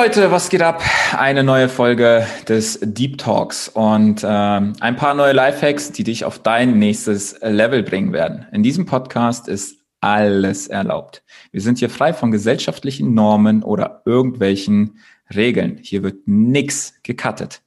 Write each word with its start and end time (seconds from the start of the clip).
Leute, 0.00 0.30
was 0.30 0.48
geht 0.48 0.62
ab? 0.62 0.80
Eine 1.18 1.42
neue 1.42 1.68
Folge 1.68 2.24
des 2.46 2.78
Deep 2.80 3.18
Talks 3.18 3.68
und 3.68 4.24
ähm, 4.24 4.74
ein 4.78 4.94
paar 4.94 5.14
neue 5.14 5.32
Lifehacks, 5.32 5.90
die 5.90 6.04
dich 6.04 6.24
auf 6.24 6.38
dein 6.38 6.78
nächstes 6.78 7.36
Level 7.40 7.82
bringen 7.82 8.12
werden. 8.12 8.46
In 8.52 8.62
diesem 8.62 8.86
Podcast 8.86 9.48
ist 9.48 9.80
alles 10.00 10.68
erlaubt. 10.68 11.24
Wir 11.50 11.60
sind 11.60 11.78
hier 11.78 11.90
frei 11.90 12.12
von 12.12 12.30
gesellschaftlichen 12.30 13.12
Normen 13.12 13.64
oder 13.64 14.02
irgendwelchen 14.04 15.00
Regeln. 15.34 15.80
Hier 15.82 16.04
wird 16.04 16.28
nichts 16.28 16.94
gecuttet. 17.02 17.62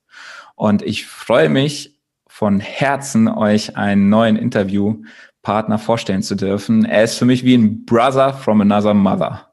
Und 0.55 0.83
ich 0.83 1.07
freue 1.07 1.49
mich 1.49 1.99
von 2.27 2.61
Herzen, 2.61 3.27
euch 3.27 3.75
einen 3.75 4.07
neuen 4.07 4.37
Interviewpartner 4.37 5.79
vorstellen 5.79 6.23
zu 6.23 6.35
dürfen. 6.35 6.85
Er 6.85 7.03
ist 7.03 7.17
für 7.17 7.25
mich 7.25 7.43
wie 7.43 7.55
ein 7.55 7.83
Brother 7.85 8.33
from 8.33 8.61
another 8.61 8.93
mother. 8.93 9.50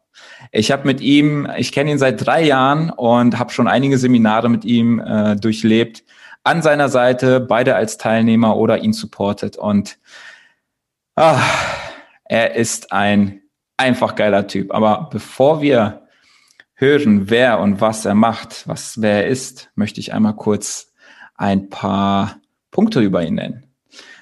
Ich 0.51 0.71
habe 0.71 0.87
mit 0.87 1.01
ihm, 1.01 1.49
ich 1.57 1.73
kenne 1.73 1.91
ihn 1.91 1.99
seit 1.99 2.25
drei 2.25 2.43
Jahren 2.43 2.91
und 2.91 3.39
habe 3.39 3.53
schon 3.53 3.69
einige 3.69 3.99
Seminare 3.99 4.49
mit 4.49 4.65
ihm 4.65 4.99
äh, 5.01 5.37
durchlebt. 5.37 6.05
An 6.45 6.63
seiner 6.63 6.89
Seite, 6.89 7.41
beide 7.41 7.75
als 7.75 7.99
Teilnehmer 7.99 8.57
oder 8.57 8.79
ihn 8.79 8.93
supportet. 8.93 9.57
Und 9.57 9.99
ah, 11.17 11.41
er 12.25 12.55
ist 12.55 12.93
ein 12.93 13.43
einfach 13.77 14.15
geiler 14.15 14.47
Typ. 14.47 14.73
Aber 14.73 15.09
bevor 15.11 15.61
wir 15.61 16.03
hören, 16.75 17.29
wer 17.29 17.61
und 17.61 17.81
was 17.81 18.05
er 18.05 18.15
macht, 18.15 18.67
was 18.67 19.01
wer 19.01 19.25
er 19.25 19.27
ist, 19.27 19.71
möchte 19.75 20.01
ich 20.01 20.13
einmal 20.13 20.37
kurz 20.37 20.93
ein 21.35 21.69
paar 21.69 22.37
Punkte 22.71 23.01
über 23.01 23.25
ihn 23.25 23.35
nennen. 23.35 23.65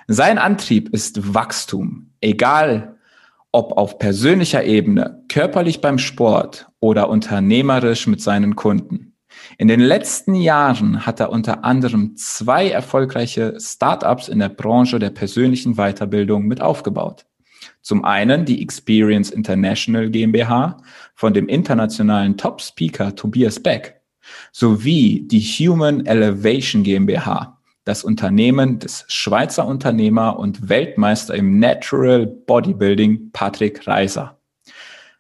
Sein 0.09 0.39
Antrieb 0.39 0.89
ist 0.91 1.35
Wachstum, 1.35 2.13
egal 2.21 2.96
ob 3.57 3.79
auf 3.79 3.99
persönlicher 3.99 4.65
Ebene, 4.65 5.25
körperlich 5.31 5.81
beim 5.81 5.97
Sport 5.97 6.69
oder 6.79 7.09
unternehmerisch 7.09 8.07
mit 8.07 8.21
seinen 8.21 8.55
Kunden. 8.55 9.15
In 9.57 9.67
den 9.67 9.81
letzten 9.81 10.35
Jahren 10.35 11.07
hat 11.07 11.21
er 11.21 11.31
unter 11.31 11.65
anderem 11.65 12.17
zwei 12.17 12.69
erfolgreiche 12.69 13.57
Startups 13.59 14.29
in 14.29 14.41
der 14.41 14.51
Branche 14.51 14.99
der 14.99 15.09
persönlichen 15.09 15.77
Weiterbildung 15.77 16.45
mit 16.45 16.61
aufgebaut. 16.61 17.25
Zum 17.81 18.05
einen 18.05 18.45
die 18.45 18.61
Experience 18.61 19.31
International 19.31 20.11
GmbH 20.11 20.77
von 21.15 21.33
dem 21.33 21.49
internationalen 21.49 22.37
Top-Speaker 22.37 23.17
Tobias 23.17 23.59
Beck 23.59 24.03
sowie 24.53 25.27
die 25.27 25.41
Human 25.41 26.05
Elevation 26.05 26.83
GmbH 26.83 27.56
das 27.87 28.03
Unternehmen 28.03 28.81
des 28.81 29.05
Schweizer 29.07 29.65
Unternehmer 29.67 30.39
und 30.39 30.69
Weltmeister 30.69 31.35
im 31.35 31.61
Natural 31.61 32.27
Bodybuilding 32.27 33.31
Patrick 33.33 33.87
Reiser. 33.87 34.39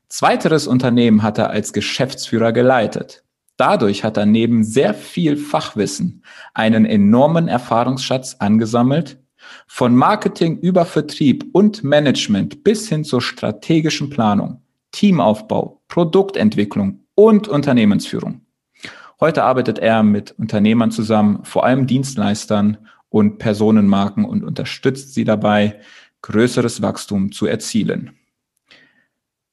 Zweiteres 0.08 0.66
Unternehmen 0.66 1.22
hat 1.22 1.38
er 1.38 1.50
als 1.50 1.72
Geschäftsführer 1.72 2.52
geleitet. 2.52 3.22
Dadurch 3.56 4.02
hat 4.02 4.16
er 4.16 4.26
neben 4.26 4.64
sehr 4.64 4.94
viel 4.94 5.36
Fachwissen 5.36 6.24
einen 6.54 6.84
enormen 6.84 7.48
Erfahrungsschatz 7.48 8.36
angesammelt, 8.40 9.18
von 9.68 9.94
Marketing 9.94 10.58
über 10.58 10.84
Vertrieb 10.84 11.46
und 11.52 11.84
Management 11.84 12.64
bis 12.64 12.88
hin 12.88 13.04
zur 13.04 13.22
strategischen 13.22 14.10
Planung, 14.10 14.60
Teamaufbau, 14.90 15.82
Produktentwicklung 15.86 17.04
und 17.14 17.46
Unternehmensführung. 17.46 18.45
Heute 19.18 19.44
arbeitet 19.44 19.78
er 19.78 20.02
mit 20.02 20.32
Unternehmern 20.32 20.90
zusammen, 20.90 21.44
vor 21.44 21.64
allem 21.64 21.86
Dienstleistern 21.86 22.76
und 23.08 23.38
Personenmarken 23.38 24.24
und 24.24 24.44
unterstützt 24.44 25.14
sie 25.14 25.24
dabei, 25.24 25.80
größeres 26.22 26.82
Wachstum 26.82 27.32
zu 27.32 27.46
erzielen. 27.46 28.18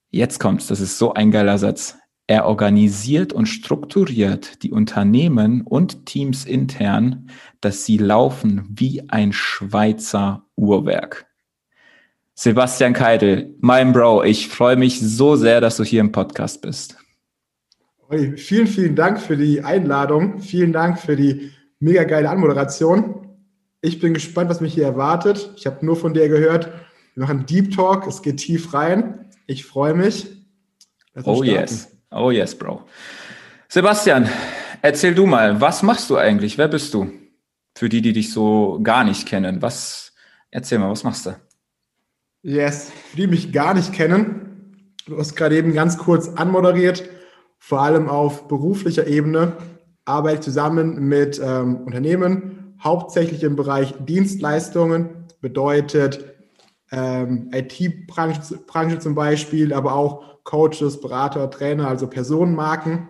Jetzt 0.09 0.39
kommt's, 0.39 0.67
das 0.67 0.79
ist 0.79 0.97
so 0.97 1.13
ein 1.13 1.31
geiler 1.31 1.57
Satz. 1.57 1.97
Er 2.27 2.45
organisiert 2.45 3.33
und 3.33 3.47
strukturiert 3.47 4.63
die 4.63 4.71
Unternehmen 4.71 5.61
und 5.61 6.05
Teams 6.05 6.45
intern, 6.45 7.29
dass 7.61 7.85
sie 7.85 7.97
laufen 7.97 8.65
wie 8.69 9.09
ein 9.09 9.33
Schweizer 9.33 10.45
Uhrwerk. 10.55 11.25
Sebastian 12.35 12.93
Keitel, 12.93 13.55
mein 13.59 13.93
Bro, 13.93 14.23
ich 14.23 14.47
freue 14.47 14.75
mich 14.75 14.99
so 14.99 15.35
sehr, 15.35 15.61
dass 15.61 15.77
du 15.77 15.83
hier 15.83 16.01
im 16.01 16.11
Podcast 16.11 16.61
bist. 16.61 16.97
Hey, 18.13 18.37
vielen, 18.37 18.67
vielen 18.67 18.95
Dank 18.95 19.19
für 19.19 19.35
die 19.35 19.63
Einladung. 19.63 20.37
Vielen 20.39 20.71
Dank 20.71 20.99
für 20.99 21.15
die 21.15 21.51
mega 21.79 22.03
geile 22.03 22.29
Anmoderation. 22.29 23.27
Ich 23.81 23.99
bin 23.99 24.13
gespannt, 24.13 24.51
was 24.51 24.61
mich 24.61 24.75
hier 24.75 24.83
erwartet. 24.83 25.51
Ich 25.55 25.65
habe 25.65 25.83
nur 25.83 25.95
von 25.95 26.13
dir 26.13 26.29
gehört, 26.29 26.71
wir 27.15 27.23
machen 27.23 27.47
Deep 27.47 27.75
Talk, 27.75 28.05
es 28.05 28.21
geht 28.21 28.37
tief 28.37 28.71
rein. 28.71 29.31
Ich 29.47 29.65
freue 29.65 29.95
mich. 29.95 30.27
Oh 31.23 31.41
yes, 31.41 31.89
oh 32.11 32.29
yes, 32.29 32.53
Bro. 32.53 32.83
Sebastian, 33.67 34.29
erzähl 34.83 35.15
du 35.15 35.25
mal, 35.25 35.59
was 35.59 35.81
machst 35.81 36.11
du 36.11 36.15
eigentlich? 36.15 36.59
Wer 36.59 36.67
bist 36.67 36.93
du? 36.93 37.11
Für 37.75 37.89
die, 37.89 38.03
die 38.03 38.13
dich 38.13 38.31
so 38.31 38.79
gar 38.83 39.03
nicht 39.03 39.27
kennen. 39.27 39.63
Was, 39.63 40.13
erzähl 40.51 40.77
mal, 40.77 40.91
was 40.91 41.03
machst 41.03 41.25
du? 41.25 41.35
Yes, 42.43 42.91
für 43.09 43.17
die 43.17 43.25
mich 43.25 43.51
gar 43.51 43.73
nicht 43.73 43.91
kennen. 43.91 44.93
Du 45.07 45.17
hast 45.17 45.35
gerade 45.35 45.57
eben 45.57 45.73
ganz 45.73 45.97
kurz 45.97 46.27
anmoderiert 46.27 47.09
vor 47.65 47.79
allem 47.79 48.09
auf 48.09 48.49
beruflicher 48.49 49.07
Ebene 49.07 49.53
arbeite 50.03 50.35
ich 50.35 50.41
zusammen 50.41 51.07
mit 51.07 51.39
ähm, 51.41 51.77
Unternehmen, 51.77 52.75
hauptsächlich 52.83 53.41
im 53.41 53.55
Bereich 53.55 53.93
Dienstleistungen, 53.99 55.27
bedeutet 55.39 56.25
ähm, 56.91 57.49
IT-Branche 57.53 58.59
Branche 58.67 58.99
zum 58.99 59.15
Beispiel, 59.15 59.71
aber 59.71 59.93
auch 59.93 60.43
Coaches, 60.43 60.99
Berater, 60.99 61.49
Trainer, 61.49 61.87
also 61.87 62.07
Personenmarken 62.07 63.07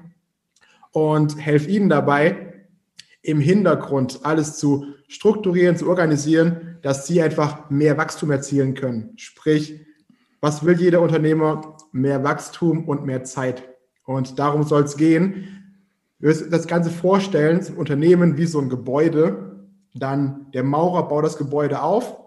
und 0.91 1.35
helfe 1.43 1.71
ihnen 1.71 1.89
dabei, 1.89 2.53
im 3.23 3.39
Hintergrund 3.39 4.19
alles 4.21 4.57
zu 4.57 4.85
strukturieren, 5.07 5.77
zu 5.77 5.89
organisieren, 5.89 6.77
dass 6.83 7.07
sie 7.07 7.23
einfach 7.23 7.71
mehr 7.71 7.97
Wachstum 7.97 8.29
erzielen 8.29 8.75
können. 8.75 9.13
Sprich, 9.15 9.81
was 10.41 10.63
will 10.63 10.79
jeder 10.79 11.01
Unternehmer? 11.01 11.75
Mehr 11.91 12.23
Wachstum 12.23 12.87
und 12.87 13.03
mehr 13.03 13.23
Zeit. 13.23 13.72
Und 14.05 14.39
darum 14.39 14.63
soll 14.63 14.83
es 14.83 14.97
gehen. 14.97 15.63
Das 16.19 16.67
Ganze 16.67 16.89
vorstellen, 16.89 17.61
zum 17.61 17.77
Unternehmen 17.77 18.37
wie 18.37 18.45
so 18.45 18.59
ein 18.59 18.69
Gebäude. 18.69 19.67
Dann 19.93 20.47
der 20.53 20.63
Maurer 20.63 21.07
baut 21.07 21.25
das 21.25 21.37
Gebäude 21.37 21.81
auf 21.81 22.17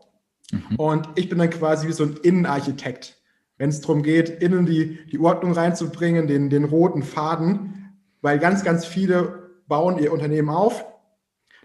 mhm. 0.53 0.77
und 0.77 1.09
ich 1.17 1.29
bin 1.29 1.39
dann 1.39 1.51
quasi 1.51 1.89
wie 1.89 1.93
so 1.93 2.05
ein 2.05 2.17
Innenarchitekt. 2.23 3.17
Wenn 3.59 3.71
es 3.71 3.81
darum 3.81 4.03
geht, 4.03 4.29
innen 4.29 4.67
die, 4.67 4.99
die 5.07 5.19
Ordnung 5.19 5.53
reinzubringen, 5.53 6.27
den, 6.27 6.51
den 6.51 6.65
roten 6.65 7.03
Faden, 7.03 7.97
weil 8.21 8.39
ganz, 8.39 8.63
ganz 8.63 8.85
viele 8.85 9.51
bauen 9.67 9.99
ihr 9.99 10.13
Unternehmen 10.13 10.51
auf, 10.51 10.85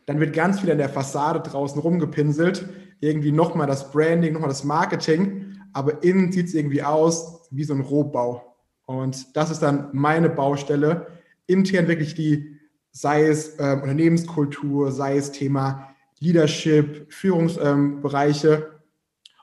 dann 0.05 0.19
wird 0.19 0.33
ganz 0.33 0.61
viel 0.61 0.71
an 0.71 0.77
der 0.77 0.89
Fassade 0.89 1.41
draußen 1.41 1.79
rumgepinselt, 1.79 2.67
irgendwie 2.99 3.31
nochmal 3.31 3.67
das 3.67 3.91
Branding, 3.91 4.33
nochmal 4.33 4.49
das 4.49 4.63
Marketing, 4.63 5.57
aber 5.73 6.03
innen 6.03 6.31
sieht 6.31 6.47
es 6.47 6.53
irgendwie 6.53 6.83
aus 6.83 7.47
wie 7.51 7.63
so 7.63 7.73
ein 7.73 7.81
Rohbau. 7.81 8.50
Und 8.99 9.35
das 9.35 9.49
ist 9.49 9.61
dann 9.61 9.89
meine 9.93 10.29
Baustelle, 10.29 11.07
intern 11.47 11.87
wirklich 11.87 12.13
die, 12.13 12.59
sei 12.91 13.25
es 13.25 13.57
äh, 13.57 13.79
Unternehmenskultur, 13.81 14.91
sei 14.91 15.17
es 15.17 15.31
Thema 15.31 15.95
Leadership, 16.19 17.11
Führungsbereiche 17.11 18.49
ähm, 18.49 18.63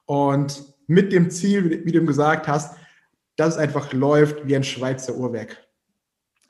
und 0.07 0.63
mit 0.87 1.13
dem 1.13 1.31
Ziel, 1.31 1.83
wie 1.85 1.93
du 1.93 2.05
gesagt 2.05 2.47
hast, 2.47 2.77
dass 3.37 3.55
es 3.55 3.61
einfach 3.61 3.93
läuft 3.93 4.47
wie 4.47 4.57
ein 4.57 4.65
Schweizer 4.65 5.17
Uhrwerk. 5.17 5.57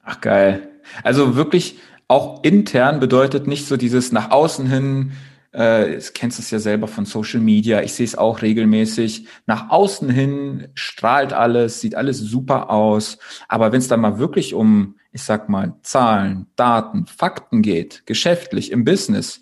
Ach 0.03 0.20
geil. 0.20 0.69
Also 1.03 1.36
wirklich 1.36 1.78
auch 2.09 2.42
intern 2.42 3.00
bedeutet 3.00 3.47
nicht 3.47 3.66
so 3.66 3.76
dieses 3.76 4.12
nach 4.12 4.30
außen 4.30 4.66
hin 4.66 5.12
äh, 5.58 6.00
kennst 6.14 6.38
es 6.38 6.52
ja 6.52 6.60
selber 6.60 6.86
von 6.86 7.04
Social 7.04 7.41
Media. 7.41 7.83
Ich 7.83 7.92
sehe 7.92 8.06
es 8.06 8.16
auch 8.16 8.42
regelmäßig. 8.42 9.27
Nach 9.47 9.71
außen 9.71 10.09
hin 10.09 10.68
strahlt 10.74 11.33
alles, 11.33 11.80
sieht 11.80 11.97
alles 11.97 12.18
super 12.18 12.71
aus. 12.71 13.18
Aber 13.48 13.72
wenn 13.72 13.80
es 13.80 13.88
dann 13.88 14.00
mal 14.00 14.21
wirklich 14.21 14.54
um, 14.54 14.94
ich 15.10 15.24
sag 15.24 15.48
mal, 15.48 15.74
Zahlen, 15.83 16.47
Daten, 16.54 17.06
Fakten 17.06 17.60
geht, 17.60 18.06
geschäftlich, 18.06 18.71
im 18.71 18.84
Business, 18.84 19.41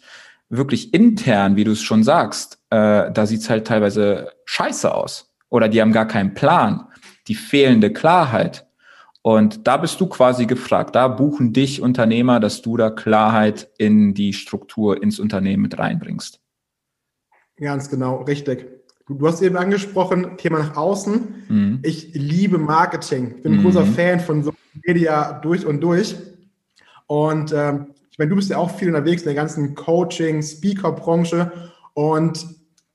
wirklich 0.48 0.94
intern, 0.94 1.56
wie 1.56 1.64
du 1.64 1.72
es 1.72 1.82
schon 1.82 2.02
sagst, 2.02 2.60
äh, 2.70 3.12
da 3.12 3.26
sieht's 3.26 3.50
halt 3.50 3.66
teilweise 3.66 4.32
scheiße 4.46 4.94
aus. 4.94 5.34
Oder 5.50 5.68
die 5.68 5.82
haben 5.82 5.92
gar 5.92 6.08
keinen 6.08 6.32
Plan. 6.32 6.86
Die 7.28 7.34
fehlende 7.34 7.92
Klarheit. 7.92 8.65
Und 9.26 9.66
da 9.66 9.76
bist 9.76 10.00
du 10.00 10.06
quasi 10.06 10.46
gefragt. 10.46 10.94
Da 10.94 11.08
buchen 11.08 11.52
dich 11.52 11.82
Unternehmer, 11.82 12.38
dass 12.38 12.62
du 12.62 12.76
da 12.76 12.90
Klarheit 12.90 13.68
in 13.76 14.14
die 14.14 14.32
Struktur, 14.32 15.02
ins 15.02 15.18
Unternehmen 15.18 15.64
mit 15.64 15.76
reinbringst. 15.76 16.38
Ganz 17.56 17.90
genau, 17.90 18.22
richtig. 18.22 18.68
Du, 19.08 19.26
hast 19.26 19.42
eben 19.42 19.56
angesprochen, 19.56 20.36
Thema 20.36 20.60
nach 20.60 20.76
außen. 20.76 21.44
Mhm. 21.48 21.80
Ich 21.82 22.14
liebe 22.14 22.56
Marketing. 22.58 23.34
Ich 23.38 23.42
bin 23.42 23.54
ein 23.54 23.58
mhm. 23.58 23.62
großer 23.64 23.84
Fan 23.84 24.20
von 24.20 24.44
Social 24.44 24.60
Media 24.86 25.32
durch 25.40 25.66
und 25.66 25.80
durch. 25.80 26.14
Und 27.08 27.52
ähm, 27.52 27.94
ich 28.12 28.18
meine, 28.18 28.28
du 28.28 28.36
bist 28.36 28.50
ja 28.50 28.58
auch 28.58 28.70
viel 28.70 28.86
unterwegs 28.86 29.22
in 29.22 29.26
der 29.26 29.34
ganzen 29.34 29.74
Coaching, 29.74 30.40
Speaker-Branche. 30.40 31.50
Und 31.94 32.46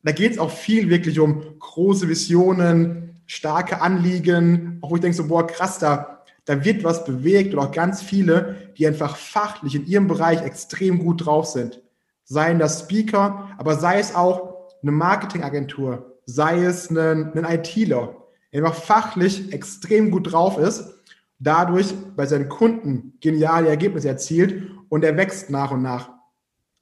da 0.01 0.13
geht 0.13 0.31
es 0.31 0.39
auch 0.39 0.51
viel 0.51 0.89
wirklich 0.89 1.19
um 1.19 1.43
große 1.59 2.07
Visionen, 2.07 3.21
starke 3.25 3.81
Anliegen, 3.81 4.77
auch 4.81 4.91
wo 4.91 4.95
ich 4.95 5.01
denke 5.01 5.17
so, 5.17 5.27
boah, 5.27 5.45
krass, 5.45 5.79
da, 5.79 6.20
da 6.45 6.65
wird 6.65 6.83
was 6.83 7.05
bewegt 7.05 7.53
und 7.53 7.59
auch 7.59 7.71
ganz 7.71 8.01
viele, 8.01 8.73
die 8.77 8.87
einfach 8.87 9.15
fachlich 9.15 9.75
in 9.75 9.85
ihrem 9.85 10.07
Bereich 10.07 10.41
extrem 10.41 10.99
gut 10.99 11.25
drauf 11.25 11.45
sind. 11.47 11.81
Seien 12.23 12.59
das 12.59 12.81
Speaker, 12.81 13.49
aber 13.57 13.75
sei 13.75 13.99
es 13.99 14.15
auch 14.15 14.69
eine 14.81 14.91
Marketingagentur, 14.91 16.17
sei 16.25 16.63
es 16.63 16.89
ein, 16.89 17.33
ein 17.33 17.45
ITler, 17.45 18.15
der 18.51 18.63
einfach 18.63 18.81
fachlich 18.81 19.53
extrem 19.53 20.11
gut 20.11 20.31
drauf 20.31 20.57
ist, 20.57 20.95
dadurch 21.39 21.93
bei 22.15 22.25
seinen 22.25 22.49
Kunden 22.49 23.13
geniale 23.19 23.69
Ergebnisse 23.69 24.09
erzielt 24.09 24.69
und 24.89 25.03
er 25.03 25.17
wächst 25.17 25.49
nach 25.49 25.71
und 25.71 25.81
nach. 25.81 26.09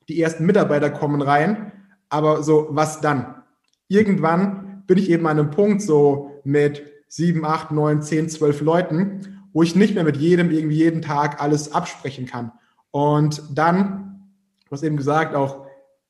Die 0.07 0.21
ersten 0.21 0.45
Mitarbeiter 0.45 0.89
kommen 0.89 1.21
rein, 1.21 1.71
aber 2.09 2.43
so, 2.43 2.67
was 2.71 3.01
dann? 3.01 3.43
Irgendwann 3.87 4.83
bin 4.87 4.97
ich 4.97 5.09
eben 5.09 5.27
an 5.27 5.39
einem 5.39 5.51
Punkt 5.51 5.81
so 5.81 6.41
mit 6.43 6.83
sieben, 7.07 7.45
acht, 7.45 7.71
neun, 7.71 8.01
zehn, 8.01 8.29
zwölf 8.29 8.61
Leuten, 8.61 9.38
wo 9.53 9.63
ich 9.63 9.75
nicht 9.75 9.95
mehr 9.95 10.03
mit 10.03 10.17
jedem 10.17 10.51
irgendwie 10.51 10.77
jeden 10.77 11.01
Tag 11.01 11.41
alles 11.41 11.73
absprechen 11.73 12.25
kann. 12.25 12.51
Und 12.91 13.43
dann, 13.53 14.31
du 14.65 14.71
hast 14.71 14.83
eben 14.83 14.97
gesagt, 14.97 15.35
auch 15.35 15.65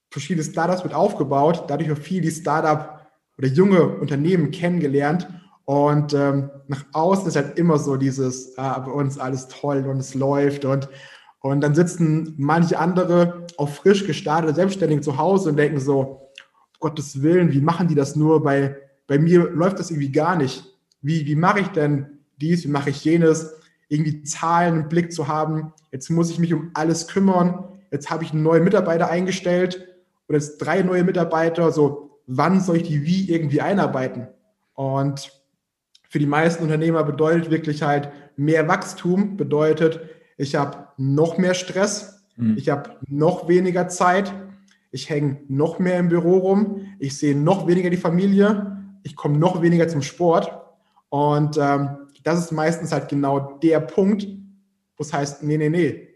verschiedene 0.09 0.43
Startups 0.43 0.83
mit 0.83 0.93
aufgebaut, 0.93 1.65
dadurch 1.67 1.91
auch 1.91 1.97
viel 1.97 2.21
die 2.21 2.31
Startup 2.31 3.07
oder 3.37 3.47
junge 3.47 3.87
Unternehmen 3.87 4.51
kennengelernt. 4.51 5.27
Und 5.65 6.13
ähm, 6.13 6.49
nach 6.67 6.83
außen 6.93 7.27
ist 7.27 7.35
halt 7.35 7.59
immer 7.59 7.77
so 7.77 7.95
dieses, 7.95 8.57
ah, 8.57 8.79
bei 8.79 8.91
uns 8.91 9.19
alles 9.19 9.47
toll 9.47 9.85
und 9.85 9.97
es 9.97 10.15
läuft. 10.15 10.65
Und, 10.65 10.89
und 11.41 11.61
dann 11.61 11.75
sitzen 11.75 12.33
manche 12.37 12.79
andere 12.79 13.45
auch 13.57 13.69
frisch 13.69 14.05
gestartete 14.07 14.55
Selbstständige 14.55 15.01
zu 15.01 15.17
Hause 15.17 15.49
und 15.49 15.57
denken 15.57 15.79
so, 15.79 15.99
um 16.01 16.17
Gottes 16.79 17.21
Willen, 17.21 17.51
wie 17.51 17.61
machen 17.61 17.87
die 17.87 17.95
das 17.95 18.15
nur? 18.15 18.41
Bei, 18.41 18.77
bei 19.05 19.19
mir 19.19 19.49
läuft 19.51 19.79
das 19.79 19.91
irgendwie 19.91 20.11
gar 20.11 20.35
nicht. 20.35 20.63
Wie, 21.01 21.25
wie 21.25 21.35
mache 21.35 21.59
ich 21.59 21.67
denn 21.67 22.18
dies, 22.39 22.63
wie 22.63 22.69
mache 22.69 22.89
ich 22.89 23.03
jenes, 23.03 23.53
irgendwie 23.87 24.23
Zahlen 24.23 24.81
im 24.81 24.89
Blick 24.89 25.11
zu 25.11 25.27
haben. 25.27 25.73
Jetzt 25.91 26.09
muss 26.09 26.29
ich 26.29 26.39
mich 26.39 26.53
um 26.53 26.71
alles 26.73 27.07
kümmern. 27.07 27.65
Jetzt 27.91 28.09
habe 28.09 28.23
ich 28.23 28.31
einen 28.31 28.43
neuen 28.43 28.63
Mitarbeiter 28.63 29.09
eingestellt 29.09 29.87
oder 30.27 30.37
jetzt 30.37 30.57
drei 30.59 30.83
neue 30.83 31.03
Mitarbeiter. 31.03 31.71
So, 31.71 32.19
wann 32.27 32.61
soll 32.61 32.77
ich 32.77 32.83
die 32.83 33.03
wie 33.03 33.29
irgendwie 33.31 33.61
einarbeiten? 33.61 34.27
Und 34.73 35.31
für 36.07 36.19
die 36.19 36.27
meisten 36.27 36.63
Unternehmer 36.63 37.03
bedeutet 37.03 37.51
wirklich 37.51 37.83
halt 37.83 38.09
mehr 38.35 38.67
Wachstum, 38.67 39.37
bedeutet, 39.37 39.99
ich 40.37 40.55
habe 40.55 40.87
noch 40.97 41.37
mehr 41.37 41.53
Stress, 41.53 42.23
mhm. 42.37 42.55
ich 42.57 42.69
habe 42.69 42.91
noch 43.07 43.47
weniger 43.47 43.89
Zeit, 43.89 44.33
ich 44.91 45.09
hänge 45.09 45.41
noch 45.47 45.79
mehr 45.79 45.99
im 45.99 46.09
Büro 46.09 46.37
rum, 46.37 46.87
ich 46.99 47.17
sehe 47.17 47.37
noch 47.37 47.67
weniger 47.67 47.89
die 47.89 47.97
Familie, 47.97 48.77
ich 49.03 49.15
komme 49.15 49.37
noch 49.37 49.61
weniger 49.61 49.87
zum 49.87 50.01
Sport. 50.01 50.51
Und 51.09 51.57
ähm, 51.57 51.89
das 52.23 52.39
ist 52.39 52.51
meistens 52.51 52.91
halt 52.91 53.09
genau 53.09 53.57
der 53.59 53.79
Punkt, 53.79 54.27
wo 54.97 55.03
es 55.03 55.13
heißt, 55.13 55.43
nee, 55.43 55.57
nee, 55.57 55.69
nee, 55.69 56.09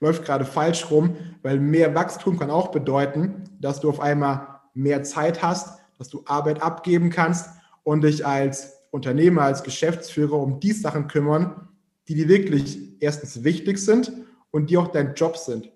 läuft 0.00 0.24
gerade 0.24 0.44
falsch 0.44 0.90
rum, 0.90 1.16
weil 1.42 1.58
mehr 1.60 1.94
Wachstum 1.94 2.38
kann 2.38 2.50
auch 2.50 2.68
bedeuten, 2.68 3.44
dass 3.60 3.80
du 3.80 3.88
auf 3.88 4.00
einmal 4.00 4.60
mehr 4.74 5.02
Zeit 5.02 5.42
hast, 5.42 5.80
dass 5.98 6.08
du 6.08 6.22
Arbeit 6.26 6.62
abgeben 6.62 7.10
kannst 7.10 7.50
und 7.82 8.02
dich 8.02 8.24
als 8.24 8.74
Unternehmer, 8.90 9.42
als 9.42 9.62
Geschäftsführer 9.62 10.34
um 10.34 10.60
die 10.60 10.72
Sachen 10.72 11.08
kümmern, 11.08 11.68
die 12.06 12.14
dir 12.14 12.28
wirklich 12.28 12.78
erstens 13.00 13.44
wichtig 13.44 13.78
sind 13.78 14.12
und 14.50 14.70
die 14.70 14.76
auch 14.76 14.88
dein 14.88 15.14
Job 15.14 15.36
sind. 15.36 15.70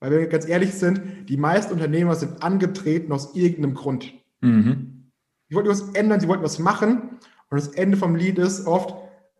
Weil 0.00 0.10
wenn 0.10 0.20
wir 0.20 0.28
ganz 0.28 0.48
ehrlich 0.48 0.72
sind, 0.74 1.28
die 1.28 1.36
meisten 1.36 1.72
Unternehmer 1.72 2.14
sind 2.14 2.42
angetreten 2.42 3.12
aus 3.12 3.34
irgendeinem 3.34 3.74
Grund. 3.74 4.12
Mhm. 4.40 5.10
Sie 5.48 5.54
wollten 5.54 5.68
was 5.68 5.90
ändern, 5.90 6.20
sie 6.20 6.28
wollten 6.28 6.42
was 6.42 6.58
machen 6.58 7.18
und 7.50 7.58
das 7.58 7.68
Ende 7.68 7.96
vom 7.96 8.14
Lied 8.14 8.38
ist 8.38 8.66
oft, 8.66 8.94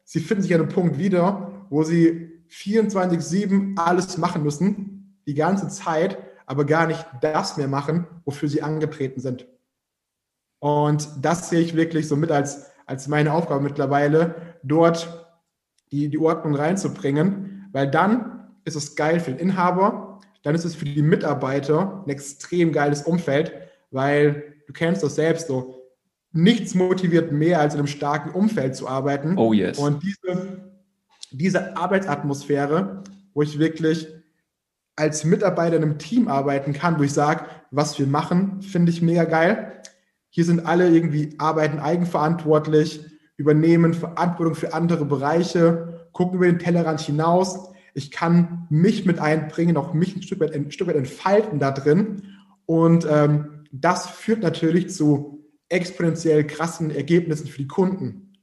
sie 0.04 0.20
finden 0.20 0.42
sich 0.42 0.54
an 0.54 0.60
einem 0.60 0.70
Punkt 0.70 0.98
wieder, 0.98 1.66
wo 1.70 1.84
sie 1.84 2.42
24-7 2.50 3.78
alles 3.78 4.18
machen 4.18 4.42
müssen, 4.42 5.20
die 5.26 5.34
ganze 5.34 5.68
Zeit, 5.68 6.18
aber 6.46 6.64
gar 6.64 6.88
nicht 6.88 7.06
das 7.20 7.56
mehr 7.56 7.68
machen, 7.68 8.06
wofür 8.24 8.48
sie 8.48 8.62
angetreten 8.62 9.20
sind. 9.20 9.46
Und 10.58 11.08
das 11.22 11.48
sehe 11.48 11.60
ich 11.60 11.76
wirklich 11.76 12.08
so 12.08 12.16
mit 12.16 12.32
als, 12.32 12.66
als 12.86 13.06
meine 13.06 13.32
Aufgabe 13.32 13.62
mittlerweile, 13.62 14.34
dort 14.64 15.30
die, 15.92 16.08
die 16.08 16.18
Ordnung 16.18 16.56
reinzubringen, 16.56 17.68
weil 17.72 17.88
dann 17.88 18.48
ist 18.64 18.74
es 18.74 18.96
geil 18.96 19.20
für 19.20 19.30
den 19.30 19.38
Inhaber, 19.38 20.18
dann 20.42 20.54
ist 20.56 20.64
es 20.64 20.74
für 20.74 20.84
die 20.84 21.02
Mitarbeiter 21.02 22.02
ein 22.04 22.10
extrem 22.10 22.72
geiles 22.72 23.02
Umfeld, 23.02 23.52
weil 23.92 24.54
du 24.66 24.72
kennst 24.72 25.02
das 25.02 25.14
selbst 25.14 25.46
so 25.46 25.79
nichts 26.32 26.74
motiviert 26.74 27.32
mehr, 27.32 27.60
als 27.60 27.74
in 27.74 27.80
einem 27.80 27.86
starken 27.86 28.30
Umfeld 28.30 28.76
zu 28.76 28.88
arbeiten. 28.88 29.36
Oh 29.36 29.52
yes. 29.52 29.78
Und 29.78 30.02
diese, 30.02 30.70
diese 31.30 31.76
Arbeitsatmosphäre, 31.76 33.02
wo 33.34 33.42
ich 33.42 33.58
wirklich 33.58 34.08
als 34.96 35.24
Mitarbeiter 35.24 35.76
in 35.76 35.82
einem 35.82 35.98
Team 35.98 36.28
arbeiten 36.28 36.72
kann, 36.72 36.98
wo 36.98 37.02
ich 37.02 37.12
sage, 37.12 37.46
was 37.70 37.98
wir 37.98 38.06
machen, 38.06 38.62
finde 38.62 38.92
ich 38.92 39.02
mega 39.02 39.24
geil. 39.24 39.72
Hier 40.28 40.44
sind 40.44 40.66
alle 40.66 40.88
irgendwie 40.90 41.34
arbeiten 41.38 41.78
eigenverantwortlich, 41.78 43.00
übernehmen 43.36 43.94
Verantwortung 43.94 44.54
für 44.54 44.74
andere 44.74 45.06
Bereiche, 45.06 46.08
gucken 46.12 46.36
über 46.36 46.46
den 46.46 46.58
Tellerrand 46.58 47.00
hinaus. 47.00 47.70
Ich 47.94 48.10
kann 48.10 48.66
mich 48.68 49.06
mit 49.06 49.18
einbringen, 49.18 49.76
auch 49.76 49.94
mich 49.94 50.14
ein 50.14 50.22
Stück 50.22 50.40
weit, 50.40 50.52
ein 50.52 50.70
Stück 50.70 50.86
weit 50.86 50.96
entfalten 50.96 51.58
da 51.58 51.70
drin. 51.72 52.22
Und 52.66 53.06
ähm, 53.10 53.64
das 53.72 54.08
führt 54.08 54.42
natürlich 54.42 54.90
zu 54.90 55.39
exponentiell 55.70 56.46
krassen 56.46 56.90
Ergebnissen 56.90 57.46
für 57.46 57.58
die 57.58 57.68
Kunden. 57.68 58.34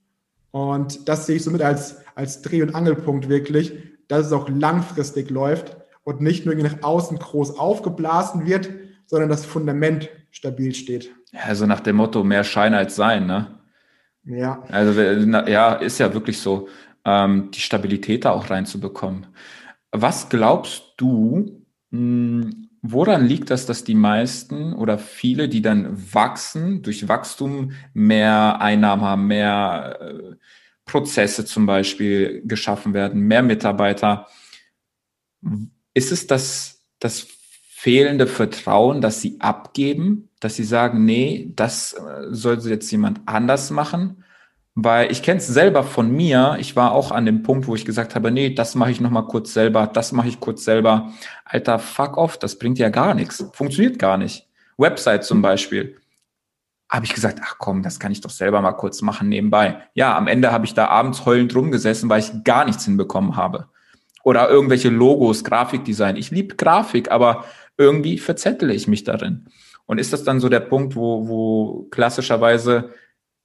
Und 0.51 1.07
das 1.07 1.27
sehe 1.27 1.35
ich 1.35 1.43
somit 1.43 1.61
als, 1.61 1.97
als 2.15 2.41
Dreh- 2.41 2.63
und 2.63 2.73
Angelpunkt 2.73 3.29
wirklich, 3.29 3.73
dass 4.07 4.25
es 4.25 4.31
auch 4.31 4.49
langfristig 4.49 5.29
läuft 5.29 5.77
und 6.03 6.21
nicht 6.21 6.45
nur 6.45 6.55
nach 6.55 6.81
außen 6.81 7.19
groß 7.19 7.59
aufgeblasen 7.59 8.47
wird, 8.47 8.69
sondern 9.05 9.29
das 9.29 9.45
Fundament 9.45 10.09
stabil 10.31 10.73
steht. 10.73 11.13
Also 11.33 11.65
nach 11.65 11.81
dem 11.81 11.97
Motto, 11.97 12.23
mehr 12.23 12.43
Schein 12.43 12.73
als 12.73 12.95
Sein, 12.95 13.27
ne? 13.27 13.59
Ja. 14.23 14.63
Also, 14.69 14.99
ja, 15.01 15.73
ist 15.75 15.99
ja 15.99 16.13
wirklich 16.13 16.39
so, 16.39 16.67
ähm, 17.05 17.49
die 17.51 17.59
Stabilität 17.59 18.25
da 18.25 18.31
auch 18.31 18.49
reinzubekommen. 18.49 19.27
Was 19.91 20.27
glaubst 20.29 20.93
du, 20.97 21.63
hm, 21.91 22.66
Woran 22.81 23.25
liegt 23.25 23.49
das, 23.49 23.65
dass 23.65 23.83
die 23.83 23.95
meisten 23.95 24.73
oder 24.73 24.97
viele, 24.97 25.49
die 25.49 25.61
dann 25.61 26.13
wachsen, 26.13 26.83
durch 26.83 27.07
Wachstum 27.07 27.71
mehr 27.93 28.61
Einnahmen 28.61 29.03
haben, 29.03 29.27
mehr 29.27 29.97
äh, 29.99 30.35
Prozesse 30.85 31.45
zum 31.45 31.65
Beispiel 31.65 32.43
geschaffen 32.45 32.93
werden, 32.93 33.21
mehr 33.21 33.43
Mitarbeiter? 33.43 34.27
Ist 35.93 36.11
es 36.11 36.27
das, 36.27 36.83
das 36.99 37.27
fehlende 37.67 38.27
Vertrauen, 38.27 39.01
dass 39.01 39.21
sie 39.21 39.39
abgeben, 39.39 40.29
dass 40.39 40.55
sie 40.55 40.63
sagen, 40.63 41.05
nee, 41.05 41.51
das 41.55 41.93
äh, 41.93 42.27
soll 42.29 42.59
jetzt 42.67 42.91
jemand 42.91 43.21
anders 43.25 43.71
machen? 43.71 44.23
Weil 44.79 45.11
ich 45.11 45.23
kenne 45.23 45.39
es 45.39 45.47
selber 45.47 45.81
von 45.81 46.11
mir. 46.11 46.55
Ich 46.59 46.75
war 46.75 46.91
auch 46.91 47.09
an 47.09 47.25
dem 47.25 47.41
Punkt, 47.41 47.65
wo 47.65 47.73
ich 47.73 47.83
gesagt 47.83 48.13
habe, 48.13 48.29
nee, 48.29 48.53
das 48.53 48.75
mache 48.75 48.91
ich 48.91 49.01
noch 49.01 49.09
mal 49.09 49.23
kurz 49.23 49.51
selber, 49.51 49.87
das 49.87 50.11
mache 50.11 50.27
ich 50.27 50.39
kurz 50.39 50.63
selber. 50.65 51.13
Alter, 51.45 51.79
fuck 51.79 52.15
off, 52.15 52.37
das 52.37 52.59
bringt 52.59 52.77
ja 52.77 52.89
gar 52.89 53.15
nichts. 53.15 53.43
Funktioniert 53.53 53.97
gar 53.97 54.19
nicht. 54.19 54.47
Website 54.77 55.23
zum 55.23 55.41
Beispiel. 55.41 55.97
Habe 56.89 57.05
ich 57.05 57.15
gesagt, 57.15 57.39
ach 57.43 57.55
komm, 57.57 57.81
das 57.81 57.99
kann 57.99 58.11
ich 58.11 58.21
doch 58.21 58.29
selber 58.29 58.61
mal 58.61 58.73
kurz 58.73 59.01
machen 59.01 59.29
nebenbei. 59.29 59.81
Ja, 59.95 60.15
am 60.15 60.27
Ende 60.27 60.51
habe 60.51 60.67
ich 60.67 60.75
da 60.75 60.89
abends 60.89 61.25
heulend 61.25 61.55
rumgesessen, 61.55 62.07
weil 62.07 62.19
ich 62.19 62.43
gar 62.43 62.63
nichts 62.63 62.85
hinbekommen 62.85 63.35
habe. 63.35 63.69
Oder 64.23 64.47
irgendwelche 64.47 64.89
Logos, 64.89 65.43
Grafikdesign. 65.43 66.17
Ich 66.17 66.29
liebe 66.29 66.55
Grafik, 66.55 67.09
aber 67.09 67.45
irgendwie 67.77 68.19
verzettle 68.19 68.75
ich 68.75 68.87
mich 68.87 69.03
darin. 69.03 69.47
Und 69.87 69.97
ist 69.97 70.13
das 70.13 70.23
dann 70.23 70.39
so 70.39 70.49
der 70.49 70.59
Punkt, 70.59 70.95
wo, 70.95 71.27
wo 71.27 71.87
klassischerweise 71.89 72.91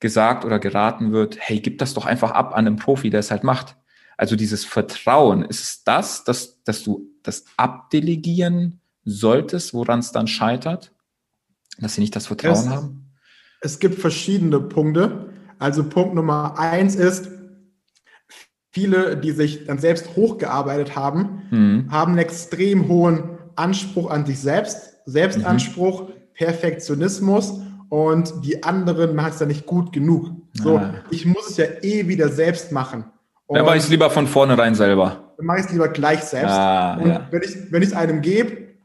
gesagt 0.02 0.44
oder 0.44 0.59
geraten 0.59 1.12
wird, 1.12 1.38
hey, 1.40 1.61
gib 1.61 1.78
das 1.78 1.94
doch 1.94 2.04
einfach 2.04 2.32
ab 2.32 2.54
an 2.54 2.66
einen 2.66 2.76
Profi, 2.76 3.09
der 3.09 3.21
es 3.21 3.30
halt 3.30 3.44
macht. 3.44 3.76
Also 4.18 4.37
dieses 4.37 4.64
Vertrauen, 4.64 5.44
ist 5.44 5.62
es 5.62 5.85
das, 5.85 6.25
dass, 6.25 6.62
dass 6.64 6.82
du 6.82 7.09
das 7.23 7.44
abdelegieren 7.56 8.80
solltest, 9.04 9.73
woran 9.73 10.00
es 10.00 10.12
dann 10.12 10.26
scheitert? 10.26 10.92
Dass 11.78 11.94
sie 11.94 12.02
nicht 12.02 12.14
das 12.14 12.26
Vertrauen 12.26 12.52
es, 12.52 12.68
haben? 12.68 13.12
Es 13.62 13.78
gibt 13.78 13.99
verschiedene 13.99 14.61
Punkte. 14.61 15.30
Also 15.59 15.88
Punkt 15.88 16.14
Nummer 16.14 16.59
eins 16.59 16.97
ist, 16.97 17.30
viele, 18.71 19.16
die 19.16 19.30
sich 19.30 19.66
dann 19.66 19.78
selbst 19.78 20.16
hochgearbeitet 20.16 20.97
haben, 20.97 21.42
mhm. 21.50 21.92
haben 21.92 22.12
einen 22.12 22.18
extrem 22.18 22.88
hohen 22.88 23.38
Anspruch 23.54 24.11
an 24.11 24.26
sich 24.26 24.40
selbst, 24.40 24.99
Selbstanspruch, 25.06 26.09
mhm. 26.09 26.12
Perfektionismus 26.35 27.61
und 27.93 28.47
die 28.47 28.63
anderen 28.63 29.15
machen 29.15 29.33
es 29.33 29.39
dann 29.39 29.49
nicht 29.49 29.67
gut 29.67 29.93
genug. 29.93 30.31
So, 30.55 30.79
ah. 30.79 30.95
ich 31.11 31.27
muss 31.27 31.51
es 31.51 31.59
ja 31.59 31.67
eh 31.83 32.09
wieder 32.09 32.31
selbst 32.31 32.73
machen. 32.73 33.05
Und 33.45 33.59
dann 33.59 33.67
mache 33.67 33.77
ich 33.77 33.83
es 33.83 33.91
lieber 33.91 34.09
von 34.09 34.27
vornherein 34.27 34.75
selber. 34.75 35.35
Dann 35.37 35.45
mache 35.45 35.59
ich 35.59 35.67
es 35.67 35.73
lieber 35.73 35.89
gleich 35.89 36.21
selbst. 36.21 36.55
Ah, 36.55 36.95
und 36.95 37.11
ja. 37.11 37.29
wenn 37.31 37.43
ich 37.43 37.71
wenn 37.71 37.83
es 37.83 37.93
einem 37.93 38.23
gebe, 38.23 38.77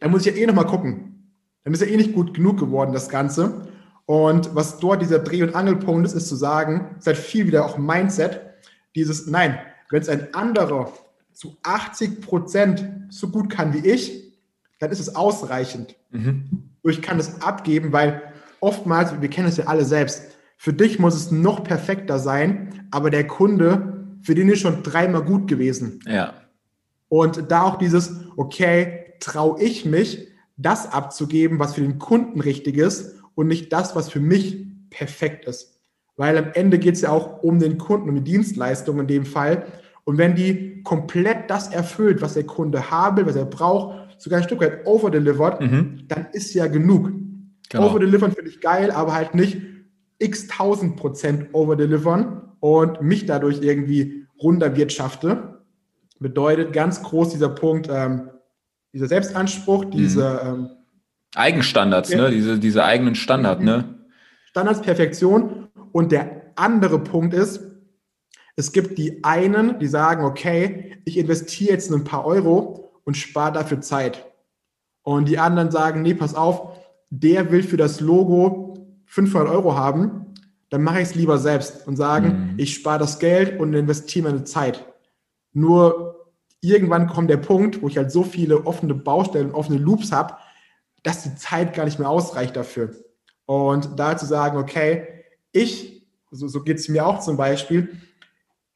dann 0.00 0.10
muss 0.10 0.24
ich 0.24 0.34
ja 0.34 0.42
eh 0.42 0.46
nochmal 0.46 0.64
gucken. 0.64 1.30
Dann 1.62 1.74
ist 1.74 1.82
ja 1.82 1.88
eh 1.88 1.96
nicht 1.98 2.14
gut 2.14 2.32
genug 2.32 2.58
geworden, 2.58 2.94
das 2.94 3.10
Ganze. 3.10 3.68
Und 4.06 4.54
was 4.54 4.78
dort 4.78 5.02
dieser 5.02 5.18
Dreh- 5.18 5.42
und 5.42 5.54
Angelpunkt 5.54 6.06
ist, 6.06 6.14
ist 6.14 6.28
zu 6.28 6.36
sagen, 6.36 6.96
ist 6.98 7.06
halt 7.06 7.18
viel 7.18 7.46
wieder 7.46 7.66
auch 7.66 7.76
Mindset. 7.76 8.40
dieses, 8.94 9.26
nein, 9.26 9.58
wenn 9.90 10.00
es 10.00 10.08
ein 10.08 10.32
anderer 10.32 10.90
zu 11.34 11.58
80 11.64 12.22
Prozent 12.22 12.88
so 13.10 13.28
gut 13.28 13.50
kann 13.50 13.74
wie 13.74 13.86
ich, 13.86 14.32
dann 14.78 14.90
ist 14.90 15.00
es 15.00 15.14
ausreichend. 15.14 15.96
Mhm. 16.12 16.70
Ich 16.84 17.02
kann 17.02 17.18
es 17.18 17.42
abgeben, 17.42 17.92
weil 17.92 18.22
oftmals, 18.60 19.20
wir 19.20 19.28
kennen 19.28 19.48
es 19.48 19.56
ja 19.56 19.66
alle 19.66 19.84
selbst, 19.84 20.22
für 20.56 20.72
dich 20.72 20.98
muss 20.98 21.14
es 21.14 21.30
noch 21.30 21.62
perfekter 21.62 22.18
sein, 22.18 22.88
aber 22.90 23.10
der 23.10 23.26
Kunde, 23.26 24.06
für 24.22 24.34
den 24.34 24.48
ist 24.48 24.60
schon 24.60 24.82
dreimal 24.82 25.22
gut 25.22 25.46
gewesen. 25.46 26.00
Ja. 26.06 26.34
Und 27.08 27.50
da 27.50 27.62
auch 27.62 27.78
dieses, 27.78 28.12
okay, 28.36 29.14
traue 29.20 29.62
ich 29.62 29.84
mich, 29.84 30.28
das 30.56 30.92
abzugeben, 30.92 31.58
was 31.58 31.74
für 31.74 31.82
den 31.82 31.98
Kunden 31.98 32.40
richtig 32.40 32.76
ist 32.76 33.14
und 33.36 33.46
nicht 33.46 33.72
das, 33.72 33.94
was 33.94 34.10
für 34.10 34.20
mich 34.20 34.66
perfekt 34.90 35.44
ist. 35.46 35.80
Weil 36.16 36.36
am 36.36 36.50
Ende 36.54 36.80
geht 36.80 36.96
es 36.96 37.02
ja 37.02 37.10
auch 37.10 37.44
um 37.44 37.60
den 37.60 37.78
Kunden, 37.78 38.08
um 38.08 38.16
die 38.16 38.32
Dienstleistung 38.32 38.98
in 38.98 39.06
dem 39.06 39.24
Fall. 39.24 39.66
Und 40.02 40.18
wenn 40.18 40.34
die 40.34 40.82
komplett 40.82 41.48
das 41.48 41.68
erfüllt, 41.68 42.20
was 42.20 42.34
der 42.34 42.44
Kunde 42.44 42.90
haben 42.90 43.18
will, 43.18 43.26
was 43.26 43.36
er 43.36 43.44
braucht, 43.44 44.20
sogar 44.20 44.40
ein 44.40 44.44
Stück 44.44 44.60
weit 44.60 44.84
overdelivert, 44.84 45.60
mhm. 45.60 46.02
dann 46.08 46.26
ist 46.32 46.52
ja 46.54 46.66
genug. 46.66 47.12
Genau. 47.70 47.90
Overdelivern 47.90 48.32
finde 48.32 48.50
ich 48.50 48.60
geil, 48.60 48.90
aber 48.90 49.14
halt 49.14 49.34
nicht 49.34 49.58
x 50.18 50.48
tausend 50.48 50.96
Prozent 50.96 51.48
overdelivern 51.52 52.52
und 52.60 53.02
mich 53.02 53.26
dadurch 53.26 53.60
irgendwie 53.62 54.26
runterwirtschafte. 54.40 55.60
Bedeutet 56.18 56.72
ganz 56.72 57.02
groß 57.02 57.30
dieser 57.30 57.50
Punkt, 57.50 57.88
ähm, 57.90 58.30
dieser 58.92 59.06
Selbstanspruch, 59.06 59.84
diese 59.84 60.40
mhm. 60.42 60.48
ähm, 60.48 60.70
Eigenstandards, 61.34 62.10
ne? 62.10 62.30
diese, 62.30 62.58
diese 62.58 62.84
eigenen 62.84 63.14
Standards, 63.14 63.62
ne? 63.62 63.98
Standards, 64.46 64.80
Perfektion. 64.80 65.68
Und 65.92 66.10
der 66.10 66.52
andere 66.56 66.98
Punkt 66.98 67.34
ist, 67.34 67.60
es 68.56 68.72
gibt 68.72 68.98
die 68.98 69.22
einen, 69.22 69.78
die 69.78 69.86
sagen, 69.86 70.24
okay, 70.24 70.96
ich 71.04 71.16
investiere 71.16 71.74
jetzt 71.74 71.92
ein 71.92 72.02
paar 72.02 72.24
Euro 72.24 72.90
und 73.04 73.16
spare 73.16 73.52
dafür 73.52 73.80
Zeit. 73.80 74.26
Und 75.02 75.28
die 75.28 75.38
anderen 75.38 75.70
sagen, 75.70 76.02
nee, 76.02 76.14
pass 76.14 76.34
auf, 76.34 76.77
der 77.10 77.50
will 77.50 77.62
für 77.62 77.76
das 77.76 78.00
Logo 78.00 78.86
500 79.06 79.48
Euro 79.48 79.74
haben, 79.74 80.34
dann 80.70 80.82
mache 80.82 81.00
ich 81.00 81.08
es 81.08 81.14
lieber 81.14 81.38
selbst 81.38 81.86
und 81.86 81.96
sagen, 81.96 82.52
mhm. 82.52 82.58
ich 82.58 82.74
spare 82.74 82.98
das 82.98 83.18
Geld 83.18 83.58
und 83.58 83.72
investiere 83.74 84.28
meine 84.28 84.44
Zeit. 84.44 84.84
Nur 85.52 86.26
irgendwann 86.60 87.06
kommt 87.06 87.30
der 87.30 87.38
Punkt, 87.38 87.80
wo 87.82 87.88
ich 87.88 87.96
halt 87.96 88.12
so 88.12 88.22
viele 88.22 88.66
offene 88.66 88.94
Baustellen, 88.94 89.52
offene 89.52 89.78
Loops 89.78 90.12
habe, 90.12 90.34
dass 91.02 91.22
die 91.22 91.34
Zeit 91.36 91.74
gar 91.74 91.84
nicht 91.84 91.98
mehr 91.98 92.10
ausreicht 92.10 92.56
dafür. 92.56 92.90
Und 93.46 93.98
da 93.98 94.16
zu 94.16 94.26
sagen, 94.26 94.58
okay, 94.58 95.24
ich, 95.52 96.06
so, 96.30 96.48
so 96.48 96.62
geht 96.62 96.78
es 96.78 96.88
mir 96.88 97.06
auch 97.06 97.20
zum 97.20 97.36
Beispiel, 97.36 97.98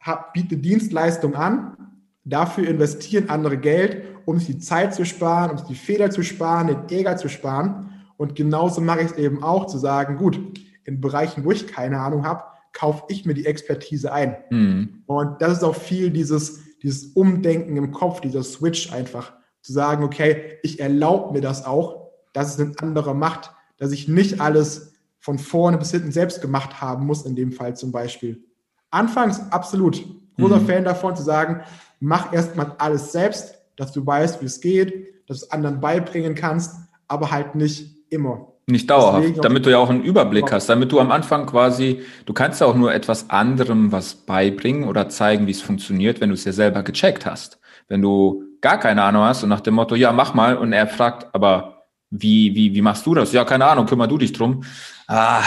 hab, 0.01 0.33
biete 0.33 0.57
Dienstleistung 0.57 1.35
an, 1.35 1.77
dafür 2.25 2.67
investieren 2.69 3.29
andere 3.29 3.59
Geld, 3.59 4.05
um 4.25 4.39
sich 4.39 4.47
die 4.47 4.59
Zeit 4.59 4.95
zu 4.95 5.05
sparen, 5.05 5.51
um 5.51 5.59
sich 5.59 5.67
die 5.67 5.75
Fehler 5.75 6.11
zu 6.11 6.23
sparen, 6.23 6.69
den 6.69 6.89
Ärger 6.89 7.17
zu 7.17 7.29
sparen. 7.29 7.92
Und 8.17 8.35
genauso 8.35 8.81
mache 8.81 9.01
ich 9.01 9.13
es 9.13 9.17
eben 9.17 9.43
auch, 9.43 9.67
zu 9.67 9.79
sagen, 9.79 10.17
gut, 10.17 10.39
in 10.85 11.01
Bereichen, 11.01 11.45
wo 11.45 11.51
ich 11.51 11.67
keine 11.67 12.01
Ahnung 12.01 12.25
habe, 12.25 12.43
kaufe 12.73 13.05
ich 13.09 13.25
mir 13.25 13.35
die 13.35 13.47
Expertise 13.47 14.13
ein. 14.13 14.37
Mhm. 14.51 15.03
Und 15.07 15.41
das 15.41 15.59
ist 15.59 15.65
auch 15.65 15.77
viel 15.77 16.11
dieses, 16.11 16.61
dieses 16.83 17.13
Umdenken 17.13 17.77
im 17.77 17.93
Kopf, 17.93 18.21
dieser 18.21 18.43
Switch 18.43 18.93
einfach, 18.93 19.33
zu 19.61 19.73
sagen, 19.73 20.03
okay, 20.03 20.59
ich 20.63 20.81
erlaube 20.81 21.35
mir 21.35 21.41
das 21.41 21.65
auch, 21.65 22.11
dass 22.33 22.55
es 22.55 22.61
ein 22.61 22.77
anderer 22.79 23.15
macht, 23.15 23.53
dass 23.77 23.93
ich 23.93 24.09
nicht 24.09 24.41
alles 24.41 24.95
von 25.19 25.39
vorne 25.39 25.79
bis 25.79 25.93
hinten 25.93 26.11
selbst 26.11 26.41
gemacht 26.41 26.81
haben 26.81 27.07
muss, 27.07 27.25
in 27.25 27.37
dem 27.37 27.53
Fall 27.53 27.77
zum 27.77 27.93
Beispiel. 27.93 28.43
Anfangs 28.91 29.41
absolut 29.51 30.05
großer 30.37 30.61
mhm. 30.61 30.67
Fan 30.67 30.85
davon 30.85 31.15
zu 31.15 31.23
sagen, 31.23 31.63
mach 32.01 32.33
erstmal 32.33 32.75
alles 32.79 33.13
selbst, 33.13 33.55
dass 33.77 33.93
du 33.93 34.05
weißt, 34.05 34.41
wie 34.41 34.47
es 34.47 34.61
geht, 34.61 35.29
dass 35.29 35.41
du 35.41 35.45
es 35.45 35.51
anderen 35.53 35.81
beibringen 35.81 36.35
kannst, 36.35 36.77
aber 37.07 37.31
halt 37.31 37.55
nicht 37.55 37.97
immer. 38.13 38.49
Nicht 38.67 38.89
dauerhaft, 38.89 39.25
Deswegen 39.25 39.43
damit 39.43 39.67
du 39.67 39.71
ja 39.71 39.79
auch 39.79 39.91
einen 39.91 40.05
Überblick 40.05 40.53
hast, 40.53 40.69
damit 40.69 40.93
du 40.93 41.01
am 41.01 41.11
Anfang 41.11 41.47
quasi, 41.47 42.03
du 42.27 42.33
kannst 42.33 42.61
ja 42.61 42.69
auch 42.69 42.77
nur 42.77 42.95
etwas 42.95 43.29
anderem 43.29 43.91
was 43.91 44.15
beibringen 44.15 44.89
oder 44.89 45.09
zeigen, 45.09 45.49
wie 45.49 45.51
es 45.51 45.61
funktioniert, 45.61 46.21
wenn 46.21 46.29
du 46.29 46.35
es 46.35 46.45
ja 46.45 46.53
selber 46.53 46.85
gecheckt 46.85 47.27
hast. 47.27 47.59
Wenn 47.89 48.03
du 48.03 48.45
gar 48.61 48.79
keine 48.79 49.03
Ahnung 49.03 49.25
hast 49.25 49.43
und 49.43 49.49
nach 49.49 49.61
dem 49.61 49.75
Motto, 49.75 49.97
ja, 49.97 50.13
mach 50.13 50.35
mal, 50.35 50.57
und 50.57 50.73
er 50.73 50.87
fragt, 50.87 51.35
aber 51.35 51.87
wie, 52.11 52.55
wie, 52.55 52.75
wie 52.75 52.83
machst 52.83 53.05
du 53.05 53.15
das? 53.15 53.33
Ja, 53.33 53.45
keine 53.45 53.67
Ahnung, 53.67 53.87
kümmer 53.87 54.07
du 54.07 54.17
dich 54.17 54.33
drum. 54.33 54.63
Ah, 55.09 55.43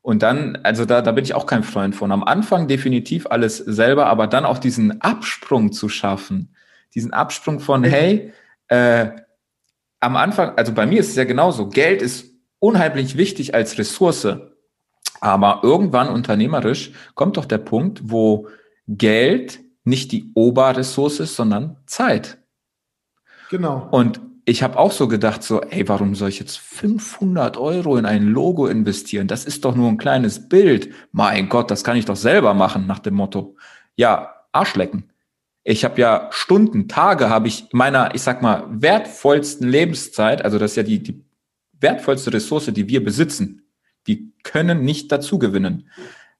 und 0.00 0.22
dann, 0.22 0.58
also 0.62 0.84
da, 0.84 1.02
da 1.02 1.12
bin 1.12 1.24
ich 1.24 1.34
auch 1.34 1.46
kein 1.46 1.62
Freund 1.62 1.94
von. 1.94 2.12
Am 2.12 2.24
Anfang 2.24 2.68
definitiv 2.68 3.26
alles 3.26 3.58
selber, 3.58 4.06
aber 4.06 4.26
dann 4.26 4.44
auch 4.44 4.58
diesen 4.58 5.00
Absprung 5.00 5.72
zu 5.72 5.88
schaffen. 5.88 6.54
Diesen 6.94 7.12
Absprung 7.12 7.60
von, 7.60 7.84
hey, 7.84 8.32
äh, 8.68 9.08
am 10.04 10.16
Anfang, 10.16 10.52
also 10.56 10.72
bei 10.72 10.86
mir 10.86 11.00
ist 11.00 11.08
es 11.08 11.16
ja 11.16 11.24
genauso, 11.24 11.68
Geld 11.68 12.02
ist 12.02 12.30
unheimlich 12.58 13.16
wichtig 13.16 13.54
als 13.54 13.78
Ressource. 13.78 14.28
Aber 15.20 15.60
irgendwann 15.62 16.08
unternehmerisch 16.08 16.92
kommt 17.14 17.38
doch 17.38 17.46
der 17.46 17.58
Punkt, 17.58 18.02
wo 18.04 18.48
Geld 18.86 19.60
nicht 19.84 20.12
die 20.12 20.30
Oberressource 20.34 21.20
ist, 21.20 21.36
sondern 21.36 21.76
Zeit. 21.86 22.38
Genau. 23.50 23.88
Und 23.90 24.20
ich 24.44 24.62
habe 24.62 24.78
auch 24.78 24.92
so 24.92 25.08
gedacht, 25.08 25.42
so, 25.42 25.62
ey, 25.62 25.88
warum 25.88 26.14
soll 26.14 26.28
ich 26.28 26.38
jetzt 26.38 26.58
500 26.58 27.56
Euro 27.56 27.96
in 27.96 28.04
ein 28.04 28.26
Logo 28.26 28.66
investieren? 28.66 29.26
Das 29.26 29.46
ist 29.46 29.64
doch 29.64 29.74
nur 29.74 29.88
ein 29.88 29.96
kleines 29.96 30.48
Bild. 30.48 30.90
Mein 31.12 31.48
Gott, 31.48 31.70
das 31.70 31.82
kann 31.82 31.96
ich 31.96 32.04
doch 32.04 32.16
selber 32.16 32.52
machen, 32.52 32.86
nach 32.86 32.98
dem 32.98 33.14
Motto. 33.14 33.56
Ja, 33.96 34.34
Arschlecken. 34.52 35.13
Ich 35.64 35.84
habe 35.84 36.00
ja 36.00 36.28
Stunden, 36.30 36.88
Tage 36.88 37.30
habe 37.30 37.48
ich 37.48 37.68
meiner, 37.72 38.14
ich 38.14 38.22
sag 38.22 38.42
mal, 38.42 38.66
wertvollsten 38.68 39.66
Lebenszeit, 39.66 40.44
also 40.44 40.58
das 40.58 40.72
ist 40.72 40.76
ja 40.76 40.82
die, 40.82 41.02
die 41.02 41.24
wertvollste 41.80 42.32
Ressource, 42.32 42.66
die 42.66 42.88
wir 42.88 43.02
besitzen. 43.02 43.62
Die 44.06 44.32
können 44.42 44.84
nicht 44.84 45.10
dazu 45.10 45.38
gewinnen. 45.38 45.88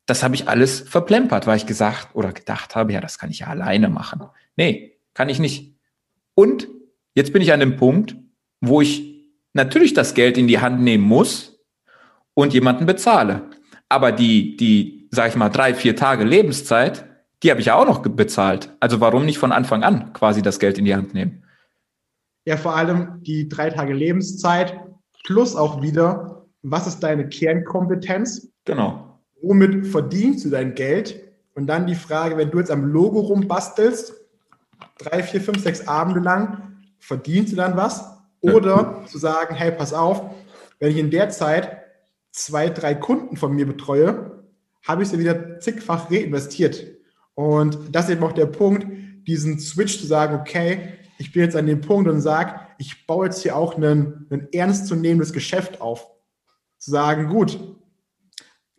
Das 0.06 0.22
habe 0.22 0.34
ich 0.34 0.48
alles 0.48 0.80
verplempert, 0.80 1.46
weil 1.46 1.56
ich 1.56 1.66
gesagt 1.66 2.14
oder 2.14 2.32
gedacht 2.32 2.76
habe, 2.76 2.92
ja, 2.92 3.00
das 3.00 3.18
kann 3.18 3.30
ich 3.30 3.40
ja 3.40 3.46
alleine 3.46 3.88
machen. 3.88 4.22
Nee, 4.56 4.98
kann 5.14 5.30
ich 5.30 5.38
nicht. 5.38 5.74
Und 6.34 6.68
jetzt 7.14 7.32
bin 7.32 7.40
ich 7.40 7.52
an 7.52 7.60
dem 7.60 7.76
Punkt, 7.76 8.16
wo 8.60 8.82
ich 8.82 9.14
natürlich 9.54 9.94
das 9.94 10.12
Geld 10.12 10.36
in 10.36 10.48
die 10.48 10.60
Hand 10.60 10.82
nehmen 10.82 11.04
muss 11.04 11.58
und 12.34 12.52
jemanden 12.52 12.84
bezahle. 12.84 13.48
Aber 13.88 14.12
die, 14.12 14.56
die, 14.56 15.08
sag 15.10 15.30
ich 15.30 15.36
mal, 15.36 15.48
drei, 15.48 15.74
vier 15.74 15.96
Tage 15.96 16.24
Lebenszeit, 16.24 17.06
die 17.44 17.50
habe 17.50 17.60
ich 17.60 17.66
ja 17.66 17.76
auch 17.76 17.86
noch 17.86 18.00
bezahlt. 18.00 18.74
Also 18.80 19.00
warum 19.00 19.26
nicht 19.26 19.38
von 19.38 19.52
Anfang 19.52 19.84
an 19.84 20.14
quasi 20.14 20.40
das 20.40 20.58
Geld 20.58 20.78
in 20.78 20.86
die 20.86 20.94
Hand 20.94 21.12
nehmen? 21.12 21.44
Ja, 22.46 22.56
vor 22.56 22.74
allem 22.74 23.20
die 23.22 23.48
drei 23.48 23.70
Tage 23.70 23.92
Lebenszeit 23.92 24.80
plus 25.24 25.54
auch 25.54 25.82
wieder, 25.82 26.46
was 26.62 26.86
ist 26.86 27.00
deine 27.00 27.28
Kernkompetenz? 27.28 28.48
Genau. 28.64 29.20
Womit 29.42 29.86
verdienst 29.86 30.46
du 30.46 30.50
dein 30.50 30.74
Geld? 30.74 31.20
Und 31.54 31.66
dann 31.66 31.86
die 31.86 31.94
Frage, 31.94 32.36
wenn 32.36 32.50
du 32.50 32.58
jetzt 32.58 32.70
am 32.70 32.86
Logo 32.86 33.20
rumbastelst, 33.20 34.14
drei, 34.98 35.22
vier, 35.22 35.40
fünf, 35.40 35.62
sechs 35.62 35.86
Abende 35.86 36.20
lang, 36.20 36.78
verdienst 36.98 37.52
du 37.52 37.56
dann 37.56 37.76
was? 37.76 38.18
Oder 38.40 39.00
ja. 39.02 39.06
zu 39.06 39.18
sagen, 39.18 39.54
hey, 39.54 39.70
pass 39.70 39.92
auf, 39.92 40.34
wenn 40.78 40.90
ich 40.90 40.96
in 40.96 41.10
der 41.10 41.28
Zeit 41.28 41.76
zwei, 42.32 42.70
drei 42.70 42.94
Kunden 42.94 43.36
von 43.36 43.54
mir 43.54 43.66
betreue, 43.66 44.42
habe 44.82 45.02
ich 45.02 45.10
sie 45.10 45.18
wieder 45.18 45.60
zigfach 45.60 46.10
reinvestiert. 46.10 46.94
Und 47.34 47.78
das 47.92 48.06
ist 48.06 48.12
eben 48.12 48.24
auch 48.24 48.32
der 48.32 48.46
Punkt, 48.46 48.86
diesen 49.26 49.58
Switch 49.58 49.98
zu 49.98 50.06
sagen, 50.06 50.36
okay, 50.36 50.98
ich 51.18 51.32
bin 51.32 51.42
jetzt 51.42 51.56
an 51.56 51.66
dem 51.66 51.80
Punkt 51.80 52.08
und 52.08 52.20
sage, 52.20 52.60
ich 52.78 53.06
baue 53.06 53.26
jetzt 53.26 53.42
hier 53.42 53.56
auch 53.56 53.76
ein, 53.76 54.26
ein 54.30 54.48
ernstzunehmendes 54.52 55.32
Geschäft 55.32 55.80
auf. 55.80 56.08
Zu 56.78 56.90
sagen, 56.90 57.28
gut, 57.28 57.58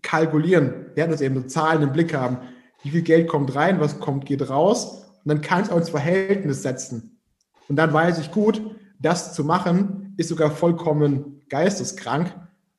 kalkulieren, 0.02 0.88
wir 0.90 0.98
werden 0.98 1.12
uns 1.12 1.22
eben 1.22 1.36
so 1.36 1.48
Zahlen 1.48 1.82
im 1.82 1.92
Blick 1.92 2.14
haben, 2.14 2.38
wie 2.84 2.92
viel 2.92 3.02
Geld 3.02 3.28
kommt 3.28 3.56
rein, 3.56 3.80
was 3.80 4.00
kommt, 4.00 4.26
geht 4.26 4.48
raus 4.50 5.06
und 5.24 5.30
dann 5.30 5.42
kann 5.42 5.64
ich 5.64 5.72
auch 5.72 5.78
ins 5.78 5.90
Verhältnis 5.90 6.62
setzen. 6.62 7.20
Und 7.68 7.78
dann 7.78 7.92
weiß 7.92 8.20
ich 8.20 8.32
gut, 8.32 8.62
das 9.00 9.34
zu 9.34 9.44
machen, 9.44 10.14
ist 10.18 10.30
sogar 10.30 10.52
vollkommen 10.52 11.42
geisteskrank, 11.50 12.34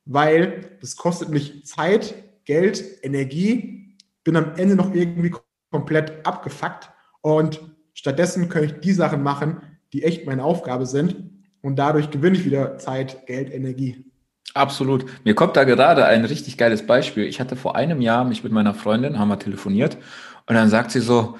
weil 0.04 0.78
das 0.80 0.96
kostet 0.96 1.30
mich 1.30 1.66
Zeit, 1.66 2.14
Geld, 2.44 2.84
Energie, 3.02 3.96
bin 4.22 4.36
am 4.36 4.54
Ende 4.54 4.76
noch 4.76 4.94
irgendwie 4.94 5.34
komplett 5.76 6.26
abgefuckt 6.26 6.90
und 7.20 7.60
stattdessen 7.92 8.48
kann 8.48 8.64
ich 8.64 8.80
die 8.80 8.92
Sachen 8.92 9.22
machen, 9.22 9.60
die 9.92 10.04
echt 10.04 10.24
meine 10.26 10.42
Aufgabe 10.42 10.86
sind 10.86 11.16
und 11.60 11.76
dadurch 11.76 12.10
gewinne 12.10 12.38
ich 12.38 12.46
wieder 12.46 12.78
Zeit, 12.78 13.26
Geld, 13.26 13.52
Energie. 13.52 14.06
Absolut. 14.54 15.04
Mir 15.24 15.34
kommt 15.34 15.54
da 15.54 15.64
gerade 15.64 16.06
ein 16.06 16.24
richtig 16.24 16.56
geiles 16.56 16.86
Beispiel. 16.86 17.24
Ich 17.24 17.40
hatte 17.40 17.56
vor 17.56 17.76
einem 17.76 18.00
Jahr 18.00 18.24
mich 18.24 18.42
mit 18.42 18.52
meiner 18.52 18.72
Freundin, 18.72 19.18
haben 19.18 19.28
wir 19.28 19.38
telefoniert 19.38 19.98
und 20.46 20.54
dann 20.54 20.70
sagt 20.70 20.92
sie 20.92 21.00
so, 21.00 21.36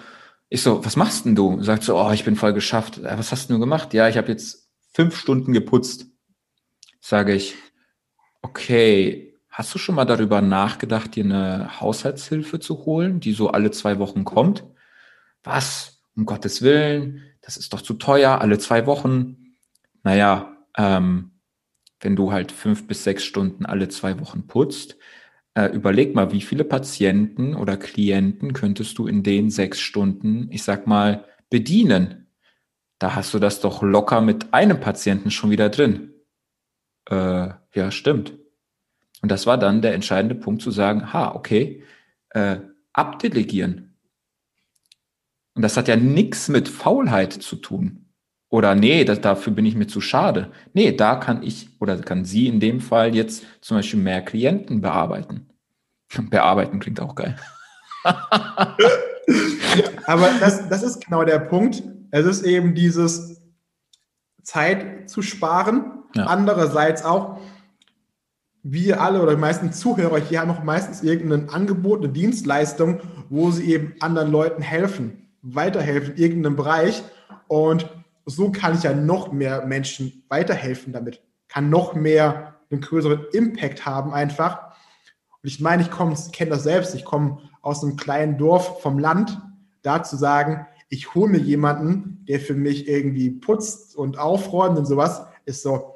ich 0.51 0.61
so, 0.63 0.85
was 0.85 0.97
machst 0.97 1.25
denn 1.25 1.35
du? 1.35 1.63
Sagt 1.63 1.83
so, 1.83 1.99
oh, 1.99 2.11
ich 2.13 2.25
bin 2.25 2.37
voll 2.37 2.53
geschafft. 2.53 3.03
Was 3.03 3.33
hast 3.33 3.49
du 3.49 3.59
gemacht? 3.59 3.95
Ja, 3.95 4.07
ich 4.09 4.19
habe 4.19 4.29
jetzt 4.29 4.69
fünf 4.93 5.17
Stunden 5.17 5.55
geputzt. 5.55 6.09
Sage 7.01 7.33
ich, 7.35 7.55
okay, 8.43 9.26
Hast 9.57 9.75
du 9.75 9.79
schon 9.79 9.95
mal 9.95 10.05
darüber 10.05 10.43
nachgedacht, 10.43 11.17
dir 11.17 11.25
eine 11.25 11.81
Haushaltshilfe 11.81 12.61
zu 12.61 12.85
holen, 12.85 13.21
die 13.21 13.33
so 13.33 13.49
alle 13.49 13.71
zwei 13.71 13.99
Wochen 13.99 14.23
kommt? 14.27 14.65
was? 15.43 16.03
Um 16.15 16.27
Gottes 16.27 16.61
Willen, 16.61 17.23
das 17.41 17.57
ist 17.57 17.73
doch 17.73 17.81
zu 17.81 17.95
teuer, 17.95 18.43
alle 18.43 18.59
zwei 18.59 18.85
Wochen. 18.85 19.57
Naja, 20.03 20.59
ähm, 20.77 21.31
wenn 22.01 22.17
du 22.17 22.33
halt 22.33 22.53
fünf 22.53 22.87
bis 22.87 23.03
sechs 23.03 23.25
Stunden 23.25 23.65
alle 23.65 23.89
zwei 23.89 24.21
Wochen 24.21 24.47
putzt, 24.47 24.99
äh, 25.55 25.73
überleg 25.73 26.15
mal, 26.15 26.33
wie 26.33 26.43
viele 26.43 26.65
Patienten 26.65 27.55
oder 27.55 27.79
Klienten 27.79 28.53
könntest 28.53 28.99
du 28.99 29.07
in 29.07 29.23
den 29.23 29.49
sechs 29.49 29.81
Stunden, 29.81 30.49
ich 30.51 30.65
sag 30.65 30.87
mal, 30.87 31.25
bedienen? 31.49 32.27
Da 32.99 33.15
hast 33.15 33.33
du 33.33 33.39
das 33.39 33.61
doch 33.61 33.83
locker 33.83 34.21
mit 34.21 34.53
einem 34.53 34.81
Patienten 34.81 35.31
schon 35.31 35.51
wieder 35.51 35.71
drin. 35.71 36.13
Äh, 37.09 37.49
ja, 37.73 37.91
stimmt. 37.91 38.35
Und 39.23 39.31
das 39.31 39.47
war 39.47 39.59
dann 39.59 39.83
der 39.83 39.95
entscheidende 39.95 40.35
Punkt 40.35 40.63
zu 40.63 40.71
sagen, 40.71 41.13
ha, 41.13 41.35
okay, 41.35 41.83
äh, 42.31 42.59
abdelegieren. 42.93 43.97
Und 45.55 45.63
das 45.63 45.77
hat 45.77 45.89
ja 45.89 45.97
nichts 45.97 46.49
mit 46.49 46.69
Faulheit 46.69 47.33
zu 47.33 47.57
tun. 47.57 48.07
Oder 48.49 48.75
nee, 48.75 49.05
das, 49.05 49.21
dafür 49.21 49.53
bin 49.53 49.67
ich 49.67 49.75
mir 49.75 49.87
zu 49.87 50.01
schade. 50.01 50.53
Nee, 50.73 50.93
da 50.93 51.17
kann 51.17 51.43
ich 51.43 51.69
oder 51.81 51.99
kann 51.99 52.25
sie 52.25 52.47
in 52.47 52.61
dem 52.61 52.81
Fall 52.81 53.15
jetzt 53.15 53.45
zum 53.61 53.77
Beispiel 53.77 54.01
mehr 54.01 54.23
Klienten 54.23 54.81
bearbeiten. 54.81 55.49
Bearbeiten 56.31 56.79
klingt 56.79 57.01
auch 57.01 57.15
geil. 57.15 57.37
Aber 60.07 60.31
das, 60.39 60.69
das 60.69 60.83
ist 60.83 61.05
genau 61.05 61.25
der 61.25 61.41
Punkt. 61.41 61.83
Es 62.11 62.25
ist 62.25 62.43
eben 62.45 62.75
dieses 62.75 63.43
Zeit 64.43 65.11
zu 65.11 65.23
sparen. 65.23 66.05
Ja. 66.15 66.27
Andererseits 66.27 67.05
auch, 67.05 67.41
wir 68.69 69.01
alle 69.01 69.23
oder 69.23 69.37
die 69.37 69.41
meisten 69.41 69.73
Zuhörer 69.73 70.19
hier 70.19 70.41
haben 70.41 70.51
auch 70.51 70.65
meistens 70.65 71.03
irgendein 71.03 71.49
Angebot, 71.51 72.03
eine 72.03 72.13
Dienstleistung, 72.13 73.01
wo 73.29 73.53
sie 73.53 73.73
eben 73.73 73.95
anderen 74.01 74.33
Leuten 74.33 74.61
helfen, 74.61 75.29
weiterhelfen 75.43 76.15
in 76.15 76.23
irgendeinem 76.23 76.57
Bereich. 76.57 77.05
Und 77.47 77.89
so 78.25 78.51
kann 78.51 78.75
ich 78.75 78.83
ja 78.83 78.93
noch 78.93 79.31
mehr 79.31 79.65
Menschen 79.67 80.25
weiterhelfen 80.29 80.93
damit, 80.93 81.23
kann 81.47 81.71
noch 81.71 81.95
mehr 81.95 82.57
einen 82.71 82.81
größeren 82.81 83.27
Impact 83.33 83.87
haben 83.87 84.13
einfach. 84.13 84.75
Und 85.43 85.49
ich 85.49 85.61
meine, 85.61 85.83
ich 85.83 85.91
komme, 85.93 86.17
kenne 86.33 86.51
das 86.51 86.65
selbst, 86.65 86.97
ich 86.97 87.05
komme 87.05 87.39
aus 87.63 87.85
einem 87.85 87.97
kleinen 87.97 88.37
Dorf 88.37 88.83
vom 88.83 88.99
Land, 88.99 89.41
da 89.83 90.03
zu 90.03 90.17
sagen, 90.17 90.67
ich 90.89 91.15
hole 91.15 91.31
mir 91.31 91.39
jemanden, 91.39 92.25
der 92.29 92.41
für 92.41 92.55
mich 92.55 92.89
irgendwie 92.89 93.31
putzt 93.31 93.95
und 93.97 94.19
aufräumt 94.19 94.77
und 94.77 94.87
sowas, 94.87 95.23
ist 95.45 95.63
so, 95.63 95.96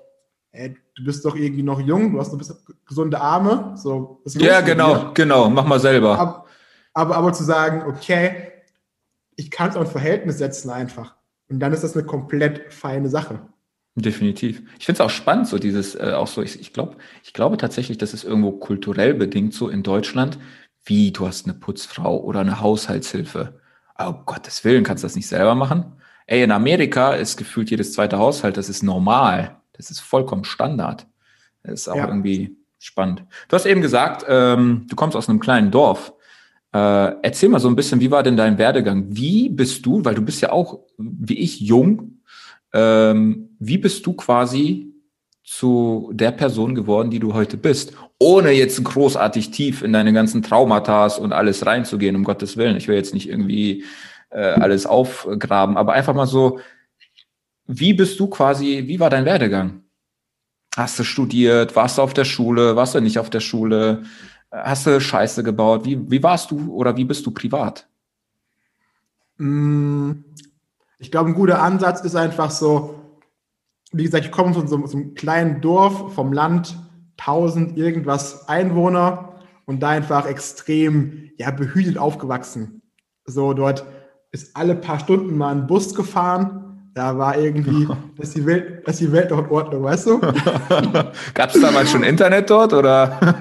ey, 0.53 0.77
du 0.95 1.05
bist 1.05 1.25
doch 1.25 1.37
irgendwie 1.37 1.63
noch 1.63 1.81
jung, 1.81 2.13
du 2.13 2.21
hast 2.21 2.33
noch 2.33 2.41
gesunde 2.87 3.21
Arme. 3.21 3.75
So, 3.77 4.23
ja, 4.27 4.61
genau, 4.61 5.13
genau, 5.15 5.51
mach 5.51 5.65
mal 5.65 5.81
selber. 5.81 6.19
Aber, 6.19 6.47
aber, 6.95 7.17
aber 7.17 7.33
zu 7.33 7.45
sagen, 7.45 7.83
okay, 7.87 8.53
ich 9.37 9.51
kann 9.51 9.71
es 9.71 9.77
auch 9.77 9.83
ein 9.83 9.87
Verhältnis 9.87 10.39
setzen 10.39 10.71
einfach. 10.71 11.15
Und 11.49 11.61
dann 11.61 11.73
ist 11.73 11.83
das 11.83 11.97
eine 11.97 12.05
komplett 12.05 12.73
feine 12.73 13.09
Sache. 13.09 13.41
Definitiv. 13.97 14.63
Ich 14.79 14.87
finde 14.87 15.03
es 15.03 15.07
auch 15.07 15.11
spannend, 15.11 15.49
so 15.49 15.59
dieses, 15.59 15.95
äh, 15.95 16.13
auch 16.15 16.29
so, 16.29 16.43
ich, 16.43 16.61
ich 16.61 16.73
glaube, 16.73 16.97
ich 17.25 17.33
glaube 17.33 17.57
tatsächlich, 17.57 17.99
dass 17.99 18.15
es 18.15 18.23
irgendwo 18.23 18.53
kulturell 18.53 19.15
bedingt 19.15 19.53
so 19.53 19.69
in 19.69 19.83
Deutschland, 19.83 20.39
wie 20.85 21.11
du 21.11 21.27
hast 21.27 21.47
eine 21.47 21.55
Putzfrau 21.55 22.19
oder 22.21 22.41
eine 22.41 22.61
Haushaltshilfe. 22.61 23.61
Oh 23.99 24.15
Gottes 24.25 24.65
Willen, 24.65 24.85
kannst 24.85 25.03
du 25.03 25.07
das 25.07 25.17
nicht 25.17 25.27
selber 25.27 25.55
machen? 25.55 26.01
Ey, 26.27 26.43
in 26.43 26.53
Amerika 26.53 27.15
ist 27.15 27.37
gefühlt 27.37 27.71
jedes 27.71 27.93
zweite 27.93 28.19
Haushalt, 28.19 28.57
das 28.57 28.69
ist 28.69 28.83
normal. 28.83 29.60
Das 29.81 29.91
ist 29.91 30.01
vollkommen 30.01 30.45
Standard. 30.45 31.07
Das 31.63 31.73
ist 31.73 31.89
auch 31.89 31.97
ja. 31.97 32.07
irgendwie 32.07 32.57
spannend. 32.79 33.25
Du 33.49 33.57
hast 33.57 33.67
eben 33.67 33.81
gesagt, 33.81 34.25
ähm, 34.29 34.87
du 34.89 34.97
kommst 34.97 35.17
aus 35.17 35.29
einem 35.29 35.41
kleinen 35.41 35.71
Dorf. 35.71 36.13
Äh, 36.73 37.13
erzähl 37.23 37.49
mal 37.49 37.61
so 37.61 37.69
ein 37.69 37.77
bisschen, 37.77 38.01
wie 38.01 38.11
war 38.11 38.23
denn 38.23 38.37
dein 38.37 38.59
Werdegang? 38.59 39.07
Wie 39.09 39.49
bist 39.49 39.85
du, 39.85 40.05
weil 40.05 40.15
du 40.15 40.23
bist 40.23 40.41
ja 40.41 40.53
auch, 40.53 40.81
wie 40.99 41.39
ich, 41.39 41.61
jung, 41.61 42.21
ähm, 42.73 43.57
wie 43.59 43.79
bist 43.79 44.07
du 44.07 44.13
quasi 44.13 44.93
zu 45.43 46.11
der 46.13 46.31
Person 46.31 46.75
geworden, 46.75 47.11
die 47.11 47.19
du 47.19 47.35
heute 47.35 47.57
bist, 47.57 47.95
ohne 48.19 48.53
jetzt 48.53 48.83
großartig 48.85 49.51
tief 49.51 49.83
in 49.83 49.93
deine 49.93 50.13
ganzen 50.13 50.43
Traumata 50.43 51.07
und 51.07 51.33
alles 51.33 51.67
reinzugehen, 51.67 52.15
um 52.15 52.25
Gottes 52.25 52.57
Willen. 52.57 52.77
Ich 52.77 52.87
will 52.87 52.97
jetzt 52.97 53.15
nicht 53.15 53.29
irgendwie 53.29 53.85
äh, 54.31 54.41
alles 54.41 54.87
aufgraben, 54.87 55.77
aber 55.77 55.95
einfach 55.95 56.15
mal 56.15 56.27
so, 56.27 56.61
wie 57.67 57.95
bist 57.95 58.21
du 58.21 58.29
quasi, 58.29 58.85
wie 58.87 59.01
war 59.01 59.11
dein 59.11 59.25
Werdegang? 59.25 59.80
Hast 60.77 60.99
du 60.99 61.05
studiert? 61.05 61.75
Warst 61.75 61.99
du 61.99 62.03
auf 62.03 62.15
der 62.15 62.25
Schule? 62.25 62.77
Warst 62.77 62.95
du 62.95 63.01
nicht 63.01 63.19
auf 63.19 63.31
der 63.31 63.41
Schule? 63.41 64.05
Hast 64.51 64.87
du 64.87 65.01
Scheiße 65.01 65.43
gebaut? 65.43 65.85
Wie, 65.85 66.11
wie 66.11 66.23
warst 66.23 66.51
du 66.51 66.73
oder 66.73 66.97
wie 66.97 67.05
bist 67.05 67.27
du 67.27 67.31
privat? 67.33 67.89
Mm, 69.39 70.13
ich 70.99 71.11
glaube, 71.11 71.31
ein 71.31 71.35
guter 71.35 71.63
Ansatz 71.63 72.03
ist 72.03 72.15
einfach 72.15 72.51
so, 72.51 73.19
wie 73.93 74.05
gesagt, 74.05 74.25
ich 74.25 74.33
komme 74.33 74.55
von 74.55 74.69
so, 74.69 74.87
so 74.87 74.97
einem 74.97 75.15
kleinen 75.15 75.61
Dorf 75.61 76.15
vom 76.15 76.33
Land, 76.33 76.77
1000 77.19 77.77
irgendwas 77.77 78.49
Einwohner 78.49 79.41
und 79.67 79.81
da 79.81 79.91
einfach 79.91 80.27
extrem 80.27 81.31
ja, 81.37 81.51
behütet 81.51 81.99
aufgewachsen. 81.99 82.83
So 83.25 83.55
dort 83.55 83.85
ist 84.33 84.57
alle 84.57 84.75
paar 84.75 85.01
Stunden 85.01 85.37
mal 85.37 85.55
ein 85.55 85.67
Bus 85.67 85.95
gefahren. 85.95 86.70
Da 87.01 87.17
war 87.17 87.39
irgendwie, 87.39 87.89
dass 88.19 88.33
die 88.33 88.45
Welt, 88.45 88.87
dass 88.87 88.99
die 88.99 89.11
Welt 89.11 89.31
noch 89.31 89.39
in 89.39 89.47
Ordnung, 89.47 89.85
weißt 89.85 90.05
du? 90.05 90.21
Gab 91.35 91.55
es 91.55 91.59
damals 91.59 91.91
schon 91.91 92.03
Internet 92.03 92.51
dort 92.51 92.75
oder? 92.75 93.19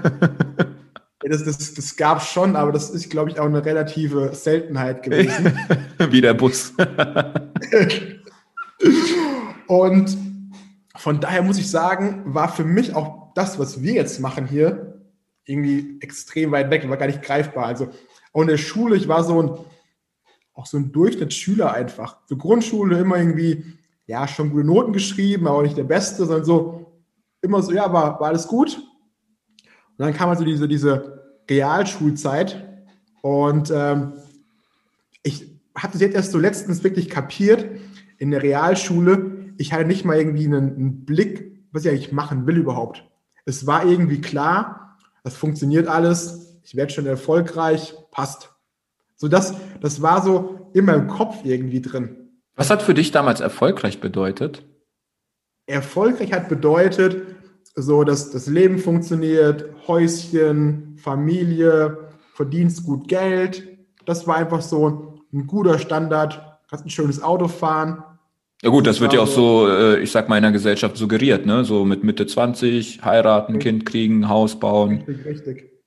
das, 1.20 1.44
das, 1.44 1.74
das 1.74 1.96
gab 1.98 2.20
es 2.20 2.30
schon, 2.30 2.56
aber 2.56 2.72
das 2.72 2.90
ist, 2.90 3.10
glaube 3.10 3.32
ich, 3.32 3.38
auch 3.38 3.48
eine 3.48 3.66
relative 3.66 4.34
Seltenheit 4.34 5.04
gewesen. 5.04 5.60
Wie 6.10 6.22
der 6.22 6.36
Bus. 6.36 6.74
und 9.68 10.18
von 10.96 11.20
daher 11.20 11.42
muss 11.42 11.58
ich 11.58 11.70
sagen, 11.70 12.22
war 12.28 12.48
für 12.48 12.64
mich 12.64 12.96
auch 12.96 13.34
das, 13.36 13.60
was 13.60 13.84
wir 13.84 13.92
jetzt 13.92 14.22
machen 14.22 14.48
hier, 14.48 15.02
irgendwie 15.44 15.98
extrem 16.00 16.54
weit 16.54 16.72
weg, 16.72 16.90
war 16.90 16.96
gar 16.96 17.08
nicht 17.08 17.24
greifbar. 17.24 17.66
Also 17.66 17.90
auch 18.32 18.42
in 18.42 18.48
der 18.48 18.58
Schule, 18.58 18.96
ich 18.96 19.10
war 19.10 19.26
so 19.26 19.42
ein, 19.42 19.52
auch 20.60 20.66
so 20.66 20.78
ein 20.78 20.92
Durchschnittsschüler 20.92 21.74
einfach. 21.74 22.18
Zur 22.26 22.38
Grundschule 22.38 23.00
immer 23.00 23.18
irgendwie, 23.18 23.64
ja, 24.08 24.28
schon 24.28 24.52
gute 24.52 24.66
Noten 24.66 24.92
geschrieben, 24.92 25.48
aber 25.48 25.60
auch 25.60 25.64
nicht 25.64 25.78
der 25.78 25.86
Beste, 25.86 26.26
sondern 26.26 26.44
so 26.44 27.00
immer 27.42 27.62
so, 27.62 27.72
ja, 27.72 27.92
war, 27.94 28.20
war 28.20 28.28
alles 28.28 28.48
gut. 28.48 28.78
Und 28.78 30.06
dann 30.06 30.14
kam 30.14 30.30
also 30.30 30.44
diese, 30.44 30.68
diese 30.68 31.24
Realschulzeit 31.50 32.68
und 33.22 33.72
ähm, 33.74 34.14
ich 35.24 35.50
habe 35.76 35.94
das 35.94 36.02
jetzt 36.02 36.16
erst 36.16 36.32
so 36.32 36.38
letztens 36.38 36.84
wirklich 36.84 37.10
kapiert. 37.10 37.66
In 38.18 38.32
der 38.32 38.44
Realschule, 38.44 39.54
ich 39.58 39.72
hatte 39.72 39.86
nicht 39.86 40.04
mal 40.04 40.18
irgendwie 40.18 40.46
einen, 40.46 40.76
einen 40.76 41.06
Blick, 41.06 41.58
was 41.72 41.86
ich 41.86 41.92
eigentlich 41.92 42.12
machen 42.12 42.48
will 42.48 42.58
überhaupt. 42.58 43.06
Es 43.46 43.66
war 43.66 43.86
irgendwie 43.86 44.20
klar, 44.20 44.98
das 45.24 45.38
funktioniert 45.38 45.88
alles, 45.88 46.60
ich 46.64 46.76
werde 46.76 46.92
schon 46.92 47.06
erfolgreich, 47.06 47.96
passt. 48.12 48.52
So 49.20 49.28
das, 49.28 49.54
das 49.82 50.02
war 50.02 50.24
so 50.24 50.70
in 50.74 50.86
meinem 50.86 51.08
Kopf 51.08 51.44
irgendwie 51.44 51.82
drin. 51.82 52.30
Was 52.56 52.70
hat 52.70 52.82
für 52.82 52.94
dich 52.94 53.12
damals 53.12 53.42
erfolgreich 53.42 54.00
bedeutet? 54.00 54.66
Erfolgreich 55.68 56.32
hat 56.32 56.48
bedeutet, 56.48 57.22
so, 57.76 58.04
dass 58.04 58.32
das 58.32 58.48
Leben 58.48 58.80
funktioniert, 58.80 59.66
Häuschen, 59.88 60.98
Familie, 60.98 62.10
verdienst 62.34 62.86
gut 62.86 63.08
Geld. 63.08 63.68
Das 64.06 64.26
war 64.26 64.38
einfach 64.38 64.62
so 64.62 65.22
ein 65.34 65.48
guter 65.48 65.80
Standard. 65.80 66.60
Kannst 66.70 66.86
ein 66.86 66.90
schönes 66.90 67.22
Auto 67.22 67.48
fahren. 67.50 68.04
Ja 68.62 68.70
gut, 68.70 68.88
das, 68.88 69.02
wird 69.02 69.14
ja 69.14 69.22
auch 69.22 69.28
so, 69.28 69.68
äh, 69.68 70.00
ich 70.00 70.12
sag 70.12 70.30
mal, 70.30 70.38
in 70.38 70.44
der 70.44 70.52
Gesellschaft 70.52 70.98
suggeriert, 70.98 71.46
ne? 71.46 71.64
So 71.64 71.86
mit 71.86 72.04
Mitte 72.04 72.26
20, 72.26 73.04
heiraten. 73.04 73.60
Kind 73.60 73.86
kriegen, 73.86 74.30
Haus 74.30 74.60
bauen. 74.60 75.04
Richtig, 75.08 75.26
richtig. 75.26 75.79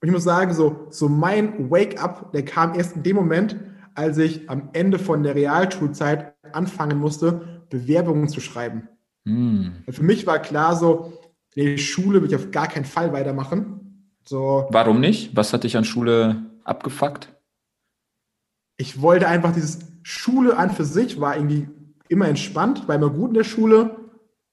Und 0.00 0.08
ich 0.08 0.12
muss 0.12 0.24
sagen, 0.24 0.54
so, 0.54 0.86
so 0.90 1.08
mein 1.08 1.70
Wake-up, 1.70 2.32
der 2.32 2.44
kam 2.44 2.74
erst 2.74 2.96
in 2.96 3.02
dem 3.02 3.16
Moment, 3.16 3.56
als 3.94 4.16
ich 4.18 4.48
am 4.48 4.70
Ende 4.72 4.98
von 4.98 5.22
der 5.22 5.34
Realschulzeit 5.34 6.34
anfangen 6.52 6.98
musste, 6.98 7.64
Bewerbungen 7.68 8.28
zu 8.28 8.40
schreiben. 8.40 8.88
Hm. 9.26 9.72
Für 9.88 10.02
mich 10.02 10.26
war 10.26 10.38
klar 10.38 10.74
so, 10.74 11.12
die 11.54 11.76
Schule 11.78 12.22
will 12.22 12.28
ich 12.28 12.36
auf 12.36 12.50
gar 12.50 12.68
keinen 12.68 12.84
Fall 12.86 13.12
weitermachen. 13.12 14.06
So, 14.24 14.66
Warum 14.70 15.00
nicht? 15.00 15.36
Was 15.36 15.52
hat 15.52 15.64
dich 15.64 15.76
an 15.76 15.84
Schule 15.84 16.46
abgefuckt? 16.64 17.34
Ich 18.76 19.02
wollte 19.02 19.28
einfach 19.28 19.52
dieses 19.52 19.80
Schule 20.02 20.56
an 20.56 20.70
für 20.70 20.84
sich 20.84 21.20
war 21.20 21.36
irgendwie 21.36 21.68
immer 22.08 22.28
entspannt, 22.28 22.88
war 22.88 22.94
immer 22.94 23.10
gut 23.10 23.28
in 23.28 23.34
der 23.34 23.44
Schule, 23.44 23.96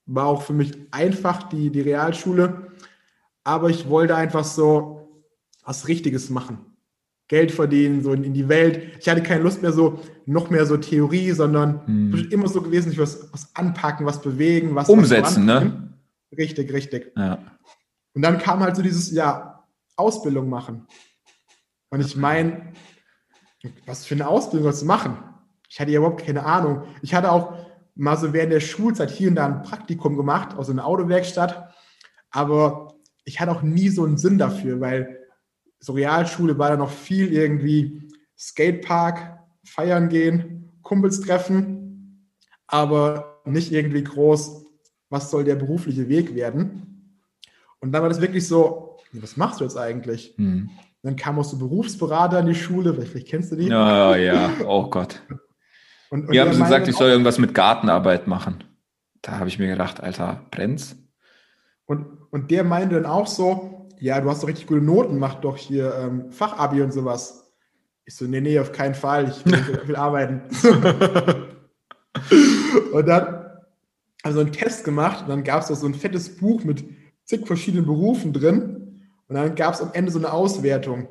war 0.05 0.25
auch 0.25 0.41
für 0.41 0.53
mich 0.53 0.73
einfach 0.91 1.43
die, 1.43 1.69
die 1.69 1.81
Realschule. 1.81 2.71
Aber 3.43 3.69
ich 3.69 3.89
wollte 3.89 4.15
einfach 4.15 4.43
so 4.43 4.96
was 5.67 5.89
Richtiges 5.89 6.29
machen. 6.29 6.59
Geld 7.27 7.51
verdienen, 7.51 8.01
so 8.01 8.13
in, 8.13 8.33
die 8.33 8.47
Welt. 8.47 8.95
Ich 9.01 9.09
hatte 9.09 9.21
keine 9.21 9.43
Lust 9.43 9.61
mehr 9.61 9.73
so, 9.73 9.99
noch 10.25 10.49
mehr 10.49 10.65
so 10.65 10.77
Theorie, 10.77 11.33
sondern 11.33 11.85
hm. 11.85 12.29
immer 12.31 12.47
so 12.47 12.61
gewesen, 12.61 12.93
ich 12.93 12.97
was, 12.97 13.31
was 13.33 13.53
anpacken, 13.53 14.05
was 14.05 14.21
bewegen, 14.21 14.75
was 14.75 14.87
umsetzen, 14.87 15.45
was 15.45 15.63
ne? 15.63 15.93
Richtig, 16.37 16.71
richtig. 16.71 17.11
Ja. 17.17 17.39
Und 18.13 18.21
dann 18.21 18.37
kam 18.37 18.61
halt 18.61 18.77
so 18.77 18.81
dieses, 18.81 19.11
ja, 19.11 19.65
Ausbildung 19.97 20.47
machen. 20.47 20.87
Und 21.89 21.99
ich 21.99 22.15
meine, 22.15 22.71
was 23.85 24.05
für 24.05 24.15
eine 24.15 24.27
Ausbildung 24.27 24.63
sollst 24.63 24.83
du 24.83 24.85
machen? 24.85 25.17
Ich 25.69 25.81
hatte 25.81 25.91
ja 25.91 25.99
überhaupt 25.99 26.25
keine 26.25 26.45
Ahnung. 26.45 26.83
Ich 27.01 27.13
hatte 27.13 27.29
auch 27.29 27.53
mal 27.95 28.15
so 28.15 28.31
während 28.31 28.53
der 28.53 28.61
Schulzeit 28.61 29.11
hier 29.11 29.29
und 29.29 29.35
da 29.35 29.47
ein 29.47 29.63
Praktikum 29.63 30.15
gemacht, 30.15 30.55
aus 30.55 30.69
einer 30.69 30.85
Autowerkstatt. 30.85 31.73
Aber 32.31 32.95
ich 33.25 33.41
hatte 33.41 33.51
auch 33.51 33.63
nie 33.63 33.89
so 33.89 34.05
einen 34.05 34.17
Sinn 34.17 34.37
dafür, 34.37 34.79
weil 34.79 35.26
so 35.79 35.93
Realschule 35.93 36.57
war 36.57 36.69
da 36.69 36.77
noch 36.77 36.91
viel 36.91 37.31
irgendwie 37.31 38.09
Skatepark, 38.37 39.39
feiern 39.63 40.09
gehen, 40.09 40.79
Kumpels 40.81 41.21
treffen, 41.21 42.27
aber 42.67 43.41
nicht 43.45 43.71
irgendwie 43.71 44.03
groß, 44.03 44.65
was 45.09 45.31
soll 45.31 45.43
der 45.43 45.55
berufliche 45.55 46.09
Weg 46.09 46.35
werden. 46.35 47.23
Und 47.79 47.91
dann 47.91 48.01
war 48.01 48.09
das 48.09 48.21
wirklich 48.21 48.47
so, 48.47 48.97
was 49.13 49.37
machst 49.37 49.59
du 49.59 49.63
jetzt 49.63 49.77
eigentlich? 49.77 50.33
Hm. 50.37 50.69
Dann 51.03 51.15
kam 51.15 51.39
auch 51.39 51.45
so 51.45 51.57
Berufsberater 51.57 52.39
in 52.39 52.47
die 52.47 52.55
Schule, 52.55 52.93
vielleicht, 52.93 53.27
kennst 53.27 53.51
du 53.51 53.55
die. 53.55 53.67
Ja, 53.67 54.15
ja, 54.15 54.51
oh 54.65 54.89
Gott. 54.89 55.21
Und, 56.09 56.27
und 56.27 56.33
die 56.33 56.39
haben 56.39 56.53
so 56.53 56.63
gesagt, 56.63 56.87
ich 56.87 56.95
soll 56.95 57.09
irgendwas 57.09 57.37
mit 57.37 57.53
Gartenarbeit 57.53 58.27
machen. 58.27 58.63
Da 59.21 59.39
habe 59.39 59.49
ich 59.49 59.59
mir 59.59 59.67
gedacht, 59.67 60.01
Alter, 60.01 60.45
brennt's? 60.51 60.95
Und, 61.85 62.05
und 62.31 62.51
der 62.51 62.63
meinte 62.63 62.95
dann 62.95 63.05
auch 63.05 63.27
so, 63.27 63.76
ja, 63.99 64.21
du 64.21 64.29
hast 64.29 64.43
doch 64.43 64.47
richtig 64.47 64.67
gute 64.67 64.81
Noten, 64.81 65.17
mach 65.19 65.35
doch 65.35 65.57
hier 65.57 65.93
ähm, 65.95 66.31
Fachabi 66.31 66.81
und 66.81 66.91
sowas. 66.91 67.51
Ich 68.05 68.15
so, 68.15 68.25
nee, 68.25 68.41
nee, 68.41 68.59
auf 68.59 68.71
keinen 68.71 68.95
Fall, 68.95 69.29
ich 69.29 69.45
will, 69.45 69.79
ich 69.81 69.87
will 69.87 69.95
arbeiten. 69.95 70.41
und 72.93 73.07
dann 73.07 73.27
haben 74.23 74.33
so 74.33 74.39
einen 74.39 74.51
Test 74.51 74.83
gemacht 74.83 75.23
und 75.23 75.29
dann 75.29 75.43
gab 75.43 75.61
es 75.61 75.67
so 75.79 75.85
ein 75.85 75.93
fettes 75.93 76.37
Buch 76.37 76.63
mit 76.63 76.85
zig 77.25 77.45
verschiedenen 77.45 77.85
Berufen 77.85 78.33
drin 78.33 79.01
und 79.27 79.35
dann 79.35 79.55
gab 79.55 79.73
es 79.73 79.81
am 79.81 79.91
Ende 79.93 80.11
so 80.11 80.19
eine 80.19 80.31
Auswertung. 80.31 81.09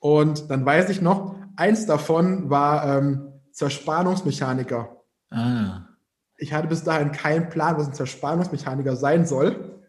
Und 0.00 0.50
dann 0.50 0.64
weiß 0.64 0.88
ich 0.90 1.00
noch, 1.00 1.36
eins 1.56 1.86
davon 1.86 2.50
war 2.50 2.98
ähm, 2.98 3.32
Zerspannungsmechaniker. 3.52 4.96
Ah. 5.30 5.86
Ich 6.36 6.52
hatte 6.52 6.68
bis 6.68 6.82
dahin 6.82 7.12
keinen 7.12 7.50
Plan, 7.50 7.76
was 7.76 7.88
ein 7.88 7.94
Zerspannungsmechaniker 7.94 8.96
sein 8.96 9.26
soll. 9.26 9.79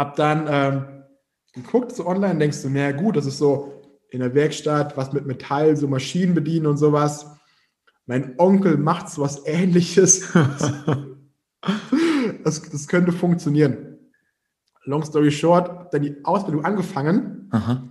Hab 0.00 0.16
dann 0.16 0.46
ähm, 0.48 1.04
geguckt 1.52 1.92
so 1.92 2.06
online, 2.06 2.38
denkst 2.38 2.62
du, 2.62 2.70
naja 2.70 2.92
gut, 2.92 3.16
das 3.16 3.26
ist 3.26 3.36
so 3.36 3.82
in 4.08 4.20
der 4.20 4.34
Werkstatt, 4.34 4.96
was 4.96 5.12
mit 5.12 5.26
Metall, 5.26 5.76
so 5.76 5.88
Maschinen 5.88 6.32
bedienen 6.32 6.64
und 6.64 6.78
sowas. 6.78 7.26
Mein 8.06 8.34
Onkel 8.38 8.78
macht 8.78 9.10
so 9.10 9.20
was 9.20 9.46
ähnliches. 9.46 10.32
das, 12.44 12.62
das 12.62 12.88
könnte 12.88 13.12
funktionieren. 13.12 13.98
Long 14.84 15.04
story 15.04 15.30
short, 15.30 15.92
dann 15.92 16.00
die 16.00 16.16
Ausbildung 16.24 16.64
angefangen. 16.64 17.50
Aha. 17.50 17.86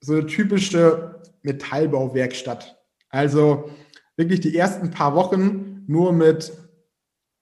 So 0.00 0.14
eine 0.14 0.24
typische 0.24 1.20
Metallbauwerkstatt. 1.42 2.78
Also 3.10 3.70
wirklich 4.16 4.40
die 4.40 4.56
ersten 4.56 4.90
paar 4.90 5.14
Wochen 5.14 5.84
nur 5.86 6.14
mit 6.14 6.50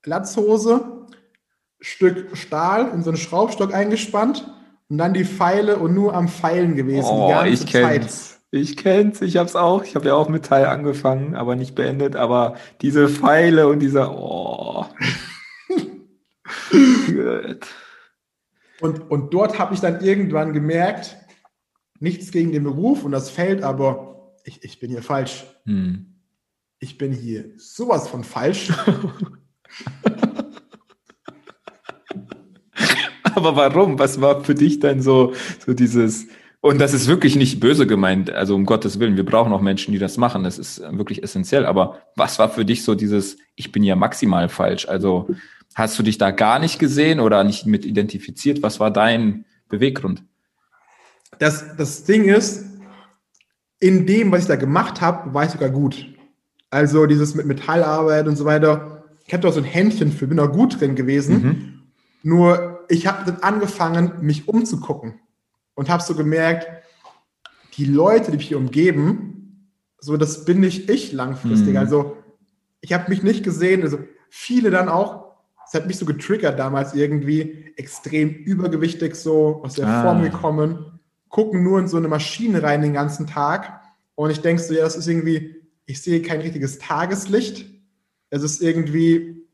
Latzhose, 0.04 0.95
Stück 1.80 2.36
Stahl 2.36 2.90
in 2.92 3.02
so 3.02 3.10
einen 3.10 3.16
Schraubstock 3.16 3.74
eingespannt 3.74 4.50
und 4.88 4.98
dann 4.98 5.14
die 5.14 5.24
Pfeile 5.24 5.78
und 5.78 5.94
nur 5.94 6.14
am 6.14 6.28
Pfeilen 6.28 6.76
gewesen. 6.76 7.08
Oh, 7.10 7.42
ich 7.44 7.66
kenn's. 7.66 8.40
Ich 8.52 8.76
kenn's, 8.76 9.20
ich 9.22 9.36
hab's 9.36 9.56
auch. 9.56 9.84
Ich 9.84 9.96
habe 9.96 10.06
ja 10.06 10.14
auch 10.14 10.28
mit 10.28 10.46
Teil 10.46 10.66
angefangen, 10.66 11.34
aber 11.34 11.56
nicht 11.56 11.74
beendet. 11.74 12.14
Aber 12.16 12.56
diese 12.80 13.08
Pfeile 13.08 13.66
und 13.68 13.80
dieser, 13.80 14.16
oh. 14.16 14.86
und, 18.80 19.10
und 19.10 19.34
dort 19.34 19.58
habe 19.58 19.74
ich 19.74 19.80
dann 19.80 20.00
irgendwann 20.00 20.52
gemerkt, 20.52 21.16
nichts 21.98 22.30
gegen 22.30 22.52
den 22.52 22.62
Beruf 22.64 23.04
und 23.04 23.12
das 23.12 23.30
Feld, 23.30 23.62
aber 23.62 24.34
ich, 24.44 24.62
ich 24.62 24.78
bin 24.78 24.90
hier 24.90 25.02
falsch. 25.02 25.44
Hm. 25.64 26.14
Ich 26.78 26.98
bin 26.98 27.12
hier 27.12 27.50
sowas 27.56 28.06
von 28.08 28.22
falsch. 28.22 28.72
Aber 33.36 33.54
warum? 33.54 33.98
Was 33.98 34.20
war 34.20 34.42
für 34.42 34.54
dich 34.54 34.80
dann 34.80 35.02
so, 35.02 35.34
so 35.64 35.74
dieses, 35.74 36.26
und 36.62 36.80
das 36.80 36.94
ist 36.94 37.06
wirklich 37.06 37.36
nicht 37.36 37.60
böse 37.60 37.86
gemeint, 37.86 38.30
also 38.30 38.54
um 38.54 38.64
Gottes 38.64 38.98
Willen, 38.98 39.16
wir 39.16 39.26
brauchen 39.26 39.52
auch 39.52 39.60
Menschen, 39.60 39.92
die 39.92 39.98
das 39.98 40.16
machen, 40.16 40.42
das 40.42 40.58
ist 40.58 40.80
wirklich 40.80 41.22
essentiell, 41.22 41.66
aber 41.66 41.98
was 42.16 42.38
war 42.38 42.48
für 42.48 42.64
dich 42.64 42.82
so 42.82 42.94
dieses, 42.94 43.36
ich 43.54 43.72
bin 43.72 43.82
ja 43.82 43.94
maximal 43.94 44.48
falsch? 44.48 44.88
Also 44.88 45.28
hast 45.74 45.98
du 45.98 46.02
dich 46.02 46.16
da 46.16 46.30
gar 46.30 46.58
nicht 46.58 46.78
gesehen 46.78 47.20
oder 47.20 47.44
nicht 47.44 47.66
mit 47.66 47.84
identifiziert? 47.84 48.62
Was 48.62 48.80
war 48.80 48.90
dein 48.90 49.44
Beweggrund? 49.68 50.24
Das, 51.38 51.76
das 51.76 52.04
Ding 52.04 52.24
ist, 52.24 52.64
in 53.78 54.06
dem, 54.06 54.32
was 54.32 54.42
ich 54.42 54.48
da 54.48 54.56
gemacht 54.56 55.02
habe, 55.02 55.34
war 55.34 55.44
ich 55.44 55.50
sogar 55.50 55.68
gut. 55.68 56.06
Also 56.70 57.04
dieses 57.04 57.34
mit 57.34 57.44
Metallarbeit 57.44 58.26
und 58.26 58.36
so 58.36 58.46
weiter. 58.46 59.04
Ich 59.26 59.34
habe 59.34 59.42
da 59.42 59.52
so 59.52 59.60
ein 59.60 59.64
Händchen 59.64 60.10
für, 60.10 60.26
bin 60.26 60.38
da 60.38 60.46
gut 60.46 60.80
drin 60.80 60.94
gewesen. 60.94 61.42
Mhm. 61.42 61.82
Nur 62.22 62.75
ich 62.88 63.06
habe 63.06 63.24
dann 63.24 63.42
angefangen, 63.42 64.12
mich 64.20 64.48
umzugucken 64.48 65.20
und 65.74 65.88
habe 65.88 66.02
so 66.02 66.14
gemerkt, 66.14 66.66
die 67.76 67.84
Leute, 67.84 68.30
die 68.30 68.38
mich 68.38 68.48
hier 68.48 68.58
umgeben, 68.58 69.72
so 69.98 70.16
das 70.16 70.44
bin 70.44 70.60
nicht 70.60 70.88
ich 70.90 71.12
langfristig. 71.12 71.72
Mhm. 71.72 71.78
Also 71.78 72.16
ich 72.80 72.92
habe 72.92 73.10
mich 73.10 73.22
nicht 73.22 73.44
gesehen, 73.44 73.82
also 73.82 73.98
viele 74.30 74.70
dann 74.70 74.88
auch, 74.88 75.36
es 75.66 75.74
hat 75.74 75.86
mich 75.86 75.98
so 75.98 76.06
getriggert 76.06 76.58
damals 76.58 76.94
irgendwie, 76.94 77.72
extrem 77.76 78.30
übergewichtig 78.30 79.14
so 79.16 79.62
aus 79.62 79.74
der 79.74 79.86
ah. 79.86 80.02
Form 80.02 80.22
gekommen 80.22 80.96
gucken 81.28 81.62
nur 81.62 81.78
in 81.78 81.88
so 81.88 81.96
eine 81.96 82.08
Maschine 82.08 82.62
rein 82.62 82.82
den 82.82 82.94
ganzen 82.94 83.26
Tag. 83.26 83.82
Und 84.14 84.30
ich 84.30 84.40
denke 84.40 84.62
so, 84.62 84.72
ja, 84.72 84.84
das 84.84 84.96
ist 84.96 85.06
irgendwie, 85.06 85.56
ich 85.84 86.02
sehe 86.02 86.22
kein 86.22 86.40
richtiges 86.40 86.78
Tageslicht. 86.78 87.66
Es 88.30 88.42
ist 88.42 88.62
irgendwie 88.62 89.45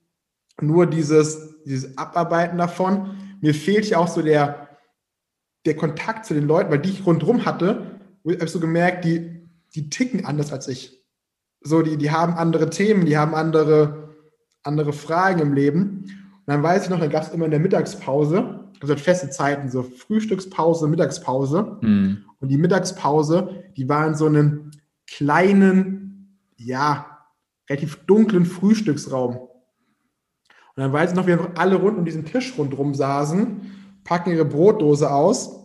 nur 0.63 0.87
dieses, 0.87 1.63
dieses 1.65 1.97
Abarbeiten 1.99 2.59
davon. 2.59 3.17
Mir 3.41 3.55
fehlt 3.55 3.87
ja 3.87 3.99
auch 3.99 4.09
so 4.09 4.23
der, 4.23 4.69
der 5.67 5.77
Kontakt 5.77 6.27
zu 6.27 6.35
den 6.35 6.47
Leuten, 6.47 6.71
weil 6.71 6.81
die 6.81 6.91
ich 6.91 7.07
rundherum 7.07 7.45
hatte, 7.45 8.01
habe 8.25 8.45
ich 8.45 8.51
so 8.51 8.61
gemerkt, 8.61 9.05
die, 9.05 9.49
die 9.75 9.91
ticken 9.91 10.25
anders 10.25 10.53
als 10.53 10.69
ich. 10.69 11.03
So, 11.61 11.83
die, 11.83 11.97
die 11.97 12.11
haben 12.11 12.35
andere 12.35 12.71
Themen, 12.71 13.07
die 13.07 13.17
haben 13.17 13.35
andere, 13.35 14.15
andere 14.63 14.93
Fragen 14.93 15.41
im 15.41 15.53
Leben. 15.53 16.05
Und 16.33 16.47
dann 16.47 16.63
weiß 16.63 16.85
ich 16.85 16.91
noch, 16.91 16.99
dann 16.99 17.11
gab 17.11 17.23
es 17.23 17.31
immer 17.31 17.45
in 17.45 17.53
der 17.53 17.61
Mittagspause, 17.61 18.69
also 18.81 18.97
feste 18.97 19.31
Zeiten, 19.31 19.71
so 19.71 19.83
Frühstückspause, 19.83 20.89
Mittagspause. 20.89 21.79
Mhm. 21.81 22.25
Und 22.41 22.49
die 22.49 22.57
Mittagspause, 22.57 23.65
die 23.77 23.89
war 23.89 24.07
in 24.07 24.17
so 24.17 24.27
einem 24.27 24.73
kleinen, 25.07 26.39
ja, 26.57 27.19
relativ 27.71 28.05
dunklen 28.07 28.45
Frühstücksraum. 28.45 29.39
Und 30.75 30.83
dann 30.83 30.93
weiß 30.93 31.11
ich 31.11 31.17
noch, 31.17 31.27
wie 31.27 31.33
einfach 31.33 31.51
alle 31.57 31.77
rund 31.77 31.99
um 31.99 32.05
diesen 32.05 32.25
Tisch 32.25 32.55
rundherum 32.57 32.95
saßen, 32.95 33.61
packen 34.05 34.31
ihre 34.31 34.45
Brotdose 34.45 35.11
aus, 35.11 35.61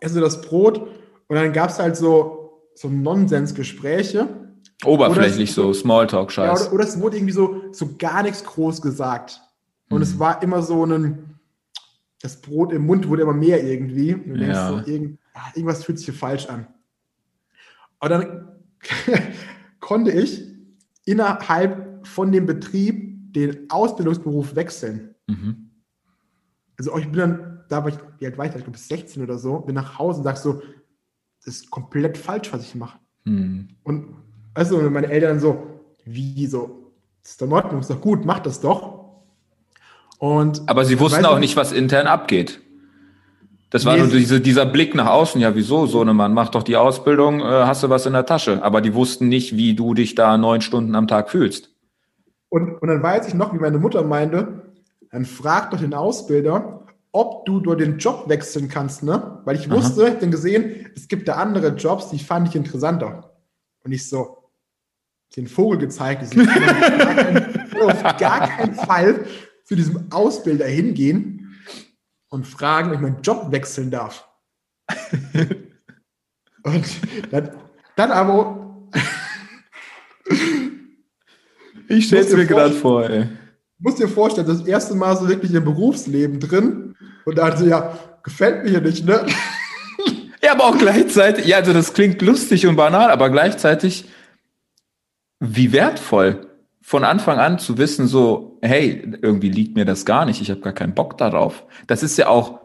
essen 0.00 0.20
das 0.20 0.42
Brot 0.42 0.78
und 1.28 1.36
dann 1.36 1.52
gab 1.52 1.70
es 1.70 1.78
halt 1.78 1.96
so, 1.96 2.62
so 2.74 2.88
Nonsensgespräche. 2.88 4.28
Oberflächlich 4.84 5.52
so, 5.52 5.72
Smalltalk-Scheiß. 5.72 6.60
Ja, 6.60 6.66
oder, 6.66 6.74
oder, 6.74 6.84
es 6.84 7.00
wurde 7.00 7.16
irgendwie 7.16 7.32
so, 7.32 7.62
so 7.72 7.96
gar 7.98 8.22
nichts 8.22 8.44
groß 8.44 8.80
gesagt. 8.82 9.40
Und 9.90 9.98
mhm. 9.98 10.02
es 10.02 10.18
war 10.18 10.42
immer 10.42 10.62
so 10.62 10.84
ein, 10.84 11.40
das 12.20 12.40
Brot 12.40 12.72
im 12.72 12.86
Mund 12.86 13.08
wurde 13.08 13.22
immer 13.22 13.32
mehr 13.32 13.64
irgendwie. 13.64 14.14
Und 14.14 14.28
du 14.28 14.36
denkst 14.36 14.54
ja. 14.54 14.68
so, 14.68 14.90
irgend, 14.90 15.18
ah, 15.34 15.50
irgendwas 15.54 15.84
fühlt 15.84 15.98
sich 15.98 16.06
hier 16.06 16.14
falsch 16.14 16.46
an. 16.46 16.66
Und 18.00 18.10
dann 18.10 18.48
konnte 19.80 20.12
ich 20.12 20.44
innerhalb 21.04 22.06
von 22.06 22.30
dem 22.30 22.46
Betrieb 22.46 23.17
den 23.46 23.70
Ausbildungsberuf 23.70 24.54
wechseln. 24.54 25.14
Mhm. 25.26 25.70
Also 26.78 26.96
ich 26.96 27.10
bin 27.10 27.18
dann, 27.18 27.60
da 27.68 27.82
war 27.82 27.88
ich, 27.88 27.98
wie 28.18 28.26
alt 28.26 28.38
war 28.38 28.44
ich, 28.44 28.50
ich 28.50 28.58
glaube 28.58 28.72
bis 28.72 28.88
16 28.88 29.22
oder 29.22 29.38
so, 29.38 29.60
bin 29.60 29.74
nach 29.74 29.98
Hause 29.98 30.18
und 30.18 30.24
sag 30.24 30.36
so, 30.36 30.62
das 31.44 31.54
ist 31.54 31.70
komplett 31.70 32.16
falsch, 32.16 32.52
was 32.52 32.62
ich 32.62 32.74
mache. 32.74 32.98
Mhm. 33.24 33.68
Und 33.82 34.16
also 34.54 34.78
meine 34.90 35.08
Eltern 35.08 35.40
so, 35.40 35.80
wie 36.04 36.46
so, 36.46 36.92
das 37.22 37.32
ist 37.32 37.42
doch 37.42 37.46
in 37.46 37.52
Ordnung, 37.52 37.80
ist 37.80 37.90
doch 37.90 38.00
gut, 38.00 38.24
mach 38.24 38.40
das 38.40 38.60
doch. 38.60 38.98
Und 40.18 40.68
Aber 40.68 40.84
sie 40.84 40.98
wussten 40.98 41.24
auch 41.24 41.38
nicht, 41.38 41.56
was 41.56 41.72
intern 41.72 42.06
abgeht. 42.06 42.60
Das 43.70 43.84
war 43.84 43.96
nee, 43.96 44.02
nur 44.02 44.10
diese, 44.10 44.40
dieser 44.40 44.64
Blick 44.64 44.94
nach 44.94 45.06
außen. 45.06 45.40
Ja, 45.40 45.54
wieso? 45.54 45.86
So 45.86 46.00
eine 46.00 46.14
Mann, 46.14 46.32
mach 46.32 46.48
doch 46.48 46.62
die 46.62 46.76
Ausbildung, 46.76 47.40
äh, 47.40 47.44
hast 47.44 47.82
du 47.82 47.90
was 47.90 48.06
in 48.06 48.14
der 48.14 48.24
Tasche. 48.24 48.62
Aber 48.62 48.80
die 48.80 48.94
wussten 48.94 49.28
nicht, 49.28 49.56
wie 49.56 49.74
du 49.74 49.94
dich 49.94 50.14
da 50.14 50.38
neun 50.38 50.60
Stunden 50.60 50.94
am 50.94 51.06
Tag 51.06 51.30
fühlst. 51.30 51.70
Und, 52.48 52.76
und 52.80 52.88
dann 52.88 53.02
weiß 53.02 53.28
ich 53.28 53.34
noch, 53.34 53.52
wie 53.52 53.58
meine 53.58 53.78
Mutter 53.78 54.02
meinte, 54.02 54.72
dann 55.10 55.24
frag 55.24 55.70
doch 55.70 55.80
den 55.80 55.94
Ausbilder, 55.94 56.86
ob 57.12 57.46
du 57.46 57.60
dort 57.60 57.80
den 57.80 57.98
Job 57.98 58.28
wechseln 58.28 58.68
kannst, 58.68 59.02
ne? 59.02 59.40
Weil 59.44 59.56
ich 59.56 59.70
wusste, 59.70 60.04
Aha. 60.04 60.12
ich 60.12 60.18
dann 60.18 60.30
gesehen, 60.30 60.90
es 60.94 61.08
gibt 61.08 61.28
da 61.28 61.34
andere 61.34 61.68
Jobs, 61.68 62.10
die 62.10 62.18
fand 62.18 62.48
ich 62.48 62.56
interessanter. 62.56 63.34
Und 63.84 63.92
ich 63.92 64.08
so, 64.08 64.50
den 65.36 65.46
Vogel 65.46 65.78
gezeigt, 65.78 66.22
ich 66.22 66.30
so, 67.78 67.88
auf 67.88 68.02
gar 68.18 68.48
keinen 68.48 68.74
Fall 68.74 69.24
zu 69.64 69.74
diesem 69.74 70.10
Ausbilder 70.10 70.66
hingehen 70.66 71.54
und 72.28 72.46
fragen, 72.46 72.88
ob 72.88 72.94
ich 72.94 73.00
meinen 73.00 73.22
Job 73.22 73.50
wechseln 73.50 73.90
darf. 73.90 74.28
und 76.62 76.86
dann 77.30 77.50
Dann 77.98 78.12
aber. 78.12 78.86
ich 81.88 82.06
stelle 82.06 82.22
es 82.22 82.32
mir 82.34 82.46
gerade 82.46 82.74
vor, 82.74 83.08
ey. 83.08 83.24
Du 83.24 83.28
musst 83.80 83.98
dir 83.98 84.08
vorstellen, 84.08 84.46
das 84.46 84.66
erste 84.66 84.94
Mal 84.94 85.16
so 85.16 85.28
wirklich 85.28 85.52
im 85.54 85.64
Berufsleben 85.64 86.40
drin 86.40 86.96
und 87.24 87.38
dachte, 87.38 87.66
ja, 87.66 87.98
gefällt 88.22 88.64
mir 88.64 88.70
hier 88.70 88.80
nicht, 88.80 89.04
ne? 89.04 89.26
Ja, 90.40 90.52
aber 90.52 90.66
auch 90.66 90.78
gleichzeitig, 90.78 91.46
ja, 91.46 91.56
also 91.56 91.72
das 91.72 91.94
klingt 91.94 92.22
lustig 92.22 92.66
und 92.68 92.76
banal, 92.76 93.10
aber 93.10 93.28
gleichzeitig, 93.28 94.04
wie 95.40 95.72
wertvoll 95.72 96.46
von 96.80 97.02
Anfang 97.04 97.38
an 97.38 97.58
zu 97.58 97.76
wissen, 97.76 98.06
so, 98.06 98.58
hey, 98.62 99.18
irgendwie 99.20 99.50
liegt 99.50 99.74
mir 99.74 99.84
das 99.84 100.04
gar 100.06 100.24
nicht, 100.24 100.40
ich 100.40 100.50
habe 100.50 100.60
gar 100.60 100.72
keinen 100.72 100.94
Bock 100.94 101.18
darauf. 101.18 101.66
Das 101.88 102.04
ist 102.04 102.16
ja 102.16 102.28
auch 102.28 102.60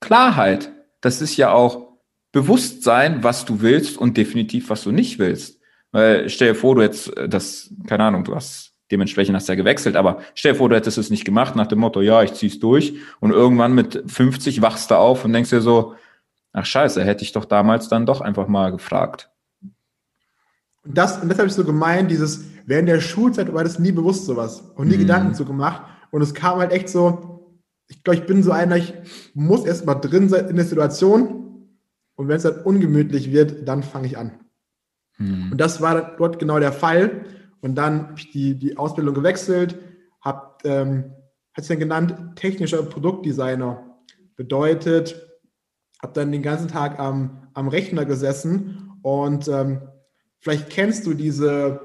Klarheit. 0.00 0.72
Das 1.00 1.20
ist 1.20 1.36
ja 1.36 1.52
auch 1.52 1.88
Bewusstsein, 2.32 3.22
was 3.22 3.44
du 3.44 3.60
willst 3.60 3.98
und 3.98 4.16
definitiv, 4.16 4.70
was 4.70 4.82
du 4.82 4.90
nicht 4.90 5.18
willst. 5.18 5.57
Weil 5.92 6.28
stell 6.28 6.48
dir 6.48 6.54
vor, 6.54 6.74
du 6.74 6.82
hättest 6.82 7.16
äh, 7.16 7.28
das, 7.28 7.70
keine 7.86 8.04
Ahnung, 8.04 8.24
du 8.24 8.34
hast 8.34 8.72
dementsprechend 8.90 9.36
hast 9.36 9.48
du 9.48 9.52
ja 9.52 9.56
gewechselt, 9.56 9.96
aber 9.96 10.20
stell 10.34 10.52
dir 10.52 10.58
vor, 10.58 10.68
du 10.68 10.76
hättest 10.76 10.98
es 10.98 11.10
nicht 11.10 11.24
gemacht 11.24 11.56
nach 11.56 11.66
dem 11.66 11.78
Motto, 11.78 12.00
ja, 12.00 12.22
ich 12.22 12.32
zieh's 12.34 12.58
durch 12.58 12.94
und 13.20 13.32
irgendwann 13.32 13.74
mit 13.74 14.02
50 14.06 14.62
wachst 14.62 14.90
du 14.90 14.96
auf 14.96 15.24
und 15.24 15.32
denkst 15.32 15.50
dir 15.50 15.60
so, 15.60 15.94
ach 16.52 16.64
scheiße, 16.64 17.04
hätte 17.04 17.22
ich 17.22 17.32
doch 17.32 17.44
damals 17.44 17.88
dann 17.88 18.06
doch 18.06 18.20
einfach 18.20 18.48
mal 18.48 18.70
gefragt. 18.70 19.30
Und 20.84 20.96
das, 20.96 21.18
und 21.18 21.28
das 21.28 21.38
habe 21.38 21.48
ich 21.48 21.54
so 21.54 21.64
gemeint, 21.64 22.10
dieses, 22.10 22.44
während 22.64 22.88
der 22.88 23.00
Schulzeit 23.00 23.52
war 23.52 23.62
das 23.62 23.78
nie 23.78 23.92
bewusst 23.92 24.24
sowas 24.24 24.62
und 24.76 24.88
nie 24.88 24.96
mhm. 24.96 25.00
Gedanken 25.00 25.34
zu 25.34 25.44
gemacht. 25.44 25.82
Und 26.10 26.22
es 26.22 26.32
kam 26.32 26.58
halt 26.58 26.72
echt 26.72 26.88
so, 26.88 27.52
ich 27.88 28.02
glaube, 28.02 28.20
ich 28.20 28.26
bin 28.26 28.42
so 28.42 28.52
einer, 28.52 28.76
ich 28.76 28.94
muss 29.34 29.64
erst 29.64 29.84
mal 29.84 29.94
drin 29.94 30.28
sein 30.28 30.48
in 30.48 30.56
der 30.56 30.64
Situation 30.64 31.68
und 32.14 32.28
wenn 32.28 32.36
es 32.36 32.42
dann 32.42 32.62
ungemütlich 32.62 33.32
wird, 33.32 33.68
dann 33.68 33.82
fange 33.82 34.06
ich 34.06 34.16
an. 34.16 34.32
Mhm. 35.18 35.52
Und 35.52 35.60
das 35.60 35.80
war 35.80 36.16
dort 36.16 36.38
genau 36.38 36.58
der 36.58 36.72
Fall. 36.72 37.24
Und 37.60 37.74
dann 37.74 38.08
habe 38.08 38.18
ich 38.18 38.30
die, 38.30 38.54
die 38.54 38.76
Ausbildung 38.76 39.14
gewechselt, 39.14 39.78
habe, 40.20 40.56
ähm, 40.64 41.12
hat 41.54 41.64
sich 41.64 41.68
dann 41.68 41.80
genannt, 41.80 42.36
technischer 42.36 42.82
Produktdesigner. 42.82 43.84
Bedeutet, 44.36 45.28
habe 46.00 46.12
dann 46.12 46.32
den 46.32 46.42
ganzen 46.42 46.68
Tag 46.68 46.98
am, 46.98 47.48
am 47.54 47.68
Rechner 47.68 48.04
gesessen 48.04 48.92
und 49.02 49.48
ähm, 49.48 49.82
vielleicht 50.38 50.70
kennst 50.70 51.06
du 51.06 51.14
diese, 51.14 51.80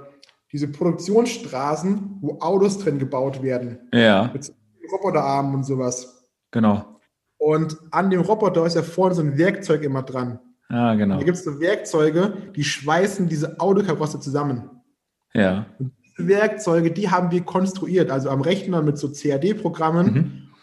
diese 0.52 0.68
Produktionsstraßen, 0.68 2.18
wo 2.22 2.38
Autos 2.40 2.78
drin 2.78 3.00
gebaut 3.00 3.42
werden. 3.42 3.80
Ja. 3.92 4.30
Mit 4.32 4.54
Roboterarmen 4.92 5.56
und 5.56 5.64
sowas. 5.64 6.28
Genau. 6.52 7.00
Und 7.38 7.78
an 7.92 8.10
dem 8.10 8.22
Roboter 8.22 8.66
ist 8.66 8.76
ja 8.76 8.84
vorne 8.84 9.16
so 9.16 9.22
ein 9.22 9.38
Werkzeug 9.38 9.84
immer 9.84 10.04
dran. 10.04 10.40
Ah, 10.74 10.96
genau. 10.96 11.18
Da 11.18 11.24
gibt 11.24 11.38
es 11.38 11.44
so 11.44 11.60
Werkzeuge, 11.60 12.34
die 12.56 12.64
schweißen 12.64 13.30
diese 13.30 13.60
Autokarosse 13.60 14.20
zusammen. 14.20 14.72
Ja. 15.36 15.68
Und 15.78 15.92
diese 16.02 16.28
Werkzeuge, 16.28 16.90
die 16.90 17.12
haben 17.12 17.30
wir 17.30 17.44
konstruiert, 17.44 18.10
also 18.10 18.32
am 18.32 18.42
Rechner 18.42 18.82
mit 18.82 18.98
so 18.98 19.12
CAD-Programmen 19.12 20.14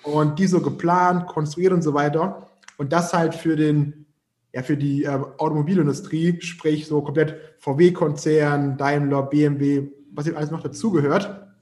mhm. 0.05 0.13
und 0.13 0.41
die 0.41 0.49
so 0.49 0.61
geplant, 0.61 1.27
konstruiert 1.27 1.73
und 1.73 1.83
so 1.83 1.95
weiter. 1.95 2.49
Und 2.77 2.93
das 2.93 3.15
halt 3.15 3.37
für 3.37 3.55
den, 3.55 4.07
ja, 4.53 4.65
für 4.65 4.77
die 4.77 5.05
äh, 5.05 5.11
Automobilindustrie, 5.39 6.41
sprich 6.41 6.89
so 6.89 7.03
komplett 7.03 7.37
VW-Konzern, 7.61 8.77
Daimler, 8.79 9.23
BMW, 9.23 9.93
was 10.13 10.27
eben 10.27 10.37
alles 10.37 10.51
noch 10.51 10.63
dazugehört. 10.63 11.53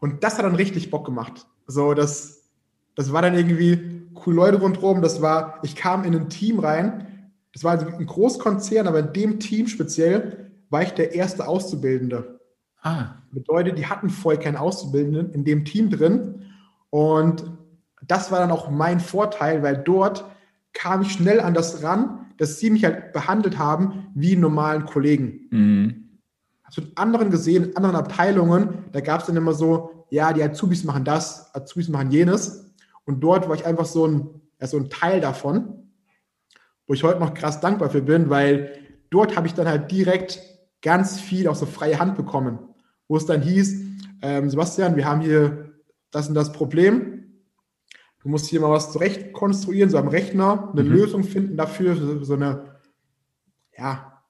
Und 0.00 0.22
das 0.22 0.36
hat 0.36 0.44
dann 0.44 0.54
richtig 0.54 0.90
Bock 0.90 1.06
gemacht. 1.06 1.46
So, 1.66 1.94
das, 1.94 2.50
das 2.94 3.10
war 3.10 3.22
dann 3.22 3.34
irgendwie 3.34 4.02
cool 4.26 4.34
Leute 4.34 4.60
rundherum. 4.60 5.00
Das 5.00 5.22
war, 5.22 5.60
ich 5.62 5.74
kam 5.74 6.04
in 6.04 6.14
ein 6.14 6.28
Team 6.28 6.58
rein. 6.58 7.06
Das 7.54 7.62
war 7.62 7.70
also 7.70 7.86
ein 7.86 8.04
Großkonzern, 8.04 8.86
aber 8.88 8.98
in 8.98 9.12
dem 9.12 9.40
Team 9.40 9.68
speziell 9.68 10.50
war 10.70 10.82
ich 10.82 10.90
der 10.90 11.14
erste 11.14 11.46
Auszubildende. 11.46 12.40
Ah. 12.82 13.14
Bedeutet, 13.30 13.78
die 13.78 13.86
hatten 13.86 14.10
vorher 14.10 14.42
keinen 14.42 14.56
Auszubildenden 14.56 15.32
in 15.32 15.44
dem 15.44 15.64
Team 15.64 15.88
drin. 15.88 16.42
Und 16.90 17.44
das 18.06 18.30
war 18.32 18.40
dann 18.40 18.50
auch 18.50 18.70
mein 18.70 18.98
Vorteil, 19.00 19.62
weil 19.62 19.78
dort 19.78 20.24
kam 20.72 21.02
ich 21.02 21.12
schnell 21.12 21.40
an 21.40 21.54
das 21.54 21.82
ran, 21.84 22.26
dass 22.38 22.58
sie 22.58 22.70
mich 22.70 22.84
halt 22.84 23.12
behandelt 23.12 23.56
haben 23.56 24.08
wie 24.14 24.32
einen 24.32 24.40
normalen 24.40 24.84
Kollegen. 24.84 25.46
Mhm. 25.50 26.04
Du 26.74 26.80
in 26.80 26.96
anderen 26.96 27.30
gesehen, 27.30 27.66
in 27.66 27.76
anderen 27.76 27.94
Abteilungen, 27.94 28.84
da 28.90 29.00
gab 29.00 29.20
es 29.20 29.26
dann 29.28 29.36
immer 29.36 29.54
so, 29.54 30.06
ja, 30.10 30.32
die 30.32 30.42
Azubis 30.42 30.82
machen 30.82 31.04
das, 31.04 31.54
Azubis 31.54 31.88
machen 31.88 32.10
jenes. 32.10 32.74
Und 33.04 33.20
dort 33.20 33.48
war 33.48 33.54
ich 33.54 33.64
einfach 33.64 33.84
so 33.84 34.08
ein, 34.08 34.28
ja, 34.60 34.66
so 34.66 34.78
ein 34.78 34.90
Teil 34.90 35.20
davon, 35.20 35.83
wo 36.86 36.94
ich 36.94 37.02
heute 37.02 37.20
noch 37.20 37.34
krass 37.34 37.60
dankbar 37.60 37.90
für 37.90 38.02
bin, 38.02 38.30
weil 38.30 38.78
dort 39.10 39.36
habe 39.36 39.46
ich 39.46 39.54
dann 39.54 39.68
halt 39.68 39.90
direkt 39.90 40.40
ganz 40.82 41.20
viel 41.20 41.48
auf 41.48 41.56
so 41.56 41.66
freie 41.66 41.98
Hand 41.98 42.16
bekommen, 42.16 42.58
wo 43.08 43.16
es 43.16 43.26
dann 43.26 43.42
hieß, 43.42 43.82
ähm, 44.22 44.50
Sebastian, 44.50 44.96
wir 44.96 45.06
haben 45.06 45.20
hier 45.20 45.72
das 46.10 46.28
und 46.28 46.34
das 46.34 46.52
Problem, 46.52 47.14
Du 48.24 48.30
musst 48.30 48.46
hier 48.46 48.60
mal 48.60 48.70
was 48.70 48.90
zurecht 48.90 49.34
konstruieren, 49.34 49.90
so 49.90 49.98
am 49.98 50.08
Rechner, 50.08 50.70
eine 50.72 50.82
mhm. 50.82 50.92
Lösung 50.92 51.24
finden 51.24 51.58
dafür, 51.58 51.94
so, 51.94 52.24
so 52.24 52.32
eine, 52.32 52.78
ja, 53.76 54.22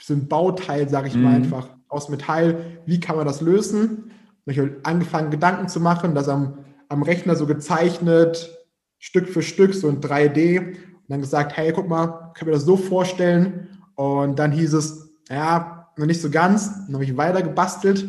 so 0.00 0.12
ein 0.12 0.28
Bauteil, 0.28 0.90
sage 0.90 1.08
ich 1.08 1.14
mhm. 1.14 1.22
mal 1.22 1.34
einfach, 1.34 1.68
aus 1.88 2.10
Metall. 2.10 2.82
Wie 2.84 3.00
kann 3.00 3.16
man 3.16 3.26
das 3.26 3.40
lösen? 3.40 4.12
Und 4.44 4.52
ich 4.52 4.58
habe 4.58 4.78
angefangen, 4.82 5.30
Gedanken 5.30 5.68
zu 5.68 5.80
machen, 5.80 6.14
das 6.14 6.28
am, 6.28 6.58
am 6.90 7.02
Rechner 7.02 7.34
so 7.34 7.46
gezeichnet, 7.46 8.54
Stück 8.98 9.30
für 9.30 9.40
Stück, 9.40 9.72
so 9.72 9.88
in 9.88 10.02
3D. 10.02 10.76
Und 11.02 11.10
dann 11.10 11.20
gesagt, 11.20 11.56
hey, 11.56 11.72
guck 11.72 11.88
mal, 11.88 12.32
können 12.34 12.50
wir 12.50 12.54
das 12.54 12.64
so 12.64 12.76
vorstellen? 12.76 13.78
Und 13.94 14.38
dann 14.38 14.52
hieß 14.52 14.72
es, 14.74 15.10
ja, 15.28 15.88
noch 15.96 16.06
nicht 16.06 16.20
so 16.20 16.30
ganz. 16.30 16.86
Dann 16.86 16.94
habe 16.94 17.04
ich 17.04 17.16
weiter 17.16 17.42
gebastelt. 17.42 18.08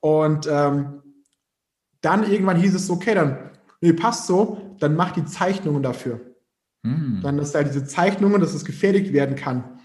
Und 0.00 0.46
ähm, 0.50 1.02
dann 2.00 2.30
irgendwann 2.30 2.56
hieß 2.56 2.74
es, 2.74 2.90
okay, 2.90 3.14
dann 3.14 3.50
nee, 3.80 3.92
passt 3.92 4.26
so, 4.26 4.76
dann 4.78 4.96
mach 4.96 5.12
die 5.12 5.24
Zeichnungen 5.24 5.82
dafür. 5.82 6.20
Hm. 6.84 7.20
Dann 7.22 7.38
ist 7.38 7.54
da 7.54 7.62
diese 7.62 7.84
Zeichnungen, 7.84 8.40
dass 8.40 8.54
es 8.54 8.64
gefertigt 8.64 9.12
werden 9.12 9.36
kann. 9.36 9.80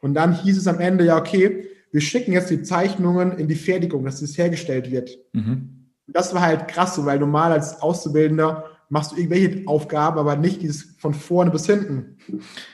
Und 0.00 0.14
dann 0.14 0.32
hieß 0.32 0.58
es 0.58 0.66
am 0.66 0.80
Ende, 0.80 1.04
ja, 1.04 1.16
okay, 1.16 1.68
wir 1.90 2.00
schicken 2.00 2.32
jetzt 2.32 2.50
die 2.50 2.62
Zeichnungen 2.62 3.32
in 3.38 3.48
die 3.48 3.54
Fertigung, 3.54 4.04
dass 4.04 4.22
es 4.22 4.36
hergestellt 4.36 4.90
wird. 4.90 5.10
Mhm. 5.32 5.90
Das 6.06 6.34
war 6.34 6.42
halt 6.42 6.68
krass, 6.68 6.94
so, 6.94 7.04
weil 7.04 7.18
normal 7.18 7.52
als 7.52 7.80
Auszubildender 7.82 8.64
machst 8.88 9.12
du 9.12 9.16
irgendwelche 9.16 9.66
Aufgaben, 9.66 10.18
aber 10.18 10.36
nicht 10.36 10.62
dieses 10.62 10.96
von 10.98 11.14
vorne 11.14 11.50
bis 11.50 11.66
hinten. 11.66 12.16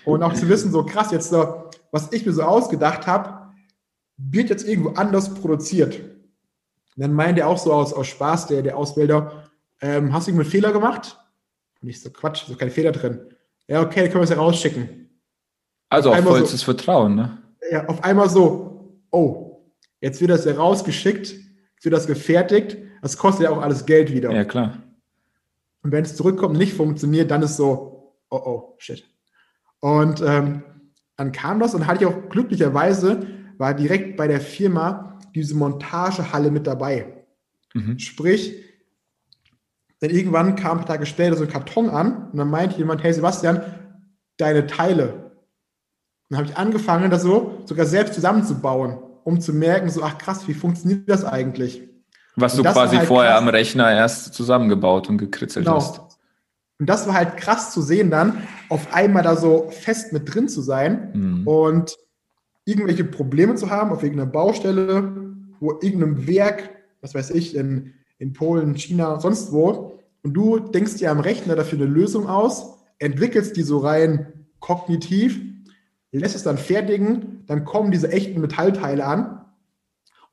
Und 0.05 0.22
auch 0.22 0.35
zu 0.35 0.48
wissen, 0.48 0.70
so 0.70 0.85
krass, 0.85 1.11
jetzt 1.11 1.31
so, 1.31 1.70
was 1.90 2.12
ich 2.12 2.24
mir 2.24 2.33
so 2.33 2.42
ausgedacht 2.42 3.07
habe, 3.07 3.53
wird 4.16 4.50
jetzt 4.50 4.66
irgendwo 4.66 4.90
anders 4.90 5.35
produziert. 5.35 6.00
Und 6.96 7.03
dann 7.03 7.12
meint 7.12 7.38
er 7.38 7.48
auch 7.48 7.59
so 7.59 7.72
aus, 7.72 7.92
aus 7.92 8.07
Spaß, 8.07 8.46
der, 8.46 8.62
der 8.62 8.77
Ausbilder, 8.77 9.44
ähm, 9.81 10.12
hast 10.12 10.27
du 10.27 10.31
irgendeinen 10.31 10.50
Fehler 10.50 10.72
gemacht? 10.72 11.18
Nicht 11.81 12.00
so 12.00 12.11
Quatsch, 12.11 12.44
so 12.46 12.55
kein 12.55 12.70
Fehler 12.70 12.92
drin. 12.92 13.20
Ja, 13.66 13.83
okay, 13.83 14.00
dann 14.00 14.11
können 14.11 14.20
wir 14.20 14.24
es 14.24 14.31
ja 14.31 14.37
rausschicken. 14.37 15.11
Also 15.90 16.11
auf, 16.11 16.18
auf 16.18 16.24
vollstes 16.24 16.61
so, 16.61 16.64
Vertrauen, 16.66 17.16
ne? 17.16 17.38
Ja, 17.70 17.87
auf 17.87 18.03
einmal 18.05 18.29
so, 18.29 19.00
oh, 19.11 19.64
jetzt 20.00 20.20
wird 20.20 20.31
das 20.31 20.44
ja 20.44 20.55
rausgeschickt, 20.55 21.33
jetzt 21.33 21.85
wird 21.85 21.94
das 21.94 22.07
gefertigt, 22.07 22.77
das 23.03 23.16
kostet 23.16 23.44
ja 23.44 23.50
auch 23.50 23.61
alles 23.61 23.85
Geld 23.85 24.12
wieder. 24.12 24.31
Ja, 24.31 24.44
klar. 24.44 24.84
Und 25.85 25.92
wenn 25.92 26.05
es 26.05 26.16
zurückkommt 26.16 26.55
und 26.55 26.59
nicht 26.59 26.75
funktioniert, 26.75 27.31
dann 27.31 27.42
ist 27.42 27.57
so, 27.57 28.16
oh, 28.31 28.37
oh, 28.37 28.75
shit. 28.79 29.05
Und 29.81 30.23
ähm, 30.23 30.62
dann 31.16 31.31
kam 31.31 31.61
das 31.61 31.75
und 31.75 31.87
hatte 31.87 32.05
ich 32.05 32.07
auch 32.11 32.31
glücklicherweise, 32.31 33.27
war 33.59 33.75
direkt 33.75 34.16
bei 34.16 34.27
der 34.27 34.40
Firma 34.40 35.18
diese 35.35 35.55
Montagehalle 35.55 36.51
mit 36.51 36.66
dabei. 36.66 37.27
Mhm. 37.75 37.99
Sprich, 37.99 38.64
denn 40.01 40.11
irgendwann 40.11 40.57
kam 40.57 40.79
ein 40.79 40.85
paar 40.85 40.97
Tage 40.97 41.07
später 41.07 41.37
so 41.37 41.44
ein 41.44 41.51
Karton 41.51 41.90
an 41.90 42.31
und 42.31 42.38
dann 42.38 42.49
meinte 42.49 42.79
jemand, 42.79 43.03
hey 43.03 43.12
Sebastian, 43.12 43.62
deine 44.38 44.66
Teile. 44.66 45.12
Und 45.12 46.31
dann 46.31 46.38
habe 46.38 46.49
ich 46.49 46.57
angefangen, 46.57 47.11
das 47.11 47.23
so 47.23 47.62
sogar 47.66 47.85
selbst 47.85 48.14
zusammenzubauen, 48.14 48.99
um 49.25 49.38
zu 49.38 49.53
merken, 49.53 49.90
so, 49.90 50.03
ach 50.03 50.16
krass, 50.16 50.49
wie 50.49 50.55
funktioniert 50.55 51.09
das 51.11 51.27
eigentlich? 51.27 51.83
Was 52.37 52.59
und 52.59 52.64
du 52.64 52.73
quasi 52.73 52.97
halt 52.97 53.07
vorher 53.07 53.33
krass. 53.33 53.42
am 53.42 53.49
Rechner 53.49 53.92
erst 53.92 54.35
zusammengebaut 54.35 55.09
und 55.09 55.18
gekritzelt 55.18 55.66
genau. 55.66 55.77
hast. 55.77 56.01
Und 56.79 56.88
das 56.88 57.07
war 57.07 57.14
halt 57.14 57.37
krass 57.37 57.73
zu 57.73 57.81
sehen 57.81 58.11
dann, 58.11 58.42
auf 58.68 58.92
einmal 58.92 59.23
da 59.23 59.37
so 59.37 59.70
fest 59.70 60.12
mit 60.12 60.35
drin 60.35 60.49
zu 60.49 60.61
sein 60.61 61.12
mhm. 61.14 61.47
und 61.47 61.97
irgendwelche 62.64 63.05
Probleme 63.05 63.55
zu 63.55 63.70
haben 63.70 63.92
auf 63.92 64.03
irgendeiner 64.03 64.31
Baustelle, 64.31 65.12
wo 65.61 65.73
irgendeinem 65.81 66.27
Werk, 66.27 66.70
was 67.01 67.14
weiß 67.14 67.31
ich, 67.31 67.55
in 67.55 67.94
in 68.18 68.33
Polen, 68.33 68.75
China, 68.75 69.20
sonst 69.20 69.53
wo. 69.53 70.01
Und 70.23 70.35
du 70.35 70.59
denkst 70.59 70.97
dir 70.97 71.11
am 71.11 71.20
Rechner 71.20 71.57
dafür 71.57 71.79
eine 71.79 71.88
Lösung 71.88 72.27
aus, 72.27 72.79
entwickelst 72.99 73.57
die 73.57 73.62
so 73.62 73.79
rein 73.79 74.47
kognitiv, 74.61 75.40
lässt 76.12 76.37
es 76.37 76.44
dann 76.44 76.59
fertigen, 76.59 77.44
dann 77.47 77.64
kommen 77.64 77.90
diese 77.90 78.11
echten 78.11 78.40
Metallteile 78.40 79.05
an 79.05 79.43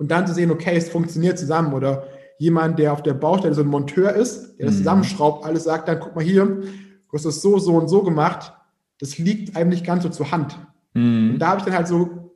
und 0.02 0.10
dann 0.10 0.26
zu 0.26 0.34
sehen, 0.34 0.50
okay, 0.50 0.76
es 0.76 0.90
funktioniert 0.90 1.38
zusammen 1.38 1.74
oder 1.74 2.08
jemand, 2.40 2.80
der 2.80 2.92
auf 2.92 3.04
der 3.04 3.14
Baustelle 3.14 3.54
so 3.54 3.62
ein 3.62 3.68
Monteur 3.68 4.16
ist, 4.16 4.58
der 4.58 4.66
das 4.66 4.74
mhm. 4.74 4.80
zusammenschraubt, 4.80 5.46
alles 5.46 5.66
sagt 5.66 5.88
dann, 5.88 6.00
guck 6.00 6.16
mal 6.16 6.24
hier, 6.24 6.44
du 6.44 7.14
hast 7.14 7.24
das 7.24 7.40
so, 7.40 7.60
so 7.60 7.76
und 7.76 7.88
so 7.88 8.02
gemacht, 8.02 8.52
das 9.00 9.20
liegt 9.20 9.56
einem 9.56 9.70
nicht 9.70 9.86
ganz 9.86 10.02
so 10.02 10.10
zur 10.10 10.32
Hand. 10.32 10.58
Mhm. 10.96 11.34
Und 11.34 11.40
da 11.40 11.50
habe 11.50 11.60
ich 11.60 11.66
dann 11.66 11.76
halt 11.76 11.88
so 11.88 12.34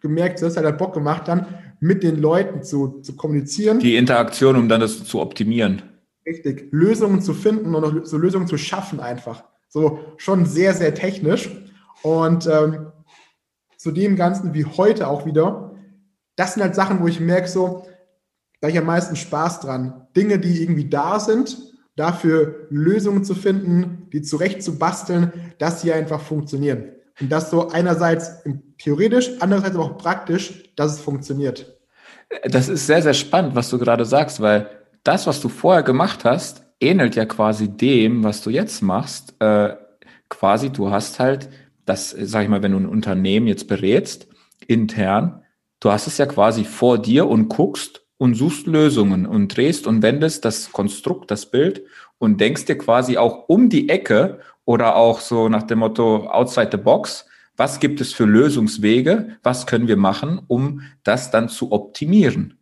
gemerkt, 0.00 0.40
das 0.42 0.56
hat 0.56 0.64
halt 0.64 0.78
Bock 0.78 0.94
gemacht, 0.94 1.26
dann 1.26 1.44
mit 1.80 2.04
den 2.04 2.20
Leuten 2.20 2.62
zu, 2.62 3.00
zu 3.00 3.16
kommunizieren. 3.16 3.80
Die 3.80 3.96
Interaktion, 3.96 4.54
um 4.54 4.68
dann 4.68 4.80
das 4.80 5.02
zu 5.02 5.20
optimieren. 5.20 5.82
Richtig, 6.24 6.68
Lösungen 6.70 7.20
zu 7.20 7.34
finden 7.34 7.74
und 7.74 8.06
so 8.06 8.16
Lösungen 8.16 8.46
zu 8.46 8.58
schaffen 8.58 9.00
einfach. 9.00 9.42
So 9.66 9.98
schon 10.18 10.46
sehr, 10.46 10.72
sehr 10.72 10.94
technisch. 10.94 11.50
Und 12.04 12.46
ähm, 12.46 12.92
zu 13.76 13.90
dem 13.90 14.14
Ganzen 14.14 14.54
wie 14.54 14.66
heute 14.66 15.08
auch 15.08 15.26
wieder, 15.26 15.67
das 16.38 16.54
sind 16.54 16.62
halt 16.62 16.76
Sachen, 16.76 17.00
wo 17.00 17.08
ich 17.08 17.18
merke, 17.18 17.48
so, 17.48 17.84
da 18.60 18.66
habe 18.66 18.72
ich 18.72 18.78
am 18.78 18.86
meisten 18.86 19.16
Spaß 19.16 19.58
dran. 19.60 20.06
Dinge, 20.16 20.38
die 20.38 20.62
irgendwie 20.62 20.88
da 20.88 21.18
sind, 21.18 21.58
dafür 21.96 22.68
Lösungen 22.70 23.24
zu 23.24 23.34
finden, 23.34 24.06
die 24.12 24.22
zurecht 24.22 24.62
zu 24.62 24.78
basteln, 24.78 25.32
dass 25.58 25.82
sie 25.82 25.92
einfach 25.92 26.20
funktionieren. 26.20 26.92
Und 27.20 27.32
das 27.32 27.50
so 27.50 27.70
einerseits 27.70 28.44
theoretisch, 28.78 29.32
andererseits 29.40 29.74
aber 29.74 29.84
auch 29.84 29.98
praktisch, 29.98 30.72
dass 30.76 30.92
es 30.92 31.00
funktioniert. 31.00 31.76
Das 32.44 32.68
ist 32.68 32.86
sehr, 32.86 33.02
sehr 33.02 33.14
spannend, 33.14 33.56
was 33.56 33.68
du 33.68 33.78
gerade 33.78 34.04
sagst, 34.04 34.40
weil 34.40 34.70
das, 35.02 35.26
was 35.26 35.40
du 35.40 35.48
vorher 35.48 35.82
gemacht 35.82 36.24
hast, 36.24 36.62
ähnelt 36.78 37.16
ja 37.16 37.24
quasi 37.24 37.68
dem, 37.68 38.22
was 38.22 38.42
du 38.42 38.50
jetzt 38.50 38.80
machst. 38.80 39.34
Äh, 39.40 39.74
quasi, 40.28 40.70
du 40.70 40.90
hast 40.90 41.18
halt 41.18 41.48
das, 41.84 42.10
sag 42.10 42.44
ich 42.44 42.48
mal, 42.48 42.62
wenn 42.62 42.72
du 42.72 42.78
ein 42.78 42.86
Unternehmen 42.86 43.48
jetzt 43.48 43.66
berätst, 43.66 44.28
intern, 44.68 45.42
du 45.80 45.90
hast 45.90 46.06
es 46.06 46.18
ja 46.18 46.26
quasi 46.26 46.64
vor 46.64 46.98
dir 46.98 47.28
und 47.28 47.48
guckst 47.48 48.02
und 48.16 48.34
suchst 48.34 48.66
Lösungen 48.66 49.26
und 49.26 49.56
drehst 49.56 49.86
und 49.86 50.02
wendest 50.02 50.44
das 50.44 50.72
Konstrukt, 50.72 51.30
das 51.30 51.46
Bild 51.46 51.84
und 52.18 52.40
denkst 52.40 52.64
dir 52.64 52.76
quasi 52.76 53.16
auch 53.16 53.48
um 53.48 53.68
die 53.68 53.88
Ecke 53.88 54.40
oder 54.64 54.96
auch 54.96 55.20
so 55.20 55.48
nach 55.48 55.62
dem 55.62 55.78
Motto 55.78 56.26
outside 56.28 56.70
the 56.72 56.78
box, 56.78 57.26
was 57.56 57.80
gibt 57.80 58.00
es 58.00 58.12
für 58.12 58.24
Lösungswege, 58.24 59.36
was 59.42 59.66
können 59.66 59.88
wir 59.88 59.96
machen, 59.96 60.40
um 60.46 60.82
das 61.04 61.30
dann 61.30 61.48
zu 61.48 61.72
optimieren. 61.72 62.58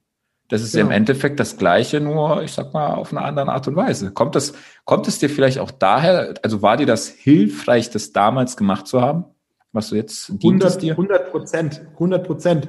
Das 0.48 0.62
ist 0.62 0.72
genau. 0.72 0.84
ja 0.84 0.86
im 0.86 0.96
Endeffekt 0.96 1.40
das 1.40 1.56
Gleiche, 1.56 2.00
nur 2.00 2.42
ich 2.42 2.52
sag 2.52 2.72
mal 2.72 2.94
auf 2.94 3.12
eine 3.12 3.22
andere 3.22 3.48
Art 3.48 3.66
und 3.66 3.74
Weise. 3.76 4.12
Kommt 4.12 4.36
das, 4.36 4.54
kommt 4.84 5.08
es 5.08 5.18
dir 5.18 5.28
vielleicht 5.28 5.58
auch 5.58 5.70
daher, 5.70 6.34
also 6.42 6.62
war 6.62 6.76
dir 6.76 6.86
das 6.86 7.08
hilfreich, 7.08 7.90
das 7.90 8.12
damals 8.12 8.56
gemacht 8.56 8.86
zu 8.86 9.00
haben, 9.00 9.24
was 9.72 9.88
du 9.88 9.96
jetzt 9.96 10.30
100, 10.30 10.82
dir? 10.82 10.92
100 10.92 11.30
Prozent, 11.32 11.82
100 11.94 12.26
Prozent. 12.26 12.68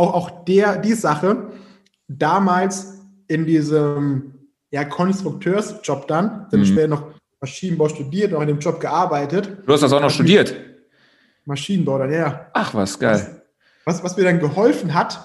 Auch, 0.00 0.14
auch 0.14 0.44
der, 0.46 0.78
die 0.78 0.94
Sache, 0.94 1.50
damals 2.08 3.00
in 3.28 3.44
diesem 3.44 4.32
ja, 4.70 4.84
Konstrukteursjob 4.84 6.08
dann, 6.08 6.46
dann 6.50 6.60
mhm. 6.60 6.64
später 6.64 6.88
noch 6.88 7.04
Maschinenbau 7.38 7.86
studiert, 7.90 8.32
noch 8.32 8.40
in 8.40 8.48
dem 8.48 8.60
Job 8.60 8.80
gearbeitet. 8.80 9.58
Du 9.66 9.72
hast 9.74 9.82
das 9.82 9.92
auch 9.92 10.00
noch 10.00 10.10
studiert? 10.10 10.56
Maschinenbau 11.44 11.98
dann, 11.98 12.12
ja. 12.14 12.46
Ach, 12.54 12.72
was 12.72 12.98
geil. 12.98 13.42
Was, 13.84 13.98
was, 13.98 14.04
was 14.04 14.16
mir 14.16 14.24
dann 14.24 14.40
geholfen 14.40 14.94
hat, 14.94 15.20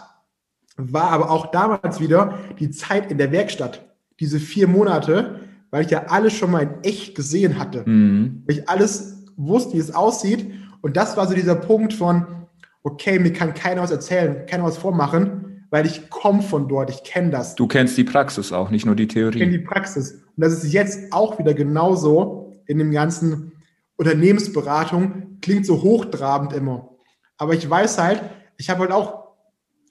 war 0.75 1.11
aber 1.11 1.29
auch 1.29 1.51
damals 1.51 2.01
wieder 2.01 2.37
die 2.59 2.69
Zeit 2.71 3.09
in 3.09 3.17
der 3.17 3.31
Werkstatt. 3.31 3.81
Diese 4.19 4.41
vier 4.41 4.67
Monate, 4.67 5.39
weil 5.71 5.85
ich 5.85 5.91
ja 5.91 6.07
alles 6.07 6.33
schon 6.33 6.51
mal 6.51 6.63
in 6.63 6.83
echt 6.83 7.15
gesehen 7.15 7.57
hatte. 7.57 7.83
Mhm. 7.89 8.43
Weil 8.45 8.57
ich 8.57 8.67
alles 8.67 9.23
wusste, 9.37 9.75
wie 9.75 9.79
es 9.79 9.95
aussieht. 9.95 10.51
Und 10.81 10.97
das 10.97 11.15
war 11.15 11.27
so 11.27 11.33
dieser 11.33 11.55
Punkt 11.55 11.93
von, 11.93 12.44
okay, 12.85 13.17
mir 13.17 13.33
kann 13.33 13.53
keiner 13.55 13.81
was 13.81 13.91
erzählen, 13.91 14.45
keiner 14.45 14.63
was 14.63 14.77
vormachen, 14.77 15.65
weil 15.71 15.87
ich 15.87 16.09
komme 16.11 16.43
von 16.43 16.67
dort, 16.67 16.91
ich 16.91 17.03
kenne 17.03 17.31
das. 17.31 17.55
Du 17.55 17.67
kennst 17.67 17.97
die 17.97 18.03
Praxis 18.03 18.53
auch, 18.53 18.69
nicht 18.69 18.85
nur 18.85 18.95
die 18.95 19.07
Theorie. 19.07 19.37
Ich 19.37 19.43
kenne 19.43 19.57
die 19.57 19.65
Praxis. 19.65 20.11
Und 20.13 20.43
das 20.43 20.53
ist 20.53 20.71
jetzt 20.71 21.11
auch 21.11 21.39
wieder 21.39 21.55
genauso 21.55 22.53
in 22.67 22.77
dem 22.77 22.91
ganzen 22.91 23.53
Unternehmensberatung. 23.97 25.39
Klingt 25.41 25.65
so 25.65 25.81
hochtrabend 25.81 26.53
immer. 26.53 26.91
Aber 27.37 27.55
ich 27.55 27.67
weiß 27.67 27.97
halt, 27.97 28.21
ich 28.57 28.69
habe 28.69 28.81
halt 28.81 28.91
auch 28.91 29.25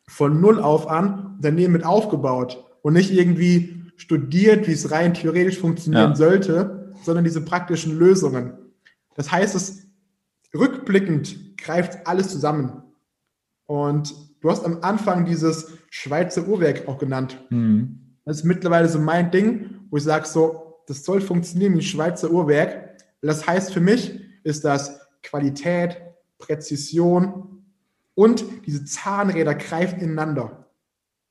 von 0.07 0.41
null 0.41 0.61
auf 0.61 0.89
an 0.89 1.35
Unternehmen 1.37 1.73
mit 1.73 1.85
aufgebaut 1.85 2.65
und 2.83 2.93
nicht 2.93 3.13
irgendwie 3.13 3.83
studiert, 3.97 4.69
wie 4.69 4.73
es 4.73 4.93
rein 4.93 5.15
theoretisch 5.15 5.59
funktionieren 5.59 6.11
ja. 6.11 6.17
sollte, 6.17 6.93
sondern 7.03 7.25
diese 7.25 7.45
praktischen 7.45 7.99
Lösungen. 7.99 8.53
Das 9.17 9.33
heißt, 9.33 9.57
es 9.57 9.89
rückblickend 10.55 11.59
greift 11.59 12.07
alles 12.07 12.29
zusammen. 12.29 12.84
Und 13.67 14.15
du 14.41 14.51
hast 14.51 14.65
am 14.65 14.79
Anfang 14.83 15.25
dieses 15.25 15.73
Schweizer 15.91 16.47
Uhrwerk 16.47 16.89
auch 16.89 16.99
genannt. 16.99 17.39
Mhm. 17.51 17.99
Das 18.25 18.39
ist 18.39 18.45
mittlerweile 18.45 18.89
so 18.89 18.99
mein 18.99 19.31
Ding, 19.31 19.81
wo 19.91 19.97
ich 19.97 20.03
sage, 20.05 20.27
so, 20.27 20.81
das 20.87 21.05
soll 21.05 21.21
funktionieren 21.21 21.75
wie 21.75 21.79
ein 21.79 21.83
Schweizer 21.83 22.31
Uhrwerk. 22.31 22.99
Das 23.23 23.47
heißt 23.47 23.73
für 23.73 23.81
mich, 23.81 24.21
ist 24.43 24.65
das 24.65 25.01
Qualität, 25.23 26.01
Präzision, 26.39 27.51
und 28.15 28.45
diese 28.67 28.85
Zahnräder 28.85 29.55
greifen 29.55 30.01
ineinander. 30.01 30.69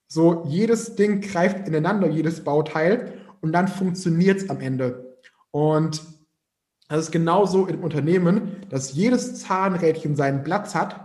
So, 0.08 0.43
jedes 0.48 0.96
Ding 0.96 1.22
greift 1.22 1.67
ineinander, 1.67 2.08
jedes 2.10 2.43
Bauteil, 2.43 3.13
und 3.41 3.52
dann 3.52 3.67
funktioniert 3.67 4.41
es 4.41 4.50
am 4.50 4.60
Ende. 4.60 5.17
Und 5.52 6.04
das 6.88 7.06
ist 7.06 7.12
genauso 7.12 7.67
im 7.67 7.84
Unternehmen, 7.84 8.58
dass 8.69 8.93
jedes 8.93 9.36
Zahnrädchen 9.41 10.15
seinen 10.15 10.43
Platz 10.43 10.76
hat, 10.76 11.03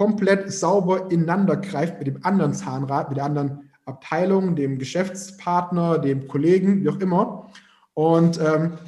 komplett 0.00 0.50
sauber 0.50 1.10
ineinander 1.10 1.58
greift 1.58 1.98
mit 1.98 2.06
dem 2.06 2.24
anderen 2.24 2.54
Zahnrad, 2.54 3.10
mit 3.10 3.18
der 3.18 3.26
anderen 3.26 3.70
Abteilung, 3.84 4.56
dem 4.56 4.78
Geschäftspartner, 4.78 5.98
dem 5.98 6.26
Kollegen, 6.26 6.82
wie 6.82 6.88
auch 6.88 7.00
immer. 7.00 7.50
Und 7.92 8.40
ähm, 8.40 8.78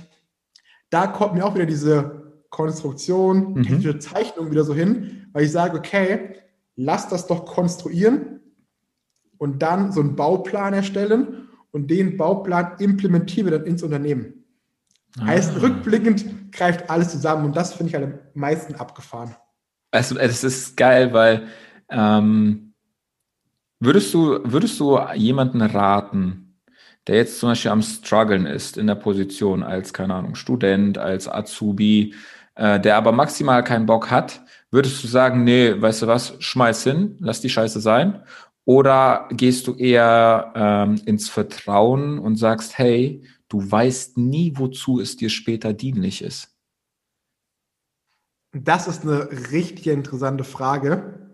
da 0.89 1.07
kommt 1.07 1.35
mir 1.35 1.45
auch 1.45 1.55
wieder 1.55 1.67
diese 1.67 2.33
Konstruktion, 2.49 3.53
mhm. 3.53 3.63
technische 3.63 3.99
Zeichnung 3.99 4.51
wieder 4.51 4.65
so 4.65 4.73
hin, 4.73 5.27
weil 5.35 5.45
ich 5.45 5.53
sage, 5.53 5.77
okay, 5.77 6.37
lass 6.77 7.11
das 7.11 7.27
doch 7.27 7.45
konstruieren 7.45 8.41
und 9.37 9.61
dann 9.61 9.93
so 9.93 10.01
einen 10.01 10.17
Bauplan 10.17 10.73
erstellen 10.73 11.47
und 11.73 11.91
den 11.91 12.17
Bauplan 12.17 12.77
implementieren 12.79 13.51
wir 13.51 13.59
dann 13.59 13.67
ins 13.67 13.83
Unternehmen. 13.83 14.47
Ah. 15.19 15.27
Heißt, 15.27 15.61
rückblickend 15.61 16.53
greift 16.53 16.89
alles 16.89 17.11
zusammen 17.11 17.45
und 17.45 17.55
das 17.55 17.75
finde 17.75 17.91
ich 17.91 17.95
halt 17.97 18.07
am 18.07 18.19
meisten 18.33 18.77
abgefahren. 18.77 19.37
Also, 19.93 20.19
es 20.19 20.43
ist 20.43 20.77
geil, 20.77 21.13
weil 21.13 21.49
ähm, 21.91 22.73
würdest 23.81 24.15
du, 24.15 24.41
würdest 24.45 24.81
du 24.81 24.99
jemanden 25.15 25.61
raten, 25.61 26.59
der 27.07 27.17
jetzt 27.17 27.39
zum 27.41 27.51
Beispiel 27.51 27.71
am 27.71 27.83
struggeln 27.83 28.47
ist 28.47 28.79
in 28.79 28.87
der 28.87 28.95
Position 28.95 29.63
als, 29.63 29.93
keine 29.93 30.15
Ahnung, 30.15 30.35
Student, 30.35 30.99
als 30.99 31.29
Azubi, 31.29 32.15
äh, 32.55 32.81
der 32.81 32.97
aber 32.97 33.13
maximal 33.13 33.65
keinen 33.65 33.87
Bock 33.87 34.11
hat, 34.11 34.43
würdest 34.71 35.03
du 35.05 35.09
sagen, 35.09 35.45
nee, 35.45 35.75
weißt 35.81 36.03
du 36.03 36.07
was, 36.07 36.37
schmeiß 36.39 36.85
hin, 36.85 37.17
lass 37.21 37.41
die 37.43 37.51
Scheiße 37.51 37.81
sein? 37.81 38.23
Oder 38.65 39.29
gehst 39.33 39.67
du 39.67 39.75
eher 39.75 40.53
ähm, 40.57 41.01
ins 41.07 41.29
Vertrauen 41.29 42.19
und 42.19 42.37
sagst, 42.37 42.79
hey, 42.79 43.23
du 43.49 43.71
weißt 43.71 44.17
nie, 44.19 44.55
wozu 44.57 45.01
es 45.01 45.17
dir 45.17 45.29
später 45.31 45.73
dienlich 45.75 46.23
ist? 46.23 46.52
Das 48.53 48.87
ist 48.87 49.03
eine 49.03 49.29
richtig 49.51 49.87
interessante 49.87 50.45
Frage, 50.45 51.31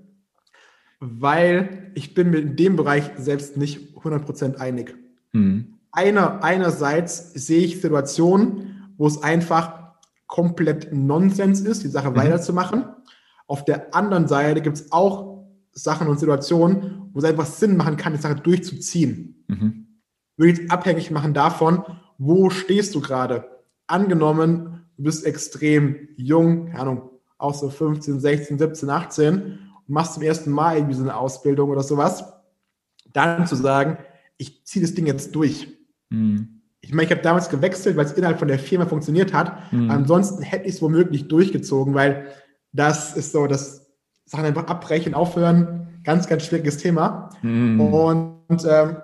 weil 1.00 1.90
ich 1.94 2.14
bin 2.14 2.30
mir 2.30 2.38
in 2.38 2.56
dem 2.56 2.76
Bereich 2.76 3.10
selbst 3.16 3.56
nicht 3.56 3.96
100% 3.96 4.56
einig. 4.56 4.96
Hm. 5.32 5.74
Einer, 5.90 6.44
einerseits 6.44 7.32
sehe 7.34 7.64
ich 7.64 7.80
Situationen, 7.80 8.92
wo 8.96 9.06
es 9.06 9.22
einfach 9.22 9.78
komplett 10.26 10.92
Nonsens 10.92 11.60
ist, 11.60 11.82
die 11.82 11.88
Sache 11.88 12.10
mhm. 12.10 12.16
weiterzumachen. 12.16 12.84
Auf 13.46 13.64
der 13.64 13.94
anderen 13.94 14.28
Seite 14.28 14.60
gibt 14.60 14.76
es 14.76 14.92
auch 14.92 15.46
Sachen 15.72 16.06
und 16.06 16.20
Situationen, 16.20 17.10
wo 17.12 17.18
es 17.18 17.24
einfach 17.24 17.46
Sinn 17.46 17.76
machen 17.76 17.96
kann, 17.96 18.12
die 18.12 18.20
Sache 18.20 18.36
durchzuziehen. 18.36 19.44
Mhm. 19.48 19.86
Würde 20.36 20.52
jetzt 20.52 20.70
abhängig 20.70 21.10
machen 21.10 21.34
davon, 21.34 21.82
wo 22.18 22.50
stehst 22.50 22.94
du 22.94 23.00
gerade. 23.00 23.48
Angenommen, 23.86 24.84
du 24.98 25.04
bist 25.04 25.24
extrem 25.24 26.08
jung, 26.16 26.66
keine 26.66 26.80
Ahnung, 26.80 27.10
auch 27.38 27.54
so 27.54 27.70
15, 27.70 28.20
16, 28.20 28.58
17, 28.58 28.90
18 28.90 29.34
und 29.34 29.60
machst 29.86 30.14
zum 30.14 30.22
ersten 30.22 30.50
Mal 30.50 30.76
irgendwie 30.76 30.94
so 30.94 31.02
eine 31.02 31.16
Ausbildung 31.16 31.70
oder 31.70 31.82
sowas, 31.82 32.24
dann 33.12 33.46
zu 33.46 33.56
sagen, 33.56 33.96
ich 34.36 34.64
ziehe 34.66 34.84
das 34.84 34.94
Ding 34.94 35.06
jetzt 35.06 35.34
durch. 35.34 35.68
Mhm 36.10 36.58
ich 36.80 36.94
meine, 36.94 37.04
ich 37.04 37.10
habe 37.10 37.22
damals 37.22 37.48
gewechselt, 37.48 37.96
weil 37.96 38.04
es 38.04 38.12
innerhalb 38.12 38.38
von 38.38 38.48
der 38.48 38.58
Firma 38.58 38.86
funktioniert 38.86 39.32
hat. 39.32 39.72
Mhm. 39.72 39.90
Ansonsten 39.90 40.42
hätte 40.42 40.66
ich 40.66 40.76
es 40.76 40.82
womöglich 40.82 41.28
durchgezogen, 41.28 41.94
weil 41.94 42.28
das 42.72 43.16
ist 43.16 43.32
so, 43.32 43.46
das 43.46 43.90
Sachen 44.24 44.44
einfach 44.44 44.66
abbrechen, 44.68 45.14
aufhören, 45.14 46.00
ganz, 46.04 46.28
ganz 46.28 46.44
schwieriges 46.44 46.78
Thema. 46.78 47.30
Mhm. 47.42 47.80
Und 47.80 48.64
ähm, 48.68 48.96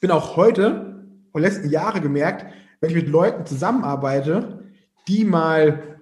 bin 0.00 0.10
auch 0.10 0.36
heute 0.36 1.06
und 1.32 1.42
letzten 1.42 1.70
Jahre 1.70 2.00
gemerkt, 2.00 2.46
wenn 2.80 2.90
ich 2.90 2.96
mit 2.96 3.08
Leuten 3.08 3.46
zusammenarbeite, 3.46 4.63
die 5.08 5.24
mal, 5.24 6.00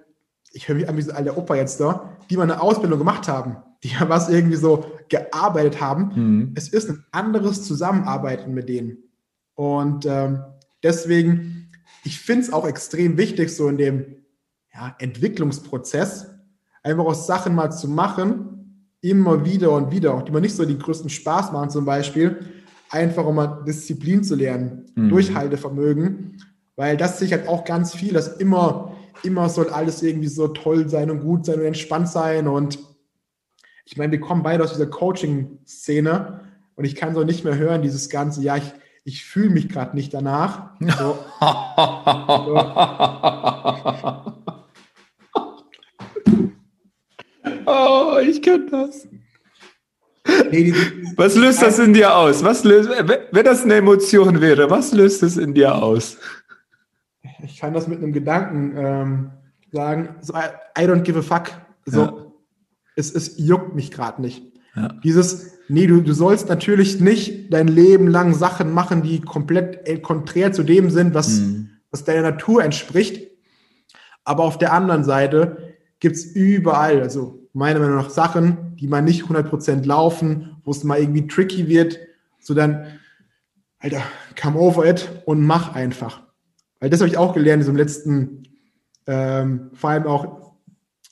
ich 0.51 0.67
höre 0.67 0.75
mich 0.75 0.89
an 0.89 0.97
wie 0.97 1.01
so 1.01 1.11
alter 1.11 1.37
Opa 1.37 1.55
jetzt 1.55 1.79
da, 1.79 2.17
die 2.29 2.37
mal 2.37 2.43
eine 2.43 2.61
Ausbildung 2.61 2.99
gemacht 2.99 3.27
haben, 3.27 3.57
die 3.83 3.89
ja 3.89 4.07
was 4.09 4.29
irgendwie 4.29 4.57
so 4.57 4.85
gearbeitet 5.09 5.81
haben. 5.81 6.11
Mhm. 6.15 6.53
Es 6.55 6.69
ist 6.69 6.89
ein 6.89 7.05
anderes 7.11 7.63
Zusammenarbeiten 7.63 8.53
mit 8.53 8.69
denen. 8.69 8.97
Und 9.55 10.05
ähm, 10.05 10.39
Deswegen, 10.83 11.69
ich 12.03 12.19
finde 12.19 12.43
es 12.43 12.53
auch 12.53 12.67
extrem 12.67 13.17
wichtig, 13.17 13.55
so 13.55 13.69
in 13.69 13.77
dem 13.77 14.05
ja, 14.73 14.95
Entwicklungsprozess 14.99 16.27
einfach 16.83 17.05
aus 17.05 17.25
Sachen 17.25 17.55
mal 17.55 17.71
zu 17.71 17.87
machen, 17.87 18.89
immer 19.01 19.45
wieder 19.45 19.71
und 19.71 19.91
wieder, 19.91 20.13
auch 20.13 20.21
die 20.21 20.31
man 20.31 20.41
nicht 20.41 20.55
so 20.55 20.65
den 20.65 20.79
größten 20.79 21.09
Spaß 21.09 21.53
machen 21.53 21.69
zum 21.69 21.85
Beispiel, 21.85 22.39
einfach 22.89 23.25
um 23.25 23.35
mal 23.35 23.63
Disziplin 23.65 24.23
zu 24.23 24.35
lernen, 24.35 24.85
mhm. 24.95 25.09
Durchhaltevermögen, 25.09 26.37
weil 26.75 26.97
das 26.97 27.19
sichert 27.19 27.47
auch 27.47 27.63
ganz 27.63 27.95
viel, 27.95 28.13
dass 28.13 28.27
immer, 28.27 28.92
immer 29.23 29.49
soll 29.49 29.69
alles 29.69 30.03
irgendwie 30.03 30.27
so 30.27 30.47
toll 30.47 30.89
sein 30.89 31.11
und 31.11 31.21
gut 31.21 31.45
sein 31.45 31.59
und 31.59 31.65
entspannt 31.65 32.09
sein 32.09 32.47
und 32.47 32.79
ich 33.85 33.97
meine, 33.97 34.13
wir 34.13 34.19
kommen 34.19 34.43
beide 34.43 34.63
aus 34.63 34.71
dieser 34.71 34.87
Coaching-Szene 34.87 36.39
und 36.75 36.85
ich 36.85 36.95
kann 36.95 37.13
so 37.13 37.23
nicht 37.23 37.43
mehr 37.43 37.57
hören, 37.57 37.81
dieses 37.81 38.09
ganze, 38.09 38.41
ja, 38.41 38.57
ich, 38.57 38.71
ich 39.03 39.25
fühle 39.25 39.49
mich 39.49 39.69
gerade 39.69 39.95
nicht 39.95 40.13
danach. 40.13 40.71
So. 40.79 41.19
oh, 47.65 48.17
ich 48.21 48.41
kenne 48.41 48.67
das. 48.71 49.07
Nee, 50.51 50.73
was 51.17 51.35
löst 51.35 51.61
das 51.61 51.79
in 51.79 51.93
dir 51.93 52.15
aus? 52.15 52.43
Was 52.43 52.63
löst, 52.63 52.89
wenn 52.89 53.45
das 53.45 53.63
eine 53.63 53.75
Emotion 53.75 54.39
wäre, 54.39 54.69
was 54.69 54.93
löst 54.93 55.21
es 55.21 55.35
in 55.35 55.53
dir 55.53 55.75
aus? 55.75 56.17
Ich 57.43 57.57
kann 57.57 57.73
das 57.73 57.87
mit 57.87 57.99
einem 57.99 58.13
Gedanken 58.13 58.73
ähm, 58.75 59.31
sagen. 59.71 60.15
So, 60.21 60.33
I, 60.33 60.81
don't 60.81 61.01
give 61.01 61.19
a 61.19 61.21
fuck. 61.21 61.51
So, 61.85 62.01
ja. 62.01 62.13
es, 62.95 63.13
es 63.13 63.37
juckt 63.37 63.75
mich 63.75 63.91
gerade 63.91 64.21
nicht. 64.21 64.43
Ja. 64.75 64.89
Dieses, 65.03 65.59
nee, 65.67 65.87
du, 65.87 66.01
du 66.01 66.13
sollst 66.13 66.49
natürlich 66.49 66.99
nicht 67.01 67.53
dein 67.53 67.67
Leben 67.67 68.07
lang 68.07 68.33
Sachen 68.33 68.71
machen, 68.71 69.03
die 69.03 69.21
komplett 69.21 69.87
äh, 69.87 69.99
konträr 69.99 70.53
zu 70.53 70.63
dem 70.63 70.89
sind, 70.89 71.13
was, 71.13 71.39
mhm. 71.39 71.69
was 71.91 72.05
deiner 72.05 72.21
Natur 72.21 72.63
entspricht. 72.63 73.29
Aber 74.23 74.43
auf 74.43 74.57
der 74.57 74.71
anderen 74.71 75.03
Seite 75.03 75.75
gibt 75.99 76.15
es 76.15 76.25
überall, 76.25 77.01
also 77.01 77.47
meiner 77.53 77.79
Meinung 77.79 77.97
nach, 77.97 78.09
Sachen, 78.09 78.75
die 78.77 78.87
mal 78.87 79.01
nicht 79.01 79.25
100% 79.25 79.85
laufen, 79.85 80.57
wo 80.63 80.71
es 80.71 80.83
mal 80.83 80.99
irgendwie 80.99 81.27
tricky 81.27 81.67
wird, 81.67 81.99
so 82.39 82.53
dann, 82.53 82.85
Alter, 83.79 84.01
come 84.41 84.57
over 84.57 84.85
it 84.85 85.09
und 85.25 85.45
mach 85.45 85.75
einfach. 85.75 86.23
Weil 86.83 86.89
das 86.89 86.99
habe 86.99 87.07
ich 87.07 87.17
auch 87.17 87.33
gelernt 87.33 87.61
in 87.61 87.65
diesem 87.65 87.77
letzten, 87.77 88.43
ähm, 89.07 89.69
vor 89.73 89.91
allem 89.91 90.05
auch 90.05 90.51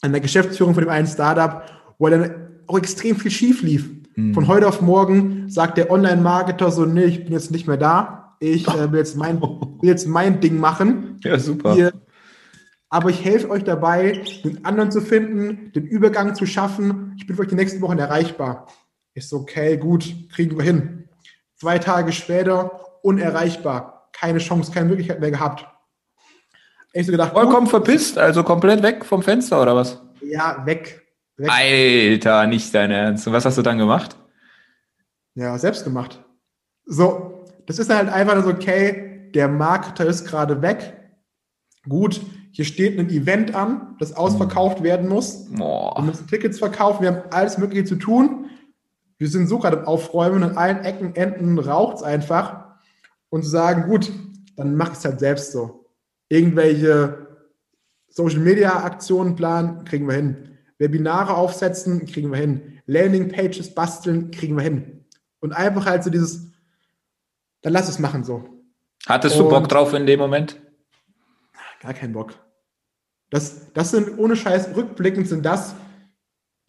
an 0.02 0.12
der 0.12 0.20
Geschäftsführung 0.20 0.74
von 0.74 0.84
dem 0.84 0.90
einen 0.90 1.08
Startup, 1.08 1.64
wo 1.98 2.10
dann 2.10 2.50
auch 2.68 2.78
extrem 2.78 3.16
viel 3.16 3.32
schief 3.32 3.62
lief. 3.62 3.90
Mhm. 4.18 4.34
Von 4.34 4.50
heute 4.50 4.68
auf 4.68 4.82
morgen 4.82 5.50
sagt 5.50 5.78
der 5.78 5.90
Online-Marketer 5.90 6.72
so, 6.72 6.84
nee, 6.84 7.06
ich 7.06 7.24
bin 7.24 7.32
jetzt 7.32 7.52
nicht 7.52 7.68
mehr 7.68 7.78
da. 7.78 8.36
Ich 8.42 8.68
äh, 8.68 8.92
will, 8.92 9.00
jetzt 9.00 9.16
mein, 9.16 9.42
will 9.42 9.70
jetzt 9.84 10.06
mein 10.10 10.42
Ding 10.42 10.60
machen. 10.60 11.18
Ja, 11.24 11.40
super. 11.40 11.74
Ihr, 11.78 11.94
aber 12.90 13.10
ich 13.10 13.24
helfe 13.24 13.50
euch 13.50 13.64
dabei, 13.64 14.26
den 14.44 14.66
anderen 14.66 14.92
zu 14.92 15.00
finden, 15.00 15.72
den 15.72 15.86
Übergang 15.86 16.36
zu 16.36 16.46
schaffen. 16.46 17.14
Ich 17.16 17.26
bin 17.28 17.38
für 17.38 17.44
euch 17.44 17.48
die 17.48 17.56
nächsten 17.56 17.80
Wochen 17.80 17.98
erreichbar. 17.98 18.68
Ist 19.14 19.30
so, 19.30 19.38
okay, 19.38 19.78
gut, 19.78 20.14
kriegen 20.34 20.58
wir 20.58 20.66
hin. 20.66 21.08
Zwei 21.56 21.80
Tage 21.80 22.12
später 22.12 23.00
unerreichbar. 23.04 24.01
Keine 24.14 24.40
Chance, 24.40 24.72
keine 24.72 24.88
Möglichkeit 24.88 25.20
mehr 25.20 25.32
gehabt. 25.32 25.68
Ich 26.94 27.06
so 27.06 27.12
gedacht, 27.12 27.32
Vollkommen 27.32 27.66
gut, 27.66 27.70
verpisst, 27.70 28.18
also 28.18 28.44
komplett 28.44 28.84
weg 28.84 29.06
vom 29.06 29.24
Fenster 29.24 29.62
oder 29.62 29.76
was? 29.76 30.02
Ja, 30.22 30.66
weg. 30.66 31.02
Alter, 31.48 32.48
nicht 32.48 32.74
dein 32.76 32.92
Ernst. 32.92 33.26
Und 33.28 33.34
was 33.34 33.46
hast 33.46 33.58
du 33.58 33.62
dann 33.62 33.78
gemacht? 33.78 34.16
Ja, 35.36 35.58
selbst 35.58 35.84
gemacht. 35.84 36.24
So, 36.86 37.46
das 37.66 37.80
ist 37.80 37.90
halt 37.90 38.10
einfach 38.10 38.44
so, 38.44 38.50
okay, 38.50 39.32
der 39.34 39.48
Marketer 39.48 40.06
ist 40.06 40.26
gerade 40.26 40.62
weg. 40.62 40.98
Gut, 41.88 42.22
hier 42.52 42.66
steht 42.66 43.00
ein 43.00 43.10
Event 43.10 43.56
an, 43.56 43.96
das 44.00 44.16
ausverkauft 44.16 44.80
hm. 44.80 44.84
werden 44.84 45.08
muss. 45.08 45.50
Boah. 45.52 45.96
Wir 45.98 46.04
müssen 46.04 46.28
Tickets 46.28 46.60
verkaufen, 46.60 47.02
wir 47.02 47.10
haben 47.10 47.24
alles 47.32 47.58
Mögliche 47.58 47.86
zu 47.86 47.96
tun. 47.96 48.50
Wir 49.18 49.30
sind 49.30 49.48
so 49.48 49.60
gerade 49.60 49.78
im 49.78 49.86
Aufräumen, 49.86 50.44
an 50.44 50.58
allen 50.58 50.84
Ecken, 50.84 51.16
Enden 51.16 51.58
raucht 51.60 51.98
es 51.98 52.04
einfach. 52.04 52.71
Und 53.32 53.44
zu 53.44 53.50
sagen, 53.50 53.90
gut, 53.90 54.12
dann 54.56 54.76
mach 54.76 54.94
es 54.94 55.04
halt 55.04 55.20
selbst 55.20 55.52
so. 55.52 55.90
Irgendwelche 56.30 57.28
Social 58.10 58.40
Media 58.40 58.84
Aktionen 58.84 59.36
planen, 59.36 59.84
kriegen 59.86 60.08
wir 60.08 60.16
hin. 60.16 60.58
Webinare 60.78 61.34
aufsetzen, 61.34 62.06
kriegen 62.06 62.30
wir 62.32 62.38
hin. 62.38 62.80
Landing-Pages 62.86 63.74
basteln, 63.74 64.30
kriegen 64.30 64.56
wir 64.56 64.64
hin. 64.64 65.06
Und 65.40 65.54
einfach 65.54 65.88
halt 65.88 66.04
so 66.04 66.12
dieses, 66.12 66.52
dann 67.62 67.74
lass 67.74 67.90
es 67.90 67.98
machen 67.98 68.24
so. 68.24 68.44
Hattest 69.08 69.38
Und 69.38 69.46
du 69.46 69.50
Bock 69.50 69.68
drauf 69.68 69.94
in 69.94 70.06
dem 70.06 70.20
Moment? 70.20 70.62
Gar 71.80 71.96
keinen 71.96 72.14
Bock. 72.14 72.36
Das, 73.32 73.74
das 73.74 73.90
sind 73.90 74.20
ohne 74.20 74.36
Scheiß 74.36 74.76
rückblickend 74.76 75.28
sind 75.28 75.44
das 75.44 75.74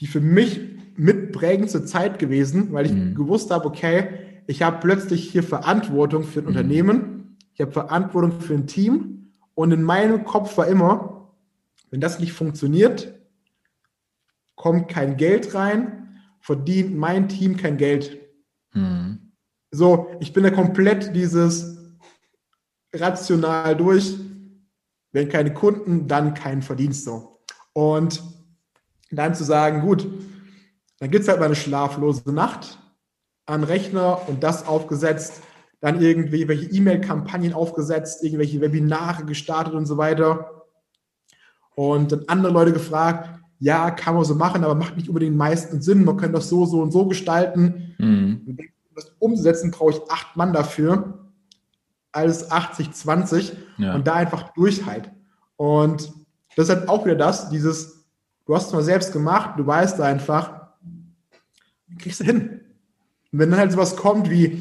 die 0.02 0.08
für 0.08 0.20
mich 0.20 0.60
mitprägendste 0.96 1.84
Zeit 1.84 2.18
gewesen, 2.18 2.72
weil 2.72 2.86
ich 2.86 2.92
mhm. 2.92 3.14
gewusst 3.14 3.52
habe, 3.52 3.66
okay, 3.66 4.31
ich 4.47 4.62
habe 4.62 4.78
plötzlich 4.80 5.30
hier 5.30 5.43
Verantwortung 5.43 6.24
für 6.24 6.40
ein 6.40 6.45
mhm. 6.45 6.49
Unternehmen, 6.49 7.36
ich 7.55 7.61
habe 7.61 7.72
Verantwortung 7.72 8.40
für 8.40 8.55
ein 8.55 8.66
Team 8.66 9.32
und 9.55 9.72
in 9.72 9.82
meinem 9.82 10.24
Kopf 10.24 10.57
war 10.57 10.66
immer, 10.66 11.32
wenn 11.90 12.01
das 12.01 12.18
nicht 12.18 12.32
funktioniert, 12.32 13.14
kommt 14.55 14.88
kein 14.88 15.16
Geld 15.16 15.55
rein, 15.55 16.20
verdient 16.40 16.97
mein 16.97 17.28
Team 17.28 17.57
kein 17.57 17.76
Geld. 17.76 18.18
Mhm. 18.72 19.32
So, 19.70 20.16
ich 20.20 20.32
bin 20.32 20.43
da 20.43 20.51
komplett 20.51 21.14
dieses 21.14 21.78
rational 22.95 23.76
durch. 23.76 24.14
Wenn 25.12 25.28
keine 25.28 25.53
Kunden, 25.53 26.09
dann 26.09 26.34
kein 26.34 26.62
Verdienst 26.62 27.05
so. 27.05 27.43
Und 27.74 28.22
dann 29.11 29.34
zu 29.34 29.45
sagen, 29.45 29.82
gut, 29.82 30.07
dann 30.99 31.11
gibt 31.11 31.22
es 31.22 31.28
halt 31.28 31.38
mal 31.38 31.47
eine 31.47 31.55
schlaflose 31.55 32.32
Nacht 32.32 32.81
an 33.47 33.64
Rechner 33.64 34.28
und 34.28 34.43
das 34.43 34.66
aufgesetzt, 34.66 35.43
dann 35.80 36.01
irgendwie 36.01 36.47
welche 36.47 36.70
E-Mail-Kampagnen 36.70 37.53
aufgesetzt, 37.53 38.22
irgendwelche 38.22 38.61
Webinare 38.61 39.24
gestartet 39.24 39.74
und 39.74 39.86
so 39.86 39.97
weiter. 39.97 40.62
Und 41.74 42.12
dann 42.12 42.24
andere 42.28 42.53
Leute 42.53 42.72
gefragt, 42.72 43.28
ja, 43.59 43.90
kann 43.90 44.14
man 44.14 44.24
so 44.24 44.34
machen, 44.34 44.64
aber 44.64 44.74
macht 44.74 44.97
nicht 44.97 45.09
unbedingt 45.09 45.36
meisten 45.36 45.82
Sinn. 45.82 46.05
Man 46.05 46.16
kann 46.16 46.32
das 46.32 46.49
so, 46.49 46.66
so 46.66 46.80
und 46.80 46.93
so 46.93 47.07
gestalten. 47.07 47.95
Mhm. 47.99 48.43
Um 48.47 48.57
das 48.95 49.12
umzusetzen, 49.18 49.70
brauche 49.70 49.93
ich 49.93 50.01
acht 50.11 50.36
Mann 50.36 50.53
dafür. 50.53 51.30
Alles 52.12 52.51
80, 52.51 52.93
20 52.93 53.53
ja. 53.78 53.95
und 53.95 54.07
da 54.07 54.14
einfach 54.14 54.53
durch 54.55 54.84
halt. 54.84 55.11
Und 55.57 56.12
das 56.57 56.68
ist 56.68 56.76
halt 56.76 56.88
auch 56.88 57.05
wieder 57.05 57.14
das, 57.14 57.51
dieses, 57.51 58.05
du 58.47 58.55
hast 58.55 58.66
es 58.66 58.72
mal 58.72 58.82
selbst 58.82 59.12
gemacht, 59.12 59.59
du 59.59 59.66
weißt 59.66 60.01
einfach, 60.01 60.68
kriegst 61.99 62.20
du 62.20 62.24
hin. 62.24 62.61
Und 63.32 63.38
wenn 63.38 63.50
dann 63.50 63.60
halt 63.60 63.72
sowas 63.72 63.96
kommt 63.96 64.30
wie, 64.30 64.60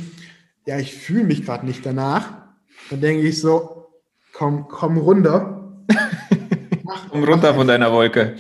ja, 0.65 0.79
ich 0.79 0.93
fühle 0.93 1.25
mich 1.25 1.45
gerade 1.45 1.65
nicht 1.65 1.85
danach, 1.85 2.33
dann 2.89 3.01
denke 3.01 3.27
ich 3.27 3.39
so, 3.41 3.87
komm, 4.33 4.67
komm 4.69 4.97
runter. 4.97 5.83
komm 7.09 7.23
runter 7.23 7.53
von 7.53 7.67
deiner 7.67 7.91
Wolke. 7.91 8.37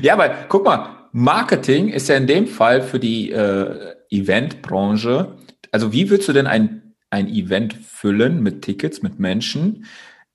Ja, 0.00 0.12
aber 0.12 0.28
guck 0.48 0.64
mal, 0.64 1.08
Marketing 1.12 1.88
ist 1.88 2.08
ja 2.08 2.16
in 2.16 2.26
dem 2.26 2.46
Fall 2.46 2.82
für 2.82 3.00
die 3.00 3.32
äh, 3.32 3.94
Eventbranche. 4.10 5.36
Also 5.72 5.92
wie 5.92 6.08
willst 6.10 6.28
du 6.28 6.32
denn 6.32 6.46
ein, 6.46 6.94
ein 7.10 7.28
Event 7.28 7.74
füllen 7.74 8.42
mit 8.42 8.62
Tickets, 8.62 9.02
mit 9.02 9.18
Menschen? 9.18 9.86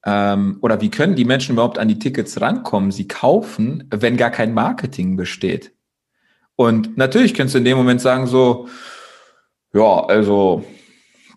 Ähm, 0.06 0.58
oder 0.62 0.82
wie 0.82 0.90
können 0.90 1.16
die 1.16 1.26
Menschen 1.26 1.54
überhaupt 1.54 1.78
an 1.78 1.88
die 1.88 2.00
Tickets 2.00 2.42
rankommen, 2.42 2.92
sie 2.92 3.08
kaufen, 3.08 3.88
wenn 3.92 4.18
gar 4.18 4.32
kein 4.32 4.54
Marketing 4.54 5.16
besteht? 5.16 5.72
Und 6.62 6.98
natürlich 6.98 7.34
kannst 7.34 7.54
du 7.54 7.60
in 7.60 7.66
dem 7.66 7.78
Moment 7.78 8.02
sagen 8.02 8.28
so, 8.28 8.68
ja, 9.74 10.06
also 10.06 10.64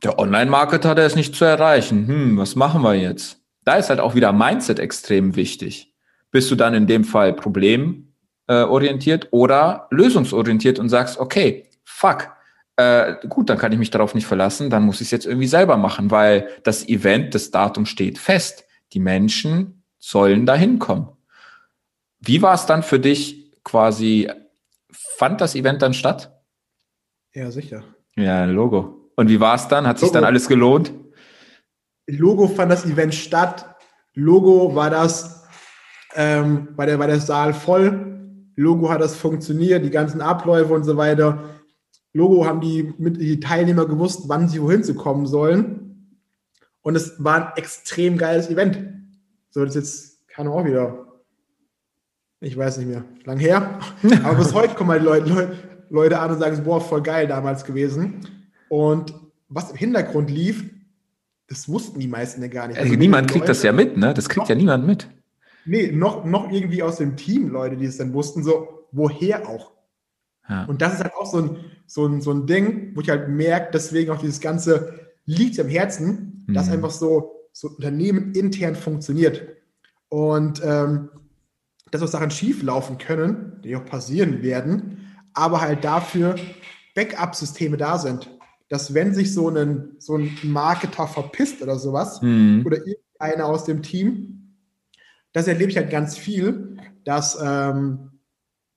der 0.03 0.19
Online-Marketer, 0.19 0.95
der 0.95 1.07
ist 1.07 1.17
nicht 1.17 1.35
zu 1.35 1.45
erreichen. 1.45 2.07
Hm, 2.07 2.37
was 2.39 2.57
machen 2.57 2.83
wir 2.83 2.95
jetzt? 2.95 3.41
Da 3.65 3.77
ist 3.77 3.91
halt 3.91 4.01
auch 4.01 4.15
wieder 4.15 4.33
Mindset 4.33 4.79
extrem 4.79 5.37
wichtig 5.37 5.95
bist 6.35 6.51
du 6.51 6.57
dann 6.57 6.75
in 6.75 6.89
dem 6.89 7.05
Fall 7.05 7.33
problemorientiert 7.33 9.29
oder 9.31 9.87
lösungsorientiert 9.93 10.81
und 10.81 10.89
sagst, 10.89 11.21
okay, 11.21 11.71
fuck, 11.85 12.33
äh, 12.75 13.15
gut, 13.29 13.49
dann 13.49 13.57
kann 13.57 13.71
ich 13.71 13.79
mich 13.79 13.93
darauf 13.93 14.17
nicht 14.17 14.27
verlassen, 14.27 14.69
dann 14.69 14.83
muss 14.83 14.97
ich 14.97 15.07
es 15.07 15.11
jetzt 15.13 15.27
irgendwie 15.27 15.47
selber 15.47 15.77
machen, 15.77 16.11
weil 16.11 16.49
das 16.65 16.89
Event, 16.89 17.37
das 17.37 17.53
Datum 17.53 17.87
steht 17.87 18.19
fest. 18.19 18.65
Die 18.95 18.99
Menschen 18.99 19.85
sollen 20.01 20.45
da 20.45 20.57
hinkommen. 20.57 21.07
Wie 22.19 22.43
war 22.43 22.55
es 22.55 22.67
dann 22.67 22.83
für 22.83 22.99
dich 22.99 23.53
quasi, 23.63 24.29
fand 25.17 25.41
das 25.41 25.55
Event 25.55 25.83
dann 25.83 25.95
statt? 25.95 26.33
Ja, 27.33 27.51
sicher. 27.51 27.85
Ja, 28.17 28.45
Logo. 28.45 29.11
Und 29.17 29.29
wie 29.29 29.41
war 29.41 29.55
es 29.55 29.69
dann? 29.69 29.87
Hat 29.87 29.97
Logo. 29.97 30.07
sich 30.07 30.13
dann 30.13 30.25
alles 30.25 30.49
gelohnt? 30.49 30.93
Logo 32.07 32.49
fand 32.49 32.71
das 32.71 32.85
Event 32.85 33.15
statt. 33.15 33.77
Logo 34.15 34.75
war 34.75 34.91
das 34.91 35.45
ähm, 36.15 36.69
war, 36.77 36.87
der, 36.87 36.99
war 36.99 37.07
der 37.07 37.21
Saal 37.21 37.53
voll. 37.53 38.11
Logo 38.57 38.89
hat 38.89 39.01
das 39.01 39.17
funktioniert, 39.17 39.85
die 39.85 39.91
ganzen 39.91 40.21
Abläufe 40.21 40.73
und 40.73 40.85
so 40.85 40.97
weiter. 40.97 41.43
Logo 42.13 42.47
haben 42.47 42.61
die, 42.61 42.95
mit, 42.99 43.21
die 43.21 43.41
Teilnehmer 43.41 43.87
gewusst, 43.87 44.29
wann 44.29 44.49
sie 44.49 44.63
wohin 44.63 44.85
zu 44.85 44.95
kommen 44.95 45.27
sollen. 45.27 46.21
Und 46.83 46.95
es 46.95 47.23
war 47.23 47.49
ein 47.49 47.57
extrem 47.57 48.17
geiles 48.17 48.49
Event. 48.49 48.79
So, 49.51 49.65
das 49.65 49.75
jetzt 49.75 50.29
kann 50.29 50.47
auch 50.47 50.65
wieder. 50.65 51.04
Ich 52.45 52.57
weiß 52.57 52.77
nicht 52.79 52.89
mehr. 52.89 53.05
Lang 53.25 53.39
her. 53.39 53.81
Aber 54.25 54.37
bis 54.37 54.53
heute 54.53 54.75
kommen 54.75 54.91
halt 54.91 55.03
Leute, 55.03 55.29
Leute, 55.29 55.53
Leute 55.89 56.19
an 56.19 56.31
und 56.31 56.39
sagen, 56.39 56.63
boah, 56.63 56.81
voll 56.81 57.03
geil 57.03 57.27
damals 57.27 57.65
gewesen. 57.65 58.21
Und 58.69 59.15
was 59.49 59.71
im 59.71 59.77
Hintergrund 59.77 60.31
lief, 60.31 60.65
das 61.49 61.69
wussten 61.69 62.01
die 62.01 62.07
meisten 62.07 62.43
ja 62.43 62.49
gar 62.49 62.69
nicht. 62.69 62.77
Also, 62.77 62.91
also 62.91 62.99
niemand 62.99 63.29
kriegt 63.29 63.45
Leute, 63.45 63.51
das 63.53 63.63
ja 63.63 63.73
mit, 63.73 63.97
ne? 63.97 64.13
Das 64.13 64.29
kriegt 64.29 64.43
noch, 64.43 64.49
ja 64.49 64.55
niemand 64.55 64.87
mit. 64.87 65.09
Nee, 65.65 65.91
noch, 65.93 66.25
noch 66.25 66.51
irgendwie 66.51 66.83
aus 66.83 66.97
dem 66.97 67.17
Team 67.17 67.49
Leute, 67.49 67.77
die 67.77 67.87
es 67.87 67.97
dann 67.97 68.13
wussten, 68.13 68.43
so, 68.43 68.87
woher 68.93 69.49
auch. 69.49 69.73
Ja. 70.49 70.65
Und 70.67 70.83
das 70.83 70.95
ist 70.95 71.01
halt 71.03 71.15
auch 71.15 71.27
so 71.27 71.39
ein, 71.39 71.57
so, 71.87 72.07
ein, 72.07 72.21
so 72.21 72.31
ein 72.31 72.47
Ding, 72.47 72.93
wo 72.95 73.01
ich 73.01 73.09
halt 73.09 73.29
merke, 73.31 73.71
deswegen 73.73 74.11
auch 74.11 74.21
dieses 74.21 74.41
Ganze 74.41 75.01
liegt 75.25 75.59
am 75.59 75.69
Herzen, 75.69 76.45
mhm. 76.47 76.53
dass 76.53 76.71
einfach 76.71 76.91
so, 76.91 77.49
so 77.53 77.69
Unternehmen 77.69 78.33
intern 78.35 78.75
funktioniert. 78.75 79.47
Und 80.09 80.61
ähm, 80.63 81.09
dass 81.95 82.03
auch 82.03 82.09
Sachen 82.09 82.33
schief 82.33 82.65
laufen 82.65 82.99
können, 82.99 83.61
die 83.63 83.77
auch 83.77 83.85
passieren 83.85 84.43
werden, 84.43 85.15
aber 85.33 85.61
halt 85.61 85.85
dafür 85.85 86.35
Backup-Systeme 86.97 87.77
da 87.77 87.99
sind. 87.99 88.29
Dass 88.69 88.95
wenn 88.95 89.15
sich 89.15 89.33
so 89.33 89.49
ein, 89.49 89.93
so 89.99 90.17
ein 90.17 90.37
Marketer 90.43 91.07
verpisst 91.07 91.63
oder 91.63 91.79
sowas, 91.79 92.21
mhm. 92.21 92.65
oder 92.67 92.79
irgendeiner 92.79 93.47
aus 93.47 93.65
dem 93.65 93.81
Team, 93.83 94.57
das 95.33 95.47
erlebe 95.47 95.71
ich 95.71 95.77
halt 95.77 95.91
ganz 95.91 96.19
viel, 96.19 96.79
dass 97.05 97.39
ähm, 97.41 98.11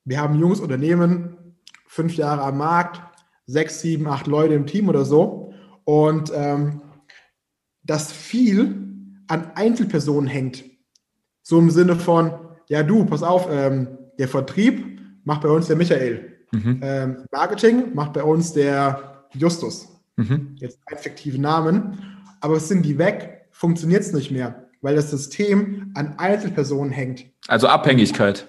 wir 0.06 0.22
haben 0.22 0.36
ein 0.36 0.40
junges 0.40 0.60
Unternehmen, 0.60 1.56
fünf 1.88 2.16
Jahre 2.18 2.44
am 2.44 2.60
Markt, 2.60 3.02
sechs, 3.48 3.82
sieben, 3.82 4.08
acht 4.08 4.28
Leute 4.28 4.54
im 4.54 4.68
Team 4.68 4.90
oder 4.90 5.06
so. 5.06 5.54
Und 5.86 6.32
ähm, 6.36 6.82
dass 7.82 8.12
viel 8.12 9.24
an 9.28 9.54
Einzelpersonen 9.56 10.30
hängt. 10.30 10.66
So 11.42 11.58
im 11.58 11.72
Sinne 11.72 11.96
von, 11.96 12.47
ja 12.70 12.84
du, 12.84 13.06
pass 13.06 13.24
auf, 13.24 13.48
ähm, 13.52 13.88
der 14.18 14.28
Vertrieb 14.28 15.00
macht 15.24 15.42
bei 15.42 15.50
uns 15.50 15.68
der 15.68 15.76
Michael. 15.76 16.38
Mhm. 16.52 16.80
Ähm, 16.82 17.18
Marketing 17.32 17.94
macht 17.94 18.14
bei 18.14 18.24
uns 18.24 18.54
der 18.54 19.26
Justus. 19.34 19.88
Mhm. 20.16 20.56
Jetzt 20.56 20.86
kein 20.86 20.98
fiktiven 20.98 21.42
Namen. 21.42 22.00
Aber 22.40 22.60
sind 22.60 22.86
die 22.86 22.98
weg, 22.98 23.48
funktioniert 23.52 24.02
es 24.02 24.14
nicht 24.14 24.32
mehr, 24.32 24.68
weil 24.82 24.96
das 24.96 25.12
System 25.12 25.92
an 25.96 26.16
Einzelpersonen 26.18 26.92
hängt. 26.92 27.26
Also 27.48 27.68
Abhängigkeit. 27.68 28.48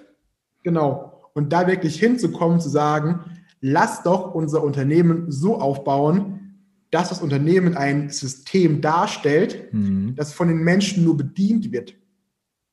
Genau. 0.62 1.22
Und 1.34 1.52
da 1.52 1.66
wirklich 1.66 1.98
hinzukommen, 1.98 2.60
zu 2.60 2.68
sagen, 2.68 3.20
lass 3.60 4.02
doch 4.02 4.34
unser 4.34 4.62
Unternehmen 4.62 5.30
so 5.30 5.58
aufbauen, 5.58 6.38
dass 6.90 7.10
das 7.10 7.20
Unternehmen 7.20 7.76
ein 7.76 8.08
System 8.10 8.80
darstellt, 8.80 9.72
mhm. 9.72 10.14
das 10.16 10.32
von 10.32 10.48
den 10.48 10.58
Menschen 10.58 11.04
nur 11.04 11.16
bedient 11.16 11.70
wird. 11.72 11.94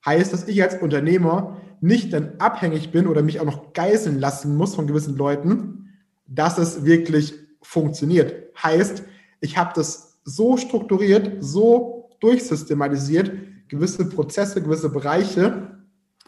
Heißt, 0.05 0.33
dass 0.33 0.47
ich 0.47 0.61
als 0.61 0.81
Unternehmer 0.81 1.61
nicht 1.81 2.13
dann 2.13 2.33
abhängig 2.37 2.91
bin 2.91 3.07
oder 3.07 3.21
mich 3.21 3.39
auch 3.39 3.45
noch 3.45 3.73
geißeln 3.73 4.19
lassen 4.19 4.55
muss 4.55 4.75
von 4.75 4.87
gewissen 4.87 5.15
Leuten, 5.17 5.89
dass 6.27 6.57
es 6.57 6.85
wirklich 6.85 7.33
funktioniert. 7.61 8.33
Heißt, 8.61 9.03
ich 9.41 9.57
habe 9.57 9.71
das 9.75 10.19
so 10.23 10.57
strukturiert, 10.57 11.43
so 11.43 12.09
durchsystematisiert, 12.19 13.31
gewisse 13.67 14.07
Prozesse, 14.09 14.61
gewisse 14.61 14.89
Bereiche, 14.89 15.79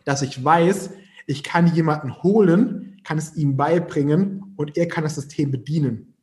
dass 0.06 0.22
ich 0.22 0.44
weiß, 0.44 0.92
ich 1.28 1.44
kann 1.44 1.74
jemanden 1.74 2.22
holen, 2.24 3.00
kann 3.04 3.18
es 3.18 3.36
ihm 3.36 3.58
beibringen 3.58 4.54
und 4.56 4.78
er 4.78 4.88
kann 4.88 5.04
das 5.04 5.16
System 5.16 5.52
bedienen. 5.52 6.14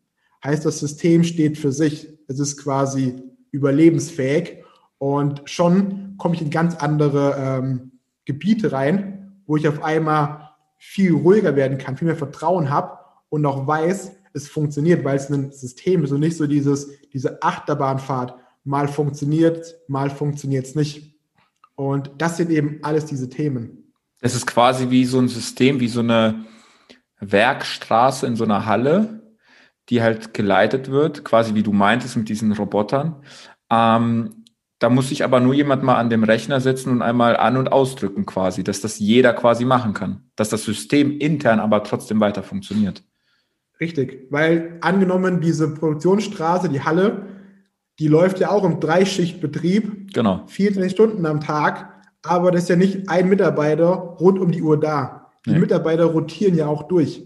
Heißt, 0.42 0.64
das 0.64 0.80
System 0.80 1.24
steht 1.24 1.57
für 1.57 1.72
sich. 1.72 2.09
Es 2.28 2.38
ist 2.38 2.59
quasi 2.59 3.22
überlebensfähig 3.50 4.63
und 5.05 5.42
schon 5.44 6.14
komme 6.16 6.34
ich 6.34 6.40
in 6.40 6.48
ganz 6.48 6.76
andere 6.76 7.36
ähm, 7.38 7.92
Gebiete 8.24 8.72
rein, 8.72 9.42
wo 9.44 9.59
ich 9.59 9.68
auf 9.68 9.82
einmal 9.82 10.55
viel 10.78 11.12
ruhiger 11.12 11.57
werden 11.57 11.76
kann, 11.76 11.98
viel 11.98 12.07
mehr 12.07 12.16
Vertrauen 12.16 12.70
habe 12.70 13.00
und 13.28 13.44
auch 13.44 13.66
weiß, 13.66 14.12
es 14.32 14.48
funktioniert, 14.48 15.05
weil 15.05 15.16
es 15.16 15.28
ein 15.28 15.52
System 15.52 16.05
ist 16.05 16.12
und 16.12 16.20
nicht 16.20 16.38
so 16.38 16.46
dieses, 16.46 16.88
diese 17.12 17.42
Achterbahnfahrt. 17.42 18.34
Mal 18.64 18.88
funktioniert, 18.88 19.74
mal 19.88 20.09
funktioniert 20.09 20.64
es 20.64 20.74
nicht. 20.74 21.14
Und 21.74 22.11
das 22.16 22.38
sind 22.38 22.50
eben 22.50 22.78
alles 22.80 23.05
diese 23.05 23.28
Themen. 23.28 23.92
Es 24.22 24.34
ist 24.34 24.46
quasi 24.46 24.88
wie 24.88 25.05
so 25.05 25.18
ein 25.18 25.28
System, 25.28 25.80
wie 25.80 25.88
so 25.88 26.00
eine 26.00 26.46
Werkstraße 27.20 28.26
in 28.26 28.36
so 28.36 28.44
einer 28.44 28.64
Halle, 28.64 29.34
die 29.90 30.00
halt 30.00 30.32
geleitet 30.32 30.90
wird, 30.90 31.26
quasi 31.26 31.55
wie 31.55 31.62
du 31.62 31.74
meintest 31.74 32.16
mit 32.16 32.30
diesen 32.30 32.52
Robotern. 32.52 33.16
Ähm, 33.68 34.43
da 34.78 34.90
muss 34.90 35.08
sich 35.08 35.24
aber 35.24 35.40
nur 35.40 35.54
jemand 35.54 35.82
mal 35.82 35.96
an 35.96 36.10
dem 36.10 36.24
Rechner 36.24 36.60
setzen 36.60 36.90
und 36.90 37.02
einmal 37.02 37.36
an- 37.36 37.56
und 37.56 37.70
ausdrücken 37.70 38.26
quasi, 38.26 38.64
dass 38.64 38.80
das 38.80 38.98
jeder 38.98 39.32
quasi 39.32 39.64
machen 39.64 39.94
kann. 39.94 40.24
Dass 40.36 40.48
das 40.48 40.64
System 40.64 41.18
intern 41.18 41.60
aber 41.60 41.84
trotzdem 41.84 42.20
weiter 42.20 42.42
funktioniert. 42.42 43.04
Richtig, 43.80 44.26
weil 44.30 44.78
angenommen 44.80 45.40
diese 45.40 45.74
Produktionsstraße, 45.74 46.68
die 46.68 46.82
Halle, 46.82 47.26
die 47.98 48.08
läuft 48.08 48.40
ja 48.40 48.50
auch 48.50 48.64
im 48.64 48.80
Dreischichtbetrieb. 48.80 50.12
Genau. 50.12 50.42
24 50.46 50.92
Stunden 50.92 51.26
am 51.26 51.40
Tag, 51.40 51.92
aber 52.22 52.50
das 52.50 52.64
ist 52.64 52.68
ja 52.68 52.76
nicht 52.76 53.08
ein 53.08 53.28
Mitarbeiter 53.28 53.92
rund 53.94 54.38
um 54.38 54.50
die 54.50 54.62
Uhr 54.62 54.78
da. 54.78 55.30
Die 55.46 55.50
nee. 55.50 55.58
Mitarbeiter 55.58 56.06
rotieren 56.06 56.56
ja 56.56 56.66
auch 56.66 56.84
durch. 56.84 57.22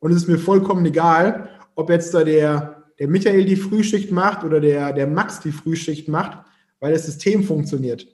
Und 0.00 0.10
es 0.10 0.18
ist 0.18 0.28
mir 0.28 0.38
vollkommen 0.38 0.84
egal, 0.84 1.48
ob 1.74 1.90
jetzt 1.90 2.12
da 2.14 2.24
der, 2.24 2.84
der 2.98 3.08
Michael 3.08 3.44
die 3.44 3.56
Frühschicht 3.56 4.12
macht 4.12 4.44
oder 4.44 4.60
der, 4.60 4.92
der 4.92 5.06
Max 5.06 5.40
die 5.40 5.52
Frühschicht 5.52 6.08
macht 6.08 6.38
weil 6.80 6.92
das 6.92 7.06
System 7.06 7.44
funktioniert. 7.44 8.06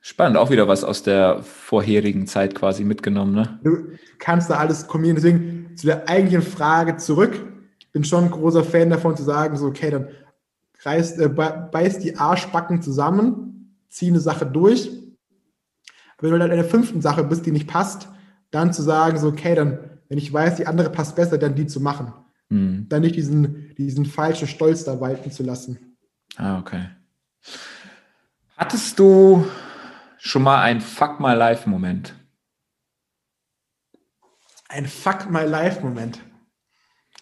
Spannend, 0.00 0.38
auch 0.38 0.50
wieder 0.50 0.68
was 0.68 0.84
aus 0.84 1.02
der 1.02 1.42
vorherigen 1.42 2.28
Zeit 2.28 2.54
quasi 2.54 2.84
mitgenommen. 2.84 3.34
Ne? 3.34 3.58
Du 3.64 3.98
kannst 4.20 4.48
da 4.48 4.58
alles 4.58 4.86
kombinieren. 4.86 5.16
Deswegen 5.16 5.76
zu 5.76 5.86
der 5.86 6.08
eigentlichen 6.08 6.42
Frage 6.42 6.96
zurück. 6.96 7.34
Ich 7.80 7.90
bin 7.90 8.04
schon 8.04 8.24
ein 8.24 8.30
großer 8.30 8.62
Fan 8.62 8.88
davon 8.88 9.16
zu 9.16 9.24
sagen, 9.24 9.56
so, 9.56 9.66
okay, 9.66 9.90
dann 9.90 10.08
reißt, 10.84 11.18
äh, 11.18 11.28
beißt 11.28 12.04
die 12.04 12.16
Arschbacken 12.16 12.82
zusammen, 12.82 13.76
zieh 13.88 14.06
eine 14.06 14.20
Sache 14.20 14.46
durch. 14.46 14.90
wenn 16.20 16.30
du 16.30 16.38
dann 16.38 16.50
in 16.50 16.56
der 16.56 16.64
fünften 16.64 17.02
Sache 17.02 17.24
bist, 17.24 17.44
die 17.44 17.52
nicht 17.52 17.68
passt, 17.68 18.08
dann 18.52 18.72
zu 18.72 18.82
sagen, 18.82 19.18
so, 19.18 19.28
okay, 19.28 19.56
dann, 19.56 19.78
wenn 20.08 20.18
ich 20.18 20.32
weiß, 20.32 20.54
die 20.54 20.68
andere 20.68 20.88
passt 20.88 21.16
besser, 21.16 21.36
dann 21.36 21.56
die 21.56 21.66
zu 21.66 21.80
machen. 21.80 22.12
Mhm. 22.48 22.86
Dann 22.88 23.02
nicht 23.02 23.16
diesen, 23.16 23.74
diesen 23.76 24.06
falschen 24.06 24.46
Stolz 24.46 24.84
da 24.84 25.00
walten 25.00 25.32
zu 25.32 25.42
lassen. 25.42 25.85
Ah, 26.36 26.58
okay. 26.58 26.88
Hattest 28.56 28.98
du 28.98 29.46
schon 30.18 30.42
mal 30.42 30.62
ein 30.62 30.80
Fuck 30.80 31.20
My 31.20 31.34
Life-Moment? 31.34 32.14
Ein 34.68 34.86
Fuck 34.86 35.30
My 35.30 35.44
Life-Moment. 35.44 36.20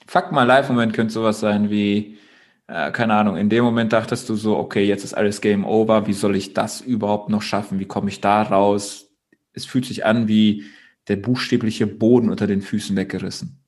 Fuck 0.07 0.33
My 0.33 0.45
Life-Moment 0.45 0.95
könnte 0.95 1.13
sowas 1.13 1.41
sein 1.41 1.71
wie, 1.71 2.19
äh, 2.67 2.91
keine 2.93 3.15
Ahnung, 3.15 3.37
in 3.37 3.49
dem 3.49 3.65
Moment 3.65 3.93
dachtest 3.93 4.29
du 4.29 4.37
so, 4.37 4.57
okay, 4.57 4.85
jetzt 4.85 5.05
ist 5.05 5.15
alles 5.15 5.41
Game 5.41 5.65
Over, 5.65 6.07
wie 6.07 6.13
soll 6.13 6.37
ich 6.37 6.55
das 6.55 6.81
überhaupt 6.81 7.29
noch 7.31 7.43
schaffen? 7.43 7.79
Wie 7.79 7.87
komme 7.87 8.09
ich 8.09 8.21
da 8.21 8.43
raus? 8.43 9.11
Es 9.53 9.67
fühlt 9.67 9.87
sich 9.87 10.05
an 10.05 10.29
wie 10.29 10.65
der 11.09 11.17
buchstäbliche 11.17 11.87
Boden 11.87 12.31
unter 12.31 12.47
den 12.47 12.63
Füßen 12.63 12.97
weggerissen. 12.97 13.63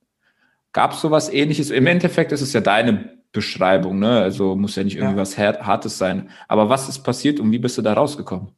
Gab 0.73 0.93
es 0.93 1.01
sowas 1.01 1.29
ähnliches? 1.29 1.71
Im 1.71 1.87
Endeffekt 1.87 2.33
ist 2.33 2.43
es 2.43 2.53
ja 2.53 2.61
deine 2.61 3.16
Beschreibung, 3.37 3.99
ne? 3.99 4.21
Also 4.23 4.57
muss 4.57 4.77
ja 4.77 4.83
nicht 4.83 4.97
irgendwie 4.97 5.17
ja. 5.17 5.21
was 5.21 5.37
Hartes 5.37 5.99
sein. 5.99 6.31
Aber 6.49 6.71
was 6.71 6.89
ist 6.89 7.01
passiert 7.01 7.39
und 7.39 7.53
wie 7.53 7.59
bist 7.59 7.77
du 7.77 7.83
da 7.83 7.93
rausgekommen? 7.93 8.49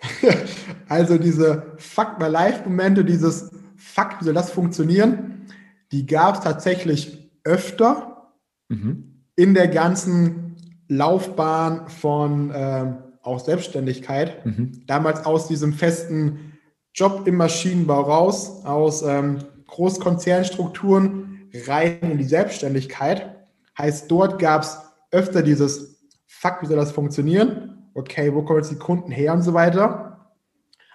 also 0.88 1.18
diese 1.18 1.74
Fuck 1.76 2.18
My 2.18 2.28
Life-Momente, 2.28 3.04
dieses 3.04 3.50
Fuck, 3.76 4.20
wie 4.20 4.24
soll 4.24 4.32
das 4.32 4.50
funktionieren, 4.50 5.46
die 5.92 6.06
gab 6.06 6.36
es 6.36 6.40
tatsächlich 6.40 7.30
öfter 7.44 8.32
mhm. 8.70 9.24
in 9.36 9.52
der 9.52 9.68
ganzen 9.68 10.56
Laufbahn 10.88 11.86
von 11.88 12.50
ähm, 12.54 12.96
auch 13.22 13.40
Selbstständigkeit. 13.40 14.46
Mhm. 14.46 14.86
Damals 14.86 15.26
aus 15.26 15.48
diesem 15.48 15.74
festen 15.74 16.54
Job 16.94 17.26
im 17.26 17.36
Maschinenbau 17.36 18.00
raus, 18.00 18.64
aus 18.64 19.02
ähm, 19.02 19.40
Großkonzernstrukturen 19.66 21.37
rein 21.66 21.98
in 22.02 22.18
die 22.18 22.24
Selbstständigkeit. 22.24 23.46
Heißt, 23.76 24.10
dort 24.10 24.38
gab 24.38 24.62
es 24.62 24.78
öfter 25.10 25.42
dieses 25.42 25.98
Fuck, 26.26 26.62
wie 26.62 26.66
soll 26.66 26.76
das 26.76 26.92
funktionieren? 26.92 27.90
Okay, 27.94 28.34
wo 28.34 28.42
kommen 28.42 28.60
jetzt 28.60 28.70
die 28.70 28.78
Kunden 28.78 29.10
her 29.10 29.32
und 29.32 29.42
so 29.42 29.54
weiter. 29.54 30.34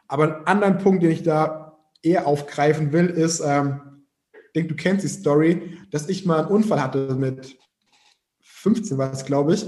Aber 0.07 0.23
einen 0.23 0.47
anderen 0.47 0.77
Punkt, 0.77 1.03
den 1.03 1.11
ich 1.11 1.23
da 1.23 1.79
eher 2.01 2.27
aufgreifen 2.27 2.93
will, 2.93 3.07
ist, 3.07 3.39
ähm, 3.39 4.03
ich 4.33 4.51
denke, 4.53 4.69
du 4.69 4.75
kennst 4.75 5.03
die 5.03 5.09
Story, 5.09 5.79
dass 5.91 6.09
ich 6.09 6.25
mal 6.25 6.41
einen 6.41 6.49
Unfall 6.49 6.81
hatte 6.81 7.15
mit 7.15 7.57
15 8.41 8.97
war 8.97 9.11
es, 9.11 9.25
glaube 9.25 9.55
ich, 9.55 9.65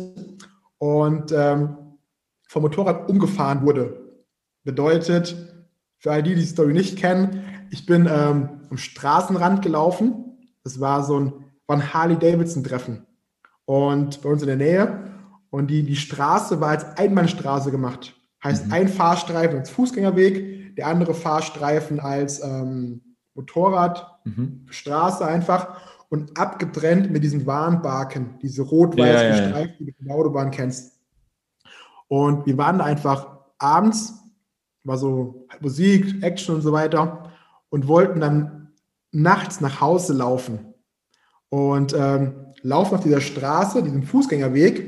und 0.78 1.32
ähm, 1.32 1.76
vom 2.48 2.62
Motorrad 2.62 3.10
umgefahren 3.10 3.66
wurde. 3.66 4.14
Bedeutet, 4.64 5.36
für 5.98 6.12
all 6.12 6.24
die, 6.24 6.36
die 6.36 6.42
die 6.42 6.48
Story 6.48 6.74
nicht 6.74 6.98
kennen, 6.98 7.44
ich 7.72 7.86
bin 7.86 8.08
ähm, 8.10 8.62
am 8.70 8.78
Straßenrand 8.78 9.62
gelaufen 9.62 10.35
das 10.66 10.80
war 10.80 11.04
so 11.04 11.20
ein, 11.20 11.34
war 11.68 11.78
ein 11.78 11.94
Harley-Davidson-Treffen. 11.94 13.06
Und 13.66 14.22
bei 14.22 14.30
uns 14.30 14.42
in 14.42 14.48
der 14.48 14.58
Nähe. 14.58 15.12
Und 15.52 15.68
die, 15.68 15.84
die 15.84 15.96
Straße 15.96 16.60
war 16.60 16.70
als 16.70 16.84
Einbahnstraße 16.98 17.72
gemacht. 17.72 18.16
Heißt 18.44 18.66
mhm. 18.66 18.74
ein 18.74 18.88
Fahrstreifen 18.90 19.60
als 19.60 19.70
Fußgängerweg, 19.70 20.76
der 20.76 20.88
andere 20.88 21.14
Fahrstreifen 21.14 22.00
als 22.00 22.44
ähm, 22.44 23.16
Motorrad, 23.36 24.20
mhm. 24.26 24.66
Straße 24.70 25.26
einfach 25.26 25.80
und 26.10 26.38
abgetrennt 26.38 27.12
mit 27.12 27.24
diesen 27.24 27.46
Warnbarken, 27.46 28.40
diese 28.42 28.64
rot-weiß 28.64 29.22
ja, 29.22 29.30
gestreift, 29.30 29.56
ja, 29.56 29.62
ja. 29.62 29.76
die 29.80 29.86
du 29.86 29.94
von 29.98 30.08
der 30.08 30.16
Autobahn 30.16 30.52
kennst. 30.52 31.00
Und 32.08 32.46
wir 32.46 32.58
waren 32.58 32.80
da 32.80 32.86
einfach 32.86 33.38
abends, 33.60 34.14
war 34.84 34.98
so 34.98 35.48
Musik, 35.62 36.24
Action 36.24 36.56
und 36.56 36.62
so 36.62 36.72
weiter 36.72 37.32
und 37.70 37.88
wollten 37.88 38.20
dann 38.20 38.65
nachts 39.16 39.62
nach 39.62 39.82
Hause 39.82 40.14
laufen. 40.14 40.74
Und 41.50 41.96
ähm, 41.98 42.34
laufen 42.62 42.96
auf 42.96 43.04
dieser 43.04 43.22
Straße, 43.22 43.82
diesem 43.82 44.04
Fußgängerweg. 44.04 44.80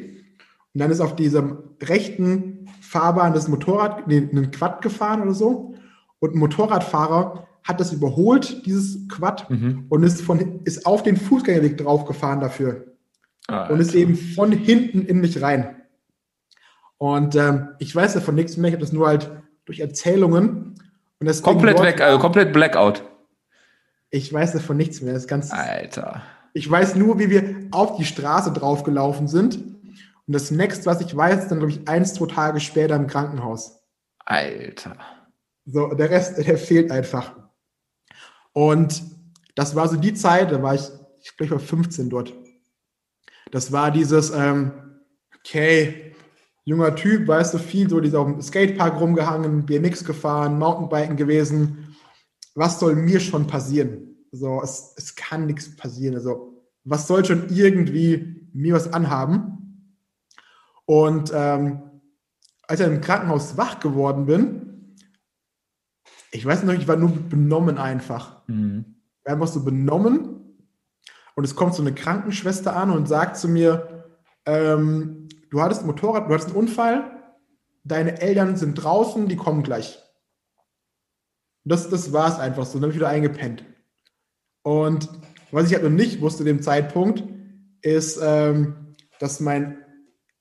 Und 0.74 0.82
dann 0.82 0.92
ist 0.92 1.00
auf 1.00 1.16
diesem 1.16 1.60
rechten 1.82 2.68
Fahrbahn 2.82 3.34
das 3.34 3.48
Motorrad, 3.48 4.08
nee, 4.08 4.18
einen 4.18 4.52
Quad 4.52 4.82
gefahren 4.82 5.22
oder 5.22 5.34
so. 5.34 5.76
Und 6.20 6.36
ein 6.36 6.40
Motorradfahrer 6.40 7.48
hat 7.64 7.80
das 7.80 7.94
überholt, 7.94 8.66
dieses 8.66 9.08
Quad, 9.08 9.50
mhm. 9.50 9.86
und 9.90 10.04
ist, 10.04 10.22
von, 10.22 10.62
ist 10.64 10.86
auf 10.86 11.04
den 11.04 11.18
Fußgängerweg 11.18 11.78
draufgefahren 11.78 12.40
dafür. 12.40 12.96
Ah, 13.48 13.68
und 13.68 13.80
ist 13.80 13.94
eben 13.94 14.16
von 14.16 14.52
hinten 14.52 15.04
in 15.04 15.22
mich 15.22 15.42
rein. 15.42 15.76
Und 16.98 17.36
ähm, 17.36 17.70
ich 17.80 17.96
weiß 17.96 18.14
davon 18.16 18.36
nichts 18.36 18.58
mehr, 18.58 18.70
ich 18.70 18.74
habe 18.74 18.84
das 18.84 18.94
nur 18.94 19.08
halt 19.08 19.32
durch 19.66 19.80
Erzählungen. 19.80 20.76
Und 21.20 21.42
komplett 21.44 21.82
weg, 21.82 22.02
also 22.02 22.20
komplett 22.20 22.52
Blackout. 22.52 23.04
Ich 24.10 24.32
weiß 24.32 24.54
davon 24.54 24.78
nichts 24.78 25.02
mehr. 25.02 25.14
Das 25.14 25.28
ganz. 25.28 25.52
Alter. 25.52 26.22
Ich 26.54 26.70
weiß 26.70 26.96
nur, 26.96 27.20
wie 27.20 27.30
wir 27.30 27.68
auf 27.72 27.98
die 27.98 28.06
Straße 28.06 28.52
draufgelaufen 28.52 29.28
sind. 29.28 29.58
Und 29.58 30.34
das 30.34 30.52
nächste, 30.52 30.86
was 30.86 31.02
ich 31.02 31.16
weiß, 31.16 31.44
ist 31.44 31.50
dann, 31.50 31.60
glaube 31.60 31.72
ich, 31.72 31.88
eins, 31.88 32.14
zwei 32.14 32.28
Tage 32.28 32.60
später 32.60 32.96
im 32.96 33.08
Krankenhaus. 33.08 33.80
Alter. 34.26 34.98
So, 35.66 35.94
der 35.94 36.10
Rest, 36.10 36.38
der 36.38 36.58
fehlt 36.58 36.92
einfach. 36.92 37.36
Und 38.54 39.04
das 39.56 39.76
war 39.76 39.88
so 39.88 39.98
die 39.98 40.14
Zeit, 40.14 40.52
da 40.52 40.62
war 40.62 40.76
ich, 40.76 40.82
ich 41.22 41.36
glaube, 41.36 41.46
ich 41.46 41.52
war 41.52 41.60
15 41.60 42.10
dort. 42.10 42.34
Das 43.52 43.72
war 43.72 43.92
dieses, 43.92 44.32
ähm, 44.32 44.72
okay, 45.38 46.16
junger 46.66 46.96
Typ, 46.96 47.28
weißt 47.28 47.54
du, 47.54 47.58
viel 47.58 47.90
so, 47.90 48.00
dieser 48.00 48.20
auf 48.20 48.28
dem 48.28 48.42
Skatepark 48.42 49.00
rumgehangen, 49.00 49.66
BMX 49.66 50.04
gefahren, 50.04 50.60
Mountainbiken 50.60 51.16
gewesen. 51.16 51.87
Was 52.58 52.80
soll 52.80 52.96
mir 52.96 53.20
schon 53.20 53.46
passieren? 53.46 54.16
So, 54.32 54.60
es, 54.64 54.96
es 54.98 55.16
kann 55.16 55.46
nichts 55.46 55.76
passieren. 55.76 56.16
Also, 56.16 56.66
was 56.84 57.06
soll 57.06 57.24
schon 57.24 57.50
irgendwie 57.50 58.50
mir 58.52 58.74
was 58.74 58.92
anhaben? 58.92 59.94
Und 60.86 61.32
ähm, 61.36 61.84
als 62.64 62.80
ich 62.80 62.88
im 62.88 63.00
Krankenhaus 63.00 63.58
wach 63.58 63.80
geworden 63.80 64.26
bin, 64.26 64.96
ich 66.32 66.44
weiß 66.44 66.64
noch, 66.64 66.74
ich 66.74 66.88
war 66.88 66.96
nur 66.96 67.12
benommen 67.12 67.78
einfach. 67.78 68.42
Mhm. 68.48 68.96
Einfach 69.24 69.48
so 69.48 69.64
benommen. 69.64 70.58
Und 71.36 71.44
es 71.44 71.56
kommt 71.56 71.76
so 71.76 71.84
eine 71.84 71.94
Krankenschwester 71.94 72.76
an 72.76 72.90
und 72.90 73.08
sagt 73.08 73.38
zu 73.38 73.48
mir, 73.48 74.08
ähm, 74.48 75.30
du 75.52 75.62
hattest 75.62 75.82
ein 75.82 75.88
Motorrad, 75.88 76.28
du 76.28 76.34
hattest 76.34 76.50
einen 76.50 76.58
Unfall, 76.58 77.22
deine 77.84 78.20
Eltern 78.20 78.56
sind 78.56 78.74
draußen, 78.74 79.28
die 79.28 79.36
kommen 79.36 79.62
gleich. 79.62 80.00
Das, 81.68 81.90
das 81.90 82.14
war 82.14 82.30
es 82.30 82.40
einfach 82.40 82.66
so. 82.66 82.74
Dann 82.74 82.84
habe 82.84 82.92
ich 82.92 83.00
wieder 83.00 83.10
eingepennt. 83.10 83.64
Und 84.64 85.10
was 85.52 85.68
ich 85.68 85.74
halt 85.74 85.84
noch 85.84 85.90
nicht 85.90 86.22
wusste 86.22 86.44
dem 86.44 86.62
Zeitpunkt, 86.62 87.24
ist, 87.82 88.20
ähm, 88.22 88.96
dass 89.20 89.40
mein 89.40 89.78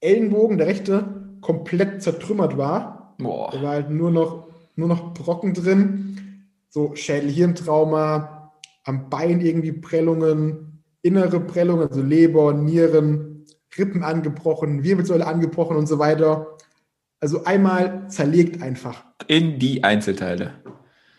Ellenbogen, 0.01 0.59
der 0.59 0.67
rechte, 0.67 1.39
komplett 1.41 2.03
zertrümmert 2.03 2.57
war. 2.57 3.15
Boah. 3.19 3.51
Da 3.53 3.63
war 3.63 3.71
halt 3.71 3.91
nur 3.91 4.11
noch, 4.11 4.49
nur 4.75 4.89
noch 4.89 5.15
Brocken 5.15 5.55
drin. 5.55 6.47
So 6.69 6.95
Schädel-Hirntrauma, 6.95 8.53
am 8.85 9.09
Bein 9.09 9.41
irgendwie 9.41 9.73
Prellungen, 9.73 10.83
innere 11.03 11.41
Prellungen, 11.41 11.89
also 11.89 12.03
Leber, 12.03 12.53
Nieren, 12.53 13.47
Rippen 13.79 14.03
angebrochen, 14.03 14.83
Wirbelsäule 14.83 15.27
angebrochen 15.27 15.77
und 15.77 15.87
so 15.87 15.99
weiter. 15.99 16.57
Also 17.21 17.45
einmal 17.45 18.09
zerlegt 18.09 18.63
einfach. 18.63 19.05
In 19.27 19.59
die 19.59 19.85
Einzelteile. 19.85 20.53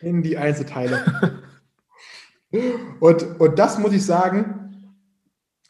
In 0.01 0.21
die 0.21 0.37
Einzelteile. 0.37 1.43
Und, 2.99 3.39
und 3.39 3.59
das 3.59 3.77
muss 3.77 3.93
ich 3.93 4.05
sagen, 4.05 4.93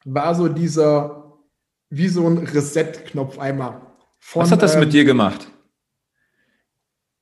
war 0.06 0.36
so 0.36 0.48
dieser, 0.48 1.38
wie 1.90 2.08
so 2.08 2.28
ein 2.28 2.38
Reset-Knopf 2.38 3.40
einmal. 3.40 3.82
Von, 4.20 4.44
Was 4.44 4.52
hat 4.52 4.62
das 4.62 4.76
ähm, 4.76 4.82
mit 4.82 4.94
dir 4.94 5.06
gemacht? 5.06 5.48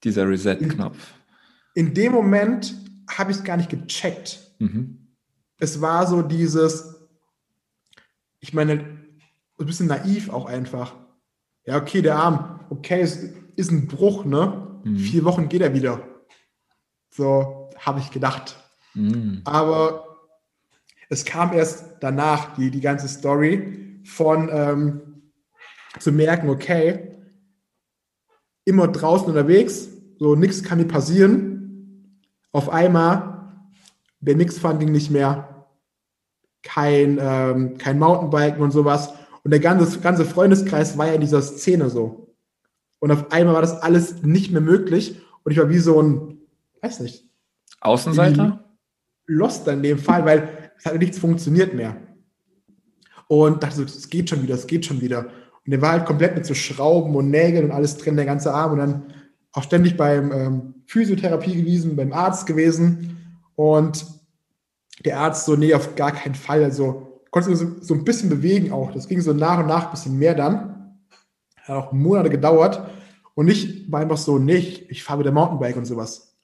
Dieser 0.03 0.27
Reset-Knopf. 0.27 1.13
In, 1.73 1.87
in, 1.87 1.93
dem 1.93 2.11
Moment 2.11 2.75
habe 3.09 3.31
ich 3.31 3.37
es 3.37 3.43
gar 3.43 3.57
nicht 3.57 3.69
gecheckt. 3.69 4.39
Mhm. 4.59 5.07
Es 5.57 5.81
war 5.81 6.05
so 6.05 6.21
dieses, 6.21 7.07
ich 8.39 8.53
meine, 8.53 8.73
ein 8.73 9.65
bisschen 9.65 9.87
naiv 9.87 10.29
auch 10.29 10.45
einfach. 10.45 10.95
Ja, 11.65 11.77
okay, 11.77 12.01
der 12.01 12.17
Arm, 12.17 12.59
okay, 12.69 13.01
es 13.01 13.23
ist 13.55 13.71
ein 13.71 13.87
Bruch, 13.87 14.25
ne? 14.25 14.81
Mhm. 14.83 14.97
Vier 14.97 15.23
Wochen 15.23 15.49
geht 15.49 15.61
er 15.61 15.73
wieder. 15.73 16.03
So 17.15 17.69
habe 17.77 17.99
ich 17.99 18.11
gedacht. 18.11 18.57
Mhm. 18.93 19.41
Aber 19.45 20.17
es 21.09 21.23
kam 21.23 21.53
erst 21.53 21.95
danach, 22.01 22.55
die, 22.55 22.71
die 22.71 22.81
ganze 22.81 23.07
Story, 23.07 24.01
von 24.05 24.49
ähm, 24.51 25.01
zu 25.99 26.11
merken, 26.11 26.49
okay, 26.49 27.17
immer 28.65 28.87
draußen 28.87 29.27
unterwegs, 29.27 29.87
so 30.19 30.35
nichts 30.35 30.63
kann 30.63 30.77
mir 30.77 30.87
passieren. 30.87 32.21
Auf 32.51 32.69
einmal, 32.69 33.51
der 34.19 34.35
Mixfahren 34.35 34.79
ging 34.79 34.91
nicht 34.91 35.11
mehr, 35.11 35.65
kein, 36.63 37.17
ähm, 37.21 37.77
kein 37.77 37.99
Mountainbiken 37.99 38.61
und 38.61 38.71
sowas. 38.71 39.13
Und 39.43 39.51
der 39.51 39.59
ganze, 39.59 39.99
ganze 39.99 40.25
Freundeskreis 40.25 40.97
war 40.97 41.07
ja 41.07 41.13
in 41.13 41.21
dieser 41.21 41.41
Szene 41.41 41.89
so. 41.89 42.35
Und 42.99 43.11
auf 43.11 43.31
einmal 43.31 43.53
war 43.53 43.61
das 43.61 43.81
alles 43.81 44.23
nicht 44.23 44.51
mehr 44.51 44.61
möglich. 44.61 45.21
Und 45.43 45.51
ich 45.51 45.59
war 45.59 45.69
wie 45.69 45.77
so 45.77 46.01
ein, 46.01 46.34
weiß 46.85 46.99
nicht. 47.01 47.27
Außenseiter? 47.81 48.65
lost 49.27 49.67
in 49.67 49.83
dem 49.83 49.97
Fall, 49.97 50.25
weil 50.25 50.71
es 50.77 50.85
hat 50.85 50.97
nichts 50.97 51.17
funktioniert 51.17 51.73
mehr. 51.73 51.95
Und 53.27 53.63
dachte 53.63 53.77
so, 53.77 53.83
es 53.83 54.09
geht 54.09 54.29
schon 54.29 54.43
wieder, 54.43 54.55
es 54.55 54.67
geht 54.67 54.85
schon 54.85 55.01
wieder. 55.01 55.25
Und 55.65 55.71
der 55.71 55.81
war 55.81 55.93
halt 55.93 56.05
komplett 56.05 56.35
mit 56.35 56.45
so 56.45 56.53
Schrauben 56.53 57.15
und 57.15 57.31
Nägeln 57.31 57.65
und 57.65 57.71
alles 57.71 57.97
drin, 57.97 58.15
der 58.15 58.25
ganze 58.25 58.53
Arm. 58.53 58.73
Und 58.73 58.77
dann 58.77 59.03
auch 59.51 59.63
ständig 59.63 59.97
beim 59.97 60.31
ähm, 60.31 60.73
Physiotherapie 60.85 61.55
gewesen, 61.55 61.95
beim 61.95 62.13
Arzt 62.13 62.45
gewesen. 62.45 63.39
Und 63.55 64.05
der 65.03 65.19
Arzt 65.19 65.45
so, 65.45 65.55
nee, 65.55 65.73
auf 65.73 65.95
gar 65.95 66.11
keinen 66.11 66.35
Fall. 66.35 66.63
Also 66.63 67.23
konnte 67.31 67.55
so, 67.55 67.81
so 67.81 67.95
ein 67.95 68.03
bisschen 68.03 68.29
bewegen 68.29 68.71
auch. 68.71 68.91
Das 68.91 69.07
ging 69.07 69.21
so 69.21 69.33
nach 69.33 69.59
und 69.59 69.67
nach 69.67 69.85
ein 69.85 69.91
bisschen 69.91 70.19
mehr 70.19 70.35
dann. 70.35 70.99
Hat 71.63 71.75
auch 71.75 71.91
Monate 71.93 72.29
gedauert. 72.29 72.87
Und 73.33 73.47
ich 73.47 73.91
war 73.91 74.01
einfach 74.01 74.17
so, 74.17 74.37
nee, 74.37 74.85
ich 74.87 75.03
fahre 75.03 75.21
wieder 75.21 75.31
Mountainbike 75.31 75.77
und 75.77 75.85
sowas. 75.85 76.34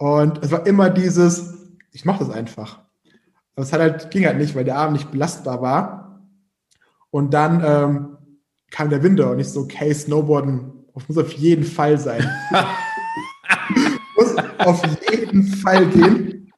Und 0.00 0.42
es 0.42 0.50
war 0.50 0.66
immer 0.66 0.88
dieses, 0.88 1.58
ich 1.92 2.06
mache 2.06 2.24
das 2.24 2.34
einfach. 2.34 2.78
Aber 3.54 3.66
es 3.66 3.70
hat 3.70 3.80
halt, 3.80 4.10
ging 4.10 4.24
halt 4.24 4.38
nicht, 4.38 4.54
weil 4.54 4.64
der 4.64 4.78
Arm 4.78 4.94
nicht 4.94 5.10
belastbar 5.10 5.60
war. 5.60 6.22
Und 7.10 7.34
dann 7.34 7.62
ähm, 7.62 8.16
kam 8.70 8.88
der 8.88 9.02
Winter 9.02 9.30
und 9.30 9.40
ich 9.40 9.50
so, 9.50 9.60
okay, 9.60 9.92
Snowboarden 9.92 10.72
muss 11.06 11.18
auf 11.18 11.32
jeden 11.32 11.64
Fall 11.64 11.98
sein. 11.98 12.26
muss 14.16 14.36
auf 14.60 14.82
jeden 15.10 15.46
Fall 15.46 15.84
gehen. 15.88 16.50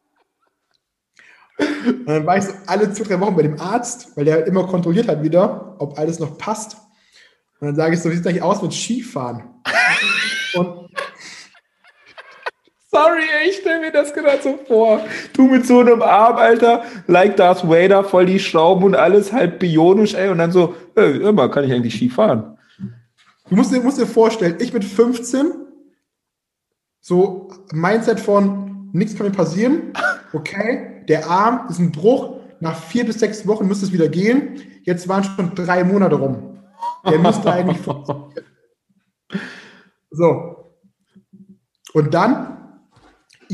Und 1.59 2.07
dann 2.07 2.25
war 2.25 2.37
ich 2.37 2.45
so 2.45 2.53
alle 2.69 2.93
zwei, 2.93 3.05
drei 3.05 3.21
Wochen 3.21 3.35
bei 3.35 3.43
dem 3.43 3.61
Arzt, 3.61 4.17
weil 4.17 4.25
der 4.25 4.35
halt 4.35 4.47
immer 4.47 4.69
kontrolliert 4.69 5.09
hat 5.09 5.21
wieder, 5.25 5.75
ob 5.81 5.99
alles 5.99 6.21
noch 6.21 6.39
passt. 6.39 6.77
Und 7.59 7.67
dann 7.67 7.75
sage 7.75 7.95
ich 7.95 8.01
so, 8.01 8.09
wie 8.09 8.15
sieht 8.15 8.25
es 8.25 8.31
eigentlich 8.31 8.43
aus 8.45 8.63
mit 8.63 8.73
Skifahren? 8.73 9.43
Und 10.55 10.82
Sorry, 12.95 13.23
ich 13.49 13.57
stelle 13.57 13.81
mir 13.81 13.91
das 13.91 14.13
gerade 14.13 14.43
so 14.43 14.59
vor. 14.69 15.01
Du 15.33 15.47
mit 15.47 15.67
so 15.67 15.81
einem 15.81 16.03
Arm, 16.03 16.37
Alter, 16.37 16.85
like 17.07 17.39
Darth 17.39 17.67
Vader, 17.67 18.05
voll 18.05 18.27
die 18.27 18.39
Schrauben 18.39 18.85
und 18.85 18.95
alles 18.95 19.33
halb 19.33 19.61
bionisch, 19.61 20.13
ey, 20.13 20.29
und 20.29 20.37
dann 20.37 20.53
so, 20.53 20.75
ey, 20.95 21.17
immer 21.23 21.49
kann 21.49 21.65
ich 21.65 21.73
eigentlich 21.73 21.95
Ski 21.95 22.11
fahren. 22.11 22.59
Du 23.49 23.57
musst 23.57 23.73
dir, 23.73 23.81
musst 23.81 23.99
dir 23.99 24.07
vorstellen, 24.07 24.59
ich 24.61 24.75
mit 24.75 24.85
15, 24.85 25.53
so 27.01 27.49
Mindset 27.73 28.21
von, 28.21 28.91
nichts 28.93 29.17
kann 29.17 29.27
mir 29.27 29.33
passieren, 29.33 29.95
okay, 30.35 31.03
der 31.09 31.31
Arm 31.31 31.69
ist 31.71 31.79
ein 31.79 31.93
Bruch, 31.93 32.41
nach 32.61 32.77
vier 32.77 33.07
bis 33.07 33.21
sechs 33.21 33.47
Wochen 33.47 33.67
müsste 33.67 33.87
es 33.87 33.93
wieder 33.93 34.09
gehen, 34.09 34.61
jetzt 34.83 35.09
waren 35.09 35.25
schon 35.25 35.55
drei 35.55 35.83
Monate 35.83 36.17
rum. 36.17 36.59
Der 37.09 37.19
müsste 37.19 37.51
eigentlich 37.51 37.79
funktionieren. 37.79 38.33
So. 40.15 40.75
Und 41.95 42.13
dann 42.13 42.62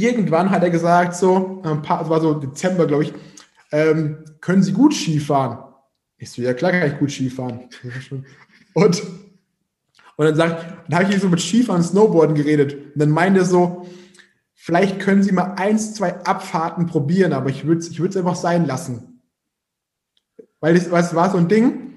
irgendwann 0.03 0.51
hat 0.51 0.62
er 0.62 0.70
gesagt, 0.70 1.14
so, 1.14 1.62
ein 1.64 1.82
paar, 1.82 2.01
das 2.01 2.09
war 2.09 2.20
so 2.20 2.34
Dezember, 2.34 2.86
glaube 2.86 3.05
ich, 3.05 3.14
ähm, 3.72 4.24
können 4.40 4.62
Sie 4.62 4.72
gut 4.72 4.94
Skifahren? 4.94 5.59
Ich 6.16 6.30
so, 6.30 6.42
ja 6.42 6.55
klar 6.55 6.72
kann 6.72 6.90
ich 6.90 6.99
gut 6.99 7.11
Skifahren. 7.11 7.68
Und, 8.74 9.03
Und 10.16 10.24
dann, 10.24 10.36
sagt, 10.36 10.66
dann 10.88 11.01
habe 11.01 11.12
ich 11.12 11.20
so 11.20 11.28
mit 11.28 11.40
Skifahren 11.40 11.80
und 11.80 11.86
Snowboarden 11.86 12.34
geredet. 12.34 12.74
Und 12.74 12.99
dann 13.01 13.11
meinte 13.11 13.40
er 13.40 13.44
so, 13.44 13.86
vielleicht 14.55 15.01
können 15.01 15.22
Sie 15.22 15.32
mal 15.32 15.55
eins, 15.57 15.94
zwei 15.94 16.14
Abfahrten 16.24 16.86
probieren, 16.86 17.32
aber 17.32 17.51
ich 17.51 17.66
würde 17.66 17.80
es 17.80 17.90
ich 17.90 18.01
einfach 18.01 18.36
sein 18.36 18.66
lassen. 18.66 19.22
Weil 20.61 20.76
es 20.76 20.90
war 20.90 21.30
so 21.30 21.38
ein 21.38 21.49
Ding, 21.49 21.94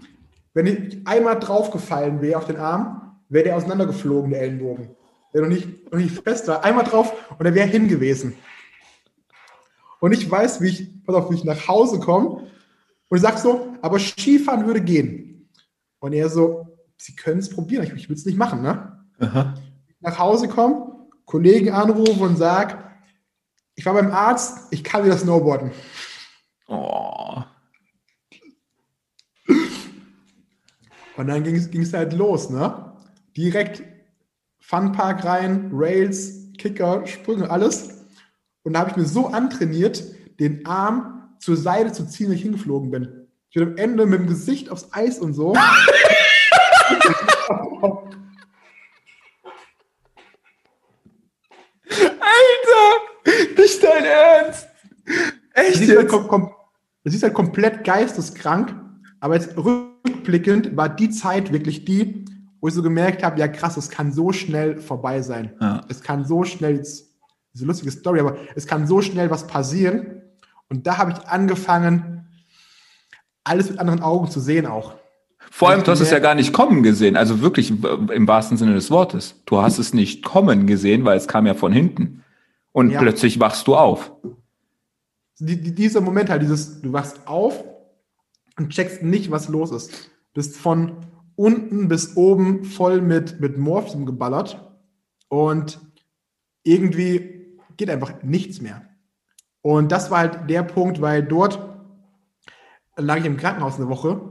wenn 0.54 0.68
ich 0.68 1.06
einmal 1.06 1.40
draufgefallen 1.40 2.22
wäre 2.22 2.38
auf 2.38 2.46
den 2.46 2.58
Arm, 2.58 3.20
wäre 3.30 3.46
der 3.46 3.56
auseinandergeflogen, 3.56 4.32
der 4.32 4.42
Ellenbogen. 4.42 4.96
Der 5.34 5.42
noch 5.42 5.50
nicht, 5.50 5.92
noch 5.92 6.00
nicht 6.00 6.20
fest 6.24 6.48
war. 6.48 6.64
Einmal 6.64 6.84
drauf 6.84 7.14
und 7.38 7.46
er 7.46 7.56
wäre 7.56 7.68
hin 7.68 7.88
gewesen. 7.88 8.36
Und 10.00 10.14
ich 10.14 10.30
weiß, 10.30 10.62
wie 10.62 10.68
ich, 10.68 11.04
pass 11.04 11.16
auf, 11.16 11.30
wie 11.30 11.36
ich 11.36 11.44
nach 11.44 11.68
Hause 11.68 12.00
komme 12.00 12.48
und 13.10 13.18
ich 13.18 13.22
sage 13.22 13.38
so, 13.38 13.76
aber 13.82 14.00
Skifahren 14.00 14.66
würde 14.66 14.82
gehen. 14.82 15.50
Und 16.00 16.14
er 16.14 16.30
so, 16.30 16.68
Sie 16.98 17.16
können 17.16 17.40
es 17.40 17.50
probieren, 17.50 17.84
ich, 17.84 17.94
ich 17.94 18.10
will 18.10 18.16
es 18.16 18.26
nicht 18.26 18.38
machen, 18.38 18.62
ne? 18.62 19.06
Aha. 19.20 19.56
Nach 20.02 20.20
Hause 20.20 20.48
komme, 20.48 21.08
Kollegen 21.26 21.72
anrufe 21.72 22.24
und 22.24 22.38
sage, 22.38 22.78
ich 23.76 23.86
war 23.86 23.94
beim 23.94 24.12
Arzt, 24.12 24.68
ich 24.72 24.84
kann 24.84 25.04
wieder 25.04 25.18
snowboarden. 25.18 25.72
Oh. 26.68 27.42
Und 31.18 31.28
dann 31.28 31.44
ging 31.44 31.82
es 31.82 31.94
halt 31.94 32.14
los, 32.14 32.50
ne? 32.50 32.94
Direkt 33.36 33.84
Funpark 34.72 35.26
rein, 35.26 35.70
Rails, 35.74 36.48
Kicker, 36.58 37.06
Sprünge, 37.06 37.50
alles. 37.50 38.06
Und 38.64 38.72
da 38.72 38.80
habe 38.80 38.92
ich 38.92 38.96
mir 38.96 39.06
so 39.06 39.28
antrainiert, 39.28 40.02
den 40.40 40.66
Arm 40.66 41.36
zur 41.40 41.58
Seite 41.58 41.92
zu 41.92 42.08
ziehen, 42.08 42.30
wenn 42.30 42.38
ich 42.38 42.44
hingeflogen 42.44 42.90
bin. 42.90 43.28
Ich 43.50 43.56
bin 43.56 43.68
am 43.68 43.76
Ende 43.76 44.06
mit 44.06 44.22
dem 44.22 44.28
Gesicht 44.28 44.70
aufs 44.70 44.88
Eis 44.94 45.20
und 45.20 45.34
so. 45.34 45.54
Alter! 45.54 45.82
Nicht 53.58 53.84
dein 53.84 54.06
Ernst! 54.06 54.68
Echt? 55.54 55.76
Das 55.76 55.82
ist, 55.82 55.98
halt, 55.98 56.08
kom 56.08 56.54
das 57.04 57.14
ist 57.14 57.24
halt 57.24 57.34
komplett 57.34 57.84
geisteskrank, 57.84 58.74
aber 59.20 59.36
jetzt 59.36 59.58
rückblickend 59.58 60.78
war 60.78 60.88
die 60.88 61.10
Zeit 61.10 61.52
wirklich 61.52 61.84
die, 61.84 62.24
wo 62.62 62.68
ich 62.68 62.74
so 62.76 62.84
gemerkt 62.84 63.24
habe, 63.24 63.40
ja 63.40 63.48
krass, 63.48 63.76
es 63.76 63.90
kann 63.90 64.14
so 64.14 64.32
schnell 64.32 64.80
vorbei 64.80 65.22
sein. 65.22 65.54
Ja. 65.60 65.82
Es 65.90 66.02
kann 66.02 66.26
so 66.26 66.44
schnell, 66.44 66.78
diese 67.54 67.66
lustige 67.66 67.92
Story, 67.92 68.20
aber 68.20 68.38
es 68.56 68.68
kann 68.68 68.88
so 68.88 69.02
schnell 69.02 69.32
was 69.32 69.48
passieren. 69.48 70.22
Und 70.70 70.86
da 70.88 71.00
habe 71.00 71.12
ich 71.12 71.28
angefangen, 71.28 72.28
alles 73.44 73.70
mit 73.70 73.80
anderen 73.80 74.02
Augen 74.02 74.30
zu 74.30 74.40
sehen 74.40 74.68
auch. 74.68 74.94
Vor 75.50 75.70
allem, 75.70 75.84
du 75.84 75.92
hast 75.92 76.00
es 76.00 76.12
ja 76.12 76.20
gar 76.20 76.36
nicht 76.36 76.54
kommen 76.54 76.84
gesehen, 76.84 77.18
also 77.18 77.42
wirklich 77.42 77.72
im 77.72 78.28
wahrsten 78.28 78.58
Sinne 78.58 78.76
des 78.76 78.92
Wortes. 78.92 79.42
Du 79.46 79.62
hast 79.62 79.80
es 79.80 79.94
nicht 79.94 80.24
kommen 80.24 80.68
gesehen, 80.68 81.04
weil 81.04 81.18
es 81.18 81.28
kam 81.28 81.48
ja 81.48 81.56
von 81.56 81.74
hinten. 81.74 82.24
Und 82.72 82.92
ja. 82.92 83.02
plötzlich 83.02 83.40
wachst 83.40 83.68
du 83.68 83.76
auf. 83.76 84.14
Die, 85.40 85.60
die, 85.60 85.74
dieser 85.74 86.00
Moment 86.00 86.30
halt, 86.30 86.44
dieses, 86.44 86.80
du 86.82 86.94
wachst 86.94 87.22
auf 87.26 87.64
und 88.58 88.70
checkst 88.70 89.02
nicht, 89.02 89.32
was 89.32 89.50
los 89.50 89.72
ist. 89.72 90.12
Bist 90.34 90.56
von 90.56 90.98
unten 91.42 91.88
bis 91.88 92.16
oben 92.16 92.64
voll 92.66 93.02
mit, 93.02 93.40
mit 93.40 93.58
Morphium 93.58 94.06
geballert 94.06 94.72
und 95.28 95.80
irgendwie 96.64 97.58
geht 97.78 97.90
einfach 97.90 98.22
nichts 98.22 98.62
mehr. 98.62 98.84
Und 99.64 99.92
das 99.92 100.12
war 100.12 100.20
halt 100.20 100.50
der 100.52 100.62
Punkt, 100.62 101.02
weil 101.02 101.24
dort 101.24 101.60
lag 102.96 103.18
ich 103.18 103.26
im 103.26 103.38
Krankenhaus 103.38 103.78
eine 103.78 103.90
Woche 103.90 104.22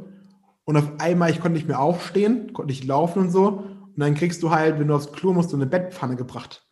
und 0.64 0.76
auf 0.76 1.00
einmal, 1.00 1.30
ich 1.30 1.40
konnte 1.40 1.56
nicht 1.56 1.66
mehr 1.66 1.80
aufstehen, 1.80 2.52
konnte 2.52 2.70
nicht 2.70 2.84
laufen 2.84 3.22
und 3.22 3.30
so. 3.30 3.48
Und 3.48 3.96
dann 3.96 4.14
kriegst 4.14 4.40
du 4.44 4.50
halt, 4.50 4.78
wenn 4.78 4.86
du 4.86 4.94
aufs 4.94 5.10
Klo 5.10 5.32
musst, 5.32 5.50
so 5.50 5.56
eine 5.56 5.66
Bettpfanne 5.66 6.14
gebracht. 6.14 6.64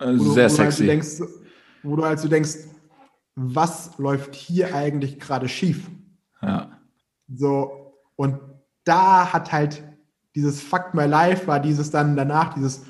Äh, 0.00 0.18
wo 0.18 0.32
Sehr 0.32 0.48
du, 0.48 0.54
wo 0.54 0.56
sexy. 0.56 0.82
Du 0.82 0.88
halt 0.88 0.90
denkst, 0.90 1.22
wo 1.84 1.94
du 1.94 2.04
halt 2.04 2.18
so 2.18 2.26
denkst, 2.26 2.56
was 3.36 3.96
läuft 3.98 4.34
hier 4.34 4.74
eigentlich 4.74 5.20
gerade 5.20 5.48
schief? 5.48 5.88
Ja. 6.42 6.80
So, 7.28 7.94
und 8.16 8.40
da 8.84 9.32
hat 9.32 9.52
halt 9.52 9.84
dieses 10.34 10.60
Fuck 10.62 10.94
My 10.94 11.06
Life 11.06 11.46
war 11.46 11.60
dieses 11.60 11.90
dann 11.90 12.16
danach, 12.16 12.54
dieses, 12.54 12.82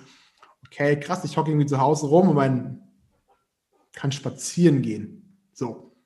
okay, 0.67 0.99
krass, 0.99 1.25
ich 1.25 1.37
hocke 1.37 1.51
irgendwie 1.51 1.67
zu 1.67 1.81
Hause 1.81 2.07
rum 2.07 2.29
und 2.29 2.37
man 2.37 2.83
kann 3.93 4.13
spazieren 4.13 4.83
gehen. 4.83 5.39
So. 5.53 5.97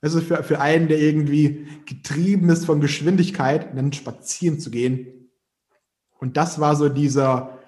Also 0.00 0.20
für, 0.20 0.42
für 0.42 0.60
einen, 0.60 0.88
der 0.88 1.00
irgendwie 1.00 1.66
getrieben 1.86 2.48
ist 2.50 2.66
von 2.66 2.80
Geschwindigkeit, 2.80 3.76
dann 3.76 3.92
spazieren 3.92 4.60
zu 4.60 4.70
gehen. 4.70 5.30
Und 6.20 6.36
das 6.36 6.60
war 6.60 6.76
so 6.76 6.88
dieser, 6.88 7.58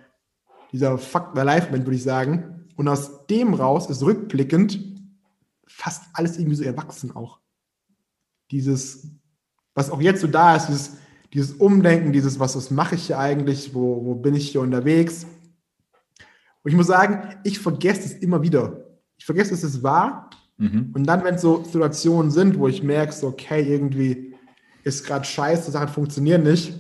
dieser 0.73 0.99
Fuck 0.99 1.35
My 1.35 1.43
Life-Moment, 1.43 1.87
würde 1.87 1.97
ich 1.97 2.03
sagen. 2.03 2.69
Und 2.77 2.89
aus 2.89 3.27
dem 3.27 3.55
raus 3.55 3.91
ist 3.91 4.03
rückblickend 4.03 4.81
fast 5.67 6.05
alles 6.15 6.39
irgendwie 6.39 6.57
so 6.57 6.65
erwachsen 6.65 7.15
auch. 7.15 7.41
Dieses, 8.51 9.09
was 9.75 9.91
auch 9.91 10.01
jetzt 10.01 10.21
so 10.21 10.27
da 10.27 10.57
ist, 10.57 10.67
dieses, 10.67 10.97
dieses 11.33 11.53
Umdenken, 11.53 12.13
dieses, 12.13 12.41
was, 12.41 12.57
was 12.57 12.71
mache 12.71 12.97
ich 12.97 13.07
hier 13.07 13.19
eigentlich, 13.19 13.75
wo, 13.75 14.05
wo 14.05 14.15
bin 14.15 14.35
ich 14.35 14.51
hier 14.51 14.61
unterwegs. 14.61 15.25
Und 16.63 16.71
ich 16.71 16.77
muss 16.77 16.89
sagen, 16.89 17.37
ich 17.45 17.59
vergesse 17.59 18.07
es 18.07 18.13
immer 18.15 18.43
wieder. 18.43 18.85
Ich 19.17 19.25
vergesse, 19.25 19.51
dass 19.51 19.63
es 19.63 19.83
war. 19.83 20.31
Mhm. 20.57 20.91
Und 20.93 21.05
dann, 21.05 21.25
wenn 21.25 21.37
es 21.37 21.43
so 21.43 21.63
Situationen 21.63 22.31
sind, 22.31 22.59
wo 22.59 22.69
ich 22.69 22.83
merke, 22.83 23.13
so, 23.13 23.29
okay, 23.29 23.63
irgendwie 23.63 24.35
ist 24.83 25.07
gerade 25.07 25.25
scheiße, 25.25 25.71
Sachen 25.71 25.89
funktionieren 25.89 26.43
nicht, 26.43 26.75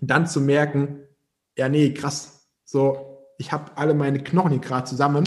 dann 0.00 0.26
zu 0.26 0.40
merken, 0.40 1.00
ja, 1.56 1.68
nee, 1.68 1.92
krass, 1.92 2.48
so, 2.64 3.24
ich 3.38 3.52
habe 3.52 3.76
alle 3.76 3.94
meine 3.94 4.22
Knochen 4.22 4.50
hier 4.50 4.60
gerade 4.60 4.86
zusammen, 4.86 5.24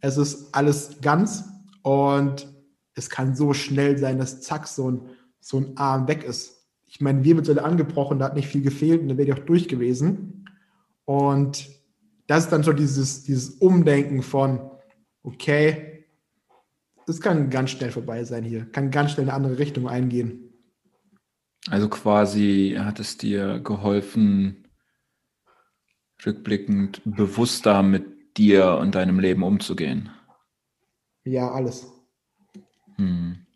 es 0.00 0.16
ist 0.16 0.54
alles 0.54 1.00
ganz 1.02 1.44
und 1.82 2.48
es 2.94 3.10
kann 3.10 3.36
so 3.36 3.52
schnell 3.52 3.98
sein, 3.98 4.18
dass 4.18 4.40
zack, 4.40 4.66
so 4.66 4.90
ein, 4.90 5.08
so 5.40 5.58
ein 5.58 5.76
Arm 5.76 6.08
weg 6.08 6.24
ist 6.24 6.57
ich 6.88 7.00
meine, 7.00 7.22
Wirbelsäule 7.22 7.62
angebrochen, 7.62 8.18
da 8.18 8.26
hat 8.26 8.34
nicht 8.34 8.48
viel 8.48 8.62
gefehlt 8.62 9.02
und 9.02 9.08
da 9.08 9.18
wäre 9.18 9.28
ich 9.28 9.34
auch 9.34 9.44
durch 9.44 9.68
gewesen. 9.68 10.46
Und 11.04 11.68
das 12.26 12.44
ist 12.44 12.50
dann 12.50 12.64
schon 12.64 12.76
dieses, 12.76 13.24
dieses 13.24 13.50
Umdenken 13.50 14.22
von, 14.22 14.70
okay, 15.22 16.06
das 17.06 17.20
kann 17.20 17.50
ganz 17.50 17.70
schnell 17.70 17.90
vorbei 17.90 18.24
sein 18.24 18.44
hier, 18.44 18.64
kann 18.66 18.90
ganz 18.90 19.12
schnell 19.12 19.24
in 19.24 19.30
eine 19.30 19.36
andere 19.36 19.58
Richtung 19.58 19.88
eingehen. 19.88 20.52
Also 21.68 21.88
quasi 21.88 22.76
hat 22.78 23.00
es 23.00 23.18
dir 23.18 23.60
geholfen, 23.60 24.68
rückblickend 26.24 27.02
bewusster 27.04 27.82
mit 27.82 28.38
dir 28.38 28.78
und 28.80 28.94
deinem 28.94 29.20
Leben 29.20 29.42
umzugehen. 29.42 30.10
Ja, 31.24 31.50
alles. 31.50 31.86
Hm 32.96 33.47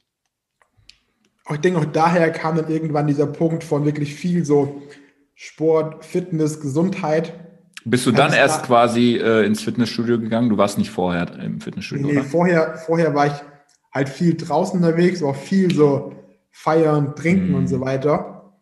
ich 1.50 1.60
denke, 1.60 1.80
auch 1.80 1.84
daher 1.84 2.30
kam 2.30 2.56
dann 2.56 2.68
irgendwann 2.68 3.06
dieser 3.06 3.26
Punkt 3.26 3.64
von 3.64 3.84
wirklich 3.84 4.14
viel 4.14 4.44
so 4.44 4.82
Sport, 5.34 6.04
Fitness, 6.04 6.60
Gesundheit. 6.60 7.32
Bist 7.84 8.06
du 8.06 8.12
dann 8.12 8.32
erst 8.32 8.64
quasi 8.64 9.16
äh, 9.16 9.44
ins 9.44 9.62
Fitnessstudio 9.62 10.20
gegangen? 10.20 10.48
Du 10.48 10.56
warst 10.56 10.78
nicht 10.78 10.90
vorher 10.90 11.36
im 11.40 11.60
Fitnessstudio, 11.60 12.06
nee, 12.06 12.12
oder? 12.12 12.24
vorher, 12.24 12.76
vorher 12.76 13.14
war 13.14 13.26
ich 13.26 13.32
halt 13.92 14.08
viel 14.08 14.36
draußen 14.36 14.78
unterwegs, 14.78 15.22
auch 15.22 15.34
viel 15.34 15.74
so 15.74 16.12
feiern, 16.50 17.16
trinken 17.16 17.48
hm. 17.48 17.54
und 17.56 17.66
so 17.66 17.80
weiter. 17.80 18.54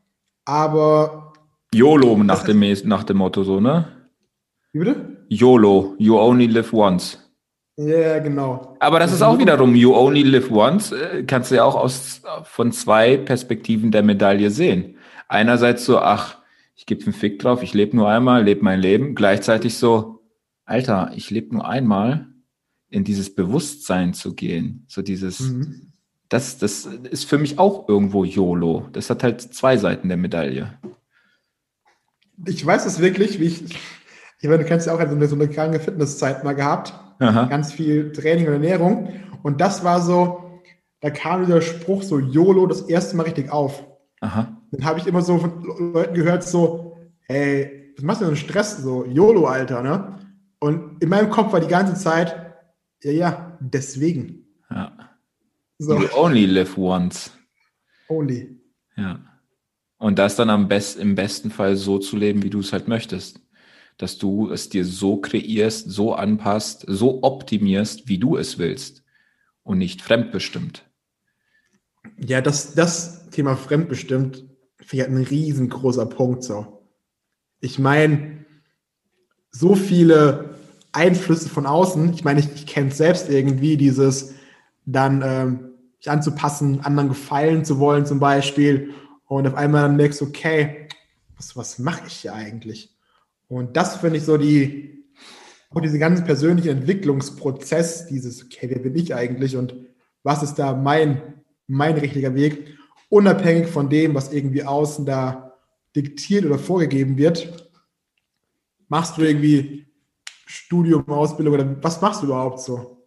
Aber. 0.46 1.34
YOLO 1.74 2.16
nach 2.24 2.44
dem, 2.44 2.64
nach 2.84 3.04
dem 3.04 3.18
Motto 3.18 3.44
so, 3.44 3.60
ne? 3.60 3.88
Wie 4.72 4.78
bitte? 4.78 5.24
YOLO, 5.28 5.94
you 5.98 6.18
only 6.18 6.46
live 6.46 6.72
once. 6.72 7.29
Ja, 7.76 7.86
yeah, 7.86 8.18
genau. 8.18 8.76
Aber 8.80 8.98
das, 8.98 9.12
ist 9.12 9.22
auch 9.22 9.38
wiederum, 9.38 9.74
you 9.74 9.94
only 9.94 10.22
live 10.22 10.50
once, 10.50 10.92
äh, 10.92 11.24
kannst 11.24 11.50
du 11.50 11.54
ja 11.54 11.64
auch 11.64 11.76
aus, 11.76 12.22
von 12.44 12.72
zwei 12.72 13.16
Perspektiven 13.16 13.90
der 13.90 14.02
Medaille 14.02 14.50
sehen. 14.50 14.96
Einerseits 15.28 15.84
so, 15.84 15.98
ach, 15.98 16.38
ich 16.74 16.84
gebe 16.84 17.04
einen 17.04 17.12
Fick 17.12 17.38
drauf, 17.38 17.62
ich 17.62 17.72
lebe 17.72 17.96
nur 17.96 18.08
einmal, 18.08 18.44
lebe 18.44 18.64
mein 18.64 18.80
Leben. 18.80 19.14
Gleichzeitig 19.14 19.76
so, 19.76 20.22
Alter, 20.64 21.12
ich 21.14 21.30
lebe 21.30 21.54
nur 21.54 21.66
einmal, 21.66 22.26
in 22.90 23.04
dieses 23.04 23.34
Bewusstsein 23.34 24.12
zu 24.12 24.34
gehen. 24.34 24.84
So 24.88 25.00
dieses, 25.00 25.40
mhm. 25.40 25.92
das, 26.28 26.58
das 26.58 26.84
ist 26.84 27.24
für 27.24 27.38
mich 27.38 27.58
auch 27.58 27.88
irgendwo 27.88 28.24
YOLO. 28.24 28.88
Das 28.92 29.08
hat 29.08 29.22
halt 29.22 29.40
zwei 29.40 29.76
Seiten 29.76 30.08
der 30.08 30.16
Medaille. 30.16 30.78
Ich 32.46 32.64
weiß 32.64 32.84
es 32.86 33.00
wirklich, 33.00 33.38
wie 33.40 33.46
ich, 33.46 33.64
ich 34.40 34.48
meine, 34.48 34.58
du 34.58 34.64
kennst 34.64 34.86
ja 34.86 34.94
auch 34.94 35.00
so 35.00 35.06
eine, 35.06 35.28
so 35.28 35.34
eine 35.34 35.48
kranke 35.48 35.80
Fitnesszeit 35.80 36.44
mal 36.44 36.54
gehabt 36.54 36.92
Aha. 37.20 37.44
ganz 37.44 37.72
viel 37.72 38.12
Training 38.12 38.46
und 38.46 38.54
Ernährung. 38.54 39.08
Und 39.42 39.60
das 39.60 39.84
war 39.84 40.00
so, 40.00 40.60
da 41.00 41.10
kam 41.10 41.44
dieser 41.44 41.60
Spruch 41.60 42.02
so 42.02 42.18
YOLO 42.18 42.66
das 42.66 42.82
erste 42.82 43.16
Mal 43.16 43.24
richtig 43.24 43.50
auf. 43.50 43.84
Aha. 44.20 44.56
Dann 44.72 44.84
habe 44.84 44.98
ich 44.98 45.06
immer 45.06 45.22
so 45.22 45.38
von 45.38 45.92
Leuten 45.92 46.14
gehört, 46.14 46.42
so, 46.42 46.96
hey, 47.22 47.92
was 47.96 48.04
machst 48.04 48.20
du 48.22 48.26
denn 48.26 48.36
Stress? 48.36 48.78
So, 48.78 49.04
YOLO, 49.04 49.46
Alter, 49.46 49.82
ne? 49.82 50.18
Und 50.60 51.02
in 51.02 51.08
meinem 51.08 51.30
Kopf 51.30 51.52
war 51.52 51.60
die 51.60 51.68
ganze 51.68 51.94
Zeit, 51.94 52.54
ja, 53.02 53.12
ja, 53.12 53.58
deswegen. 53.60 54.46
Ja. 54.70 54.92
So. 55.78 55.98
You 55.98 56.08
only 56.14 56.44
live 56.44 56.76
once. 56.76 57.32
Only. 58.08 58.60
Ja. 58.96 59.20
Und 59.98 60.18
das 60.18 60.36
dann 60.36 60.50
am 60.50 60.68
best, 60.68 60.98
im 60.98 61.14
besten 61.14 61.50
Fall 61.50 61.76
so 61.76 61.98
zu 61.98 62.16
leben, 62.16 62.42
wie 62.42 62.50
du 62.50 62.60
es 62.60 62.72
halt 62.72 62.88
möchtest. 62.88 63.40
Dass 64.00 64.16
du 64.16 64.50
es 64.50 64.70
dir 64.70 64.86
so 64.86 65.18
kreierst, 65.18 65.90
so 65.90 66.14
anpasst, 66.14 66.84
so 66.88 67.22
optimierst, 67.22 68.08
wie 68.08 68.16
du 68.16 68.38
es 68.38 68.58
willst. 68.58 69.02
Und 69.62 69.76
nicht 69.76 70.00
fremdbestimmt. 70.00 70.84
Ja, 72.16 72.40
das, 72.40 72.74
das 72.74 73.28
Thema 73.28 73.56
fremdbestimmt 73.56 74.44
finde 74.78 74.96
ich 74.96 75.00
halt 75.00 75.10
ein 75.10 75.22
riesengroßer 75.22 76.06
Punkt 76.06 76.42
so. 76.42 76.82
Ich 77.60 77.78
meine, 77.78 78.46
so 79.50 79.74
viele 79.74 80.54
Einflüsse 80.92 81.50
von 81.50 81.66
außen, 81.66 82.14
ich 82.14 82.24
meine, 82.24 82.40
ich, 82.40 82.48
ich 82.54 82.66
kenne 82.66 82.88
es 82.88 82.96
selbst 82.96 83.28
irgendwie, 83.28 83.76
dieses 83.76 84.34
dann 84.86 85.22
ähm, 85.22 85.70
sich 85.98 86.10
anzupassen, 86.10 86.80
anderen 86.80 87.10
gefallen 87.10 87.66
zu 87.66 87.78
wollen 87.78 88.06
zum 88.06 88.18
Beispiel 88.18 88.94
und 89.26 89.46
auf 89.46 89.54
einmal 89.54 89.82
dann 89.82 89.96
merkst 89.96 90.22
du, 90.22 90.24
okay, 90.24 90.88
was, 91.36 91.56
was 91.56 91.78
mache 91.78 92.06
ich 92.06 92.14
hier 92.14 92.34
eigentlich? 92.34 92.96
Und 93.50 93.76
das 93.76 93.96
finde 93.96 94.18
ich 94.18 94.24
so 94.24 94.36
die, 94.36 95.04
auch 95.70 95.80
diese 95.80 95.98
ganzen 95.98 96.24
persönlichen 96.24 96.68
Entwicklungsprozess, 96.68 98.06
dieses, 98.06 98.44
okay, 98.44 98.70
wer 98.70 98.78
bin 98.78 98.94
ich 98.94 99.12
eigentlich 99.12 99.56
und 99.56 99.74
was 100.22 100.44
ist 100.44 100.54
da 100.54 100.72
mein, 100.72 101.42
mein 101.66 101.98
richtiger 101.98 102.32
Weg, 102.36 102.78
unabhängig 103.08 103.66
von 103.66 103.90
dem, 103.90 104.14
was 104.14 104.32
irgendwie 104.32 104.62
außen 104.62 105.04
da 105.04 105.56
diktiert 105.96 106.46
oder 106.46 106.60
vorgegeben 106.60 107.16
wird. 107.16 107.72
Machst 108.86 109.18
du 109.18 109.22
irgendwie 109.22 109.88
Studium, 110.46 111.08
Ausbildung 111.08 111.54
oder 111.54 111.82
was 111.82 112.00
machst 112.00 112.22
du 112.22 112.26
überhaupt 112.26 112.60
so? 112.60 113.04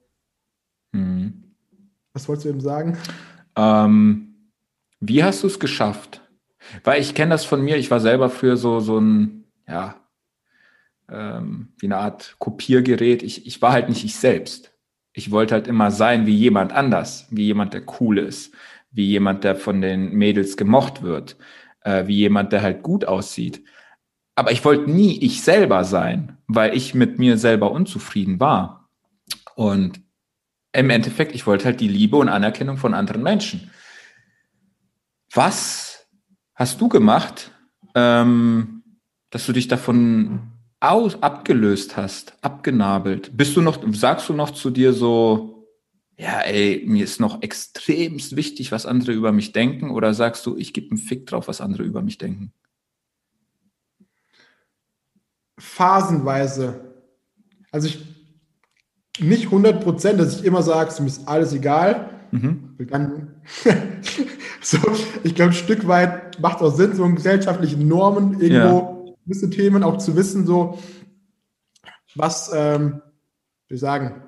Mhm. 0.91 1.55
Was 2.11 2.27
wolltest 2.27 2.45
du 2.45 2.49
eben 2.49 2.61
sagen? 2.61 2.97
Ähm, 3.55 4.49
wie 4.99 5.23
hast 5.23 5.41
du 5.43 5.47
es 5.47 5.57
geschafft? 5.57 6.19
Weil 6.83 6.99
ich 6.99 7.15
kenne 7.15 7.31
das 7.31 7.45
von 7.45 7.61
mir, 7.61 7.77
ich 7.77 7.89
war 7.91 8.01
selber 8.01 8.29
früher 8.29 8.57
so, 8.57 8.81
so 8.81 8.99
ein, 8.99 9.45
ja, 9.65 10.02
ähm, 11.09 11.73
wie 11.79 11.87
eine 11.87 11.97
Art 11.97 12.35
Kopiergerät. 12.39 13.23
Ich, 13.23 13.45
ich 13.45 13.61
war 13.61 13.71
halt 13.71 13.89
nicht 13.89 14.03
ich 14.03 14.15
selbst. 14.15 14.73
Ich 15.13 15.31
wollte 15.31 15.53
halt 15.53 15.67
immer 15.67 15.91
sein 15.91 16.25
wie 16.25 16.35
jemand 16.35 16.73
anders, 16.73 17.27
wie 17.29 17.45
jemand, 17.45 17.73
der 17.73 17.83
cool 17.99 18.17
ist, 18.17 18.53
wie 18.91 19.05
jemand, 19.05 19.43
der 19.43 19.55
von 19.55 19.81
den 19.81 20.13
Mädels 20.13 20.57
gemocht 20.57 21.03
wird, 21.03 21.37
äh, 21.81 22.07
wie 22.07 22.17
jemand, 22.17 22.51
der 22.51 22.61
halt 22.61 22.83
gut 22.83 23.05
aussieht. 23.05 23.63
Aber 24.35 24.51
ich 24.51 24.65
wollte 24.65 24.89
nie 24.89 25.19
ich 25.23 25.43
selber 25.43 25.83
sein, 25.83 26.37
weil 26.47 26.75
ich 26.75 26.95
mit 26.95 27.19
mir 27.19 27.37
selber 27.37 27.71
unzufrieden 27.71 28.39
war. 28.39 28.89
Und 29.55 30.01
im 30.71 30.89
Endeffekt, 30.89 31.35
ich 31.35 31.45
wollte 31.45 31.65
halt 31.65 31.79
die 31.79 31.87
Liebe 31.87 32.17
und 32.17 32.29
Anerkennung 32.29 32.77
von 32.77 32.95
anderen 32.95 33.21
Menschen. 33.21 33.69
Was 35.31 36.07
hast 36.55 36.81
du 36.81 36.89
gemacht, 36.89 37.51
ähm, 37.93 38.83
dass 39.29 39.45
du 39.45 39.53
dich 39.53 39.67
davon 39.67 40.52
aus, 40.83 41.21
abgelöst 41.23 41.95
hast, 41.95 42.33
abgenabelt? 42.41 43.35
Bist 43.37 43.55
du 43.55 43.61
noch, 43.61 43.79
sagst 43.93 44.27
du 44.27 44.33
noch 44.33 44.51
zu 44.51 44.69
dir 44.69 44.93
so, 44.93 45.67
ja, 46.17 46.41
ey, 46.41 46.83
mir 46.85 47.03
ist 47.03 47.19
noch 47.19 47.41
extremst 47.41 48.35
wichtig, 48.35 48.71
was 48.71 48.85
andere 48.85 49.13
über 49.13 49.31
mich 49.31 49.53
denken? 49.53 49.91
Oder 49.91 50.13
sagst 50.13 50.45
du, 50.45 50.57
ich 50.57 50.73
gebe 50.73 50.91
einen 50.91 50.97
Fick 50.97 51.25
drauf, 51.25 51.47
was 51.47 51.61
andere 51.61 51.83
über 51.83 52.01
mich 52.01 52.17
denken? 52.17 52.51
Phasenweise. 55.57 56.93
Also 57.71 57.87
ich 57.87 58.05
nicht 59.19 59.45
100 59.45 59.83
Prozent, 59.83 60.19
dass 60.19 60.39
ich 60.39 60.45
immer 60.45 60.63
sage, 60.63 60.93
mir 61.01 61.07
ist 61.07 61.27
alles 61.27 61.53
egal. 61.53 62.09
Mhm. 62.31 62.75
Dann, 62.89 63.35
so, 64.61 64.79
ich 65.23 65.35
glaube, 65.35 65.51
ein 65.51 65.55
Stück 65.55 65.87
weit 65.87 66.41
macht 66.41 66.57
es 66.57 66.63
auch 66.63 66.75
Sinn, 66.75 66.93
so 66.93 67.05
in 67.05 67.15
gesellschaftlichen 67.15 67.87
Normen 67.87 68.41
irgendwo 68.41 68.79
ja. 68.79 68.92
Gewisse 69.25 69.49
Themen 69.49 69.83
auch 69.83 69.97
zu 69.97 70.15
wissen, 70.15 70.45
so 70.45 70.79
was, 72.15 72.51
ähm, 72.53 73.01
wie 73.67 73.77
sagen, 73.77 74.23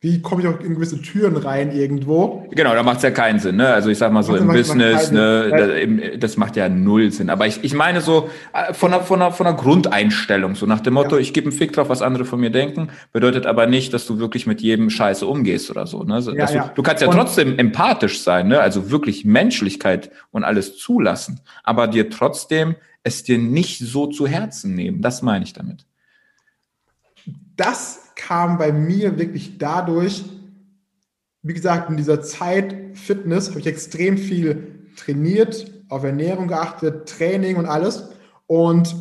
wie 0.00 0.22
komme 0.22 0.42
ich 0.42 0.48
auch 0.48 0.60
in 0.60 0.74
gewisse 0.74 1.02
Türen 1.02 1.36
rein 1.36 1.72
irgendwo? 1.72 2.46
Genau, 2.52 2.72
da 2.72 2.84
macht 2.84 2.98
es 2.98 3.02
ja 3.02 3.10
keinen 3.10 3.40
Sinn. 3.40 3.56
Ne? 3.56 3.66
Also 3.66 3.90
ich 3.90 3.98
sag 3.98 4.12
mal 4.12 4.22
so 4.22 4.36
im 4.36 4.46
Business, 4.46 5.10
ne, 5.10 6.16
das 6.16 6.36
macht 6.36 6.54
ja 6.54 6.68
null 6.68 7.10
Sinn. 7.10 7.30
Aber 7.30 7.48
ich, 7.48 7.64
ich 7.64 7.74
meine 7.74 8.00
so 8.00 8.30
äh, 8.54 8.72
von 8.74 8.94
einer, 8.94 9.02
von, 9.02 9.20
einer, 9.20 9.32
von 9.32 9.48
einer 9.48 9.56
Grundeinstellung, 9.56 10.54
so 10.54 10.66
nach 10.66 10.78
dem 10.78 10.94
Motto, 10.94 11.16
ja. 11.16 11.20
ich 11.20 11.32
gebe 11.34 11.48
einen 11.48 11.58
Fick 11.58 11.72
drauf, 11.72 11.88
was 11.88 12.00
andere 12.00 12.24
von 12.24 12.38
mir 12.38 12.50
denken, 12.50 12.90
bedeutet 13.12 13.44
aber 13.44 13.66
nicht, 13.66 13.92
dass 13.92 14.06
du 14.06 14.20
wirklich 14.20 14.46
mit 14.46 14.60
jedem 14.60 14.88
Scheiße 14.88 15.26
umgehst 15.26 15.68
oder 15.68 15.88
so. 15.88 16.04
Ne? 16.04 16.20
Ja, 16.36 16.48
ja. 16.48 16.68
Du, 16.68 16.74
du, 16.76 16.82
kannst 16.84 17.02
ja 17.02 17.08
und 17.08 17.16
trotzdem 17.16 17.58
empathisch 17.58 18.20
sein, 18.20 18.46
ne? 18.46 18.60
also 18.60 18.92
wirklich 18.92 19.24
Menschlichkeit 19.24 20.12
und 20.30 20.44
alles 20.44 20.76
zulassen, 20.76 21.40
aber 21.64 21.88
dir 21.88 22.08
trotzdem 22.08 22.76
es 23.08 23.24
dir 23.24 23.38
nicht 23.38 23.78
so 23.80 24.06
zu 24.06 24.26
Herzen 24.26 24.74
nehmen. 24.74 25.02
Das 25.02 25.22
meine 25.22 25.44
ich 25.44 25.52
damit. 25.52 25.86
Das 27.56 28.12
kam 28.14 28.58
bei 28.58 28.72
mir 28.72 29.18
wirklich 29.18 29.58
dadurch, 29.58 30.24
wie 31.42 31.54
gesagt, 31.54 31.90
in 31.90 31.96
dieser 31.96 32.22
Zeit 32.22 32.96
Fitness 32.96 33.50
habe 33.50 33.60
ich 33.60 33.66
extrem 33.66 34.18
viel 34.18 34.86
trainiert, 34.96 35.72
auf 35.88 36.04
Ernährung 36.04 36.48
geachtet, 36.48 37.08
Training 37.08 37.56
und 37.56 37.66
alles. 37.66 38.10
Und 38.46 38.94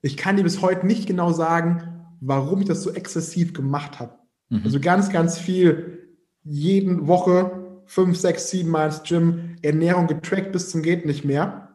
ich 0.00 0.16
kann 0.16 0.36
dir 0.36 0.42
bis 0.42 0.62
heute 0.62 0.86
nicht 0.86 1.06
genau 1.06 1.32
sagen, 1.32 2.06
warum 2.20 2.60
ich 2.60 2.68
das 2.68 2.82
so 2.82 2.90
exzessiv 2.90 3.52
gemacht 3.52 3.98
habe. 3.98 4.14
Mhm. 4.48 4.62
Also 4.64 4.80
ganz, 4.80 5.10
ganz 5.10 5.38
viel, 5.38 6.16
jeden 6.44 7.06
Woche 7.06 7.82
fünf, 7.86 8.18
sechs, 8.18 8.50
sieben 8.50 8.70
Mal 8.70 8.86
ins 8.86 9.02
Gym, 9.02 9.56
Ernährung 9.62 10.06
getrackt 10.06 10.52
bis 10.52 10.70
zum 10.70 10.82
geht 10.82 11.06
nicht 11.06 11.24
mehr. 11.24 11.67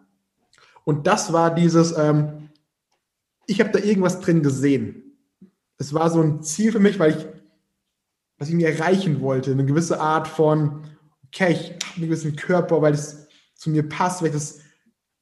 Und 0.84 1.08
das 1.08 1.34
war 1.34 1.54
dieses, 1.54 1.98
ähm, 1.98 2.50
ich 3.48 3.60
habe 3.60 3.72
da 3.72 3.80
irgendwas 3.80 4.20
drin 4.20 4.44
gesehen 4.44 5.04
es 5.78 5.94
war 5.94 6.10
so 6.10 6.22
ein 6.22 6.42
Ziel 6.44 6.72
für 6.72 6.80
mich, 6.80 7.00
weil 7.00 7.18
ich, 7.18 7.28
was 8.38 8.50
ich 8.50 8.56
mir 8.56 8.70
erreichen 8.70 9.22
wollte, 9.22 9.52
eine 9.52 9.66
gewisse 9.66 10.00
Art 10.00 10.28
von, 10.28 10.84
okay, 11.28 11.52
ich 11.52 11.70
habe 11.72 11.96
einen 11.98 12.06
gewissen 12.06 12.36
Körper, 12.36 12.82
weil 12.82 12.94
es 12.94 13.28
zu 13.56 13.70
mir 13.70 13.88
passt, 13.88 14.22
weil 14.22 14.30
ich 14.30 14.36
das 14.36 14.60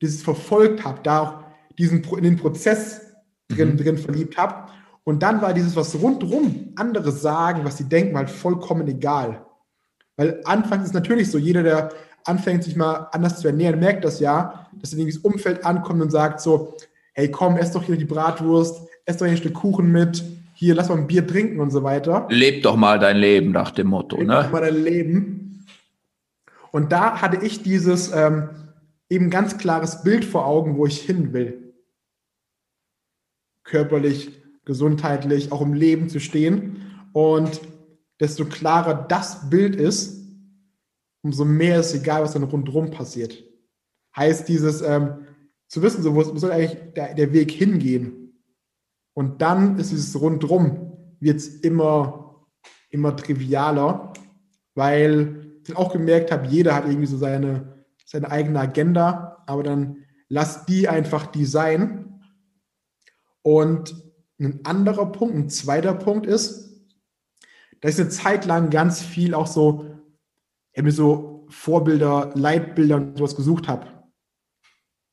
dieses 0.01 0.23
verfolgt 0.23 0.83
habe, 0.83 0.99
da 1.03 1.19
auch 1.21 1.43
diesen 1.77 2.03
in 2.03 2.23
den 2.23 2.37
Prozess 2.37 3.01
drin, 3.47 3.73
mhm. 3.73 3.77
drin 3.77 3.97
verliebt 3.97 4.37
habe. 4.37 4.71
Und 5.03 5.23
dann 5.23 5.41
war 5.41 5.53
dieses, 5.53 5.75
was 5.75 5.99
rundrum 5.99 6.73
andere 6.75 7.11
sagen, 7.11 7.63
was 7.63 7.77
sie 7.77 7.89
denken, 7.89 8.17
halt 8.17 8.29
vollkommen 8.29 8.87
egal. 8.87 9.45
Weil 10.15 10.41
anfangs 10.45 10.85
ist 10.85 10.93
natürlich 10.93 11.31
so, 11.31 11.37
jeder, 11.37 11.63
der 11.63 11.89
anfängt, 12.25 12.63
sich 12.63 12.75
mal 12.75 13.07
anders 13.11 13.39
zu 13.39 13.47
ernähren, 13.47 13.79
merkt 13.79 14.03
das 14.05 14.19
ja, 14.19 14.67
dass 14.73 14.93
er 14.93 14.99
in 14.99 15.05
dieses 15.05 15.23
Umfeld 15.23 15.65
ankommt 15.65 16.01
und 16.01 16.11
sagt 16.11 16.41
so, 16.41 16.75
hey 17.13 17.29
komm, 17.29 17.57
ess 17.57 17.71
doch 17.71 17.83
hier 17.83 17.97
die 17.97 18.05
Bratwurst, 18.05 18.87
ess 19.05 19.17
doch 19.17 19.25
hier 19.25 19.33
ein 19.33 19.37
Stück 19.37 19.53
Kuchen 19.53 19.91
mit, 19.91 20.23
hier 20.53 20.75
lass 20.75 20.89
mal 20.89 20.97
ein 20.97 21.07
Bier 21.07 21.25
trinken 21.25 21.59
und 21.59 21.71
so 21.71 21.83
weiter. 21.83 22.27
Leb 22.29 22.63
doch 22.63 22.75
mal 22.75 22.99
dein 22.99 23.17
Leben 23.17 23.51
nach 23.51 23.71
dem 23.71 23.87
Motto, 23.87 24.17
Leb 24.17 24.27
ne? 24.27 24.43
Doch 24.43 24.51
mal 24.51 24.61
dein 24.61 24.83
Leben. 24.83 25.65
Und 26.71 26.91
da 26.91 27.21
hatte 27.21 27.45
ich 27.45 27.63
dieses 27.63 28.11
ähm, 28.13 28.49
eben 29.09 29.29
ganz 29.29 29.57
klares 29.57 30.03
Bild 30.03 30.23
vor 30.23 30.45
Augen, 30.45 30.77
wo 30.77 30.85
ich 30.85 31.01
hin 31.01 31.33
will. 31.33 31.73
Körperlich, 33.63 34.31
gesundheitlich, 34.63 35.51
auch 35.51 35.61
im 35.61 35.73
Leben 35.73 36.09
zu 36.09 36.19
stehen. 36.19 36.81
Und 37.11 37.59
desto 38.19 38.45
klarer 38.45 38.93
das 38.93 39.49
Bild 39.49 39.75
ist, 39.75 40.20
umso 41.23 41.45
mehr 41.45 41.79
ist 41.79 41.93
egal, 41.93 42.23
was 42.23 42.33
dann 42.33 42.43
rundherum 42.43 42.91
passiert. 42.91 43.43
Heißt 44.15 44.47
dieses, 44.47 44.81
ähm, 44.81 45.25
zu 45.67 45.81
wissen, 45.81 46.03
so, 46.03 46.15
wo 46.15 46.23
soll 46.23 46.51
eigentlich 46.51 46.93
der, 46.93 47.13
der 47.13 47.31
Weg 47.31 47.51
hingehen? 47.51 48.43
Und 49.13 49.41
dann 49.41 49.77
ist 49.79 49.91
es 49.91 50.19
rundrum, 50.19 50.97
wird 51.19 51.41
immer, 51.63 52.45
immer 52.89 53.15
trivialer, 53.15 54.13
weil 54.75 55.61
ich 55.65 55.75
auch 55.75 55.93
gemerkt 55.93 56.31
habe, 56.31 56.47
jeder 56.47 56.75
hat 56.75 56.85
irgendwie 56.85 57.07
so 57.07 57.17
seine, 57.17 57.85
seine 58.05 58.29
eigene 58.31 58.59
Agenda, 58.59 59.43
aber 59.47 59.63
dann 59.63 60.05
lass 60.27 60.65
die 60.65 60.89
einfach 60.89 61.27
die 61.27 61.45
sein. 61.45 62.21
Und 63.41 63.95
ein 64.39 64.61
anderer 64.65 65.11
Punkt, 65.11 65.35
ein 65.35 65.49
zweiter 65.49 65.93
Punkt 65.93 66.25
ist, 66.25 66.83
dass 67.79 67.95
ich 67.95 68.01
eine 68.01 68.09
Zeit 68.09 68.45
lang 68.45 68.69
ganz 68.69 69.01
viel 69.01 69.33
auch 69.33 69.47
so, 69.47 69.85
mir 70.75 70.91
so 70.91 71.45
Vorbilder, 71.49 72.31
Leitbilder 72.33 72.95
und 72.95 73.17
sowas 73.17 73.35
gesucht 73.35 73.67
habe. 73.67 73.87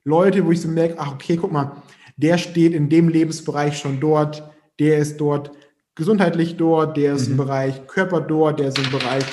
Leute, 0.04 0.44
wo 0.44 0.52
ich 0.52 0.60
so 0.60 0.68
merke, 0.68 0.98
ach 0.98 1.12
okay, 1.12 1.36
guck 1.36 1.52
mal, 1.52 1.82
der 2.16 2.38
steht 2.38 2.72
in 2.72 2.88
dem 2.88 3.08
Lebensbereich 3.08 3.78
schon 3.78 4.00
dort, 4.00 4.42
der 4.78 4.98
ist 4.98 5.18
dort 5.18 5.50
gesundheitlich 5.94 6.56
dort, 6.56 6.96
der 6.96 7.14
ist 7.14 7.26
mhm. 7.26 7.32
im 7.32 7.36
Bereich 7.38 7.86
Körper 7.86 8.20
dort, 8.20 8.60
der 8.60 8.68
ist 8.68 8.78
im 8.78 8.90
Bereich 8.90 9.24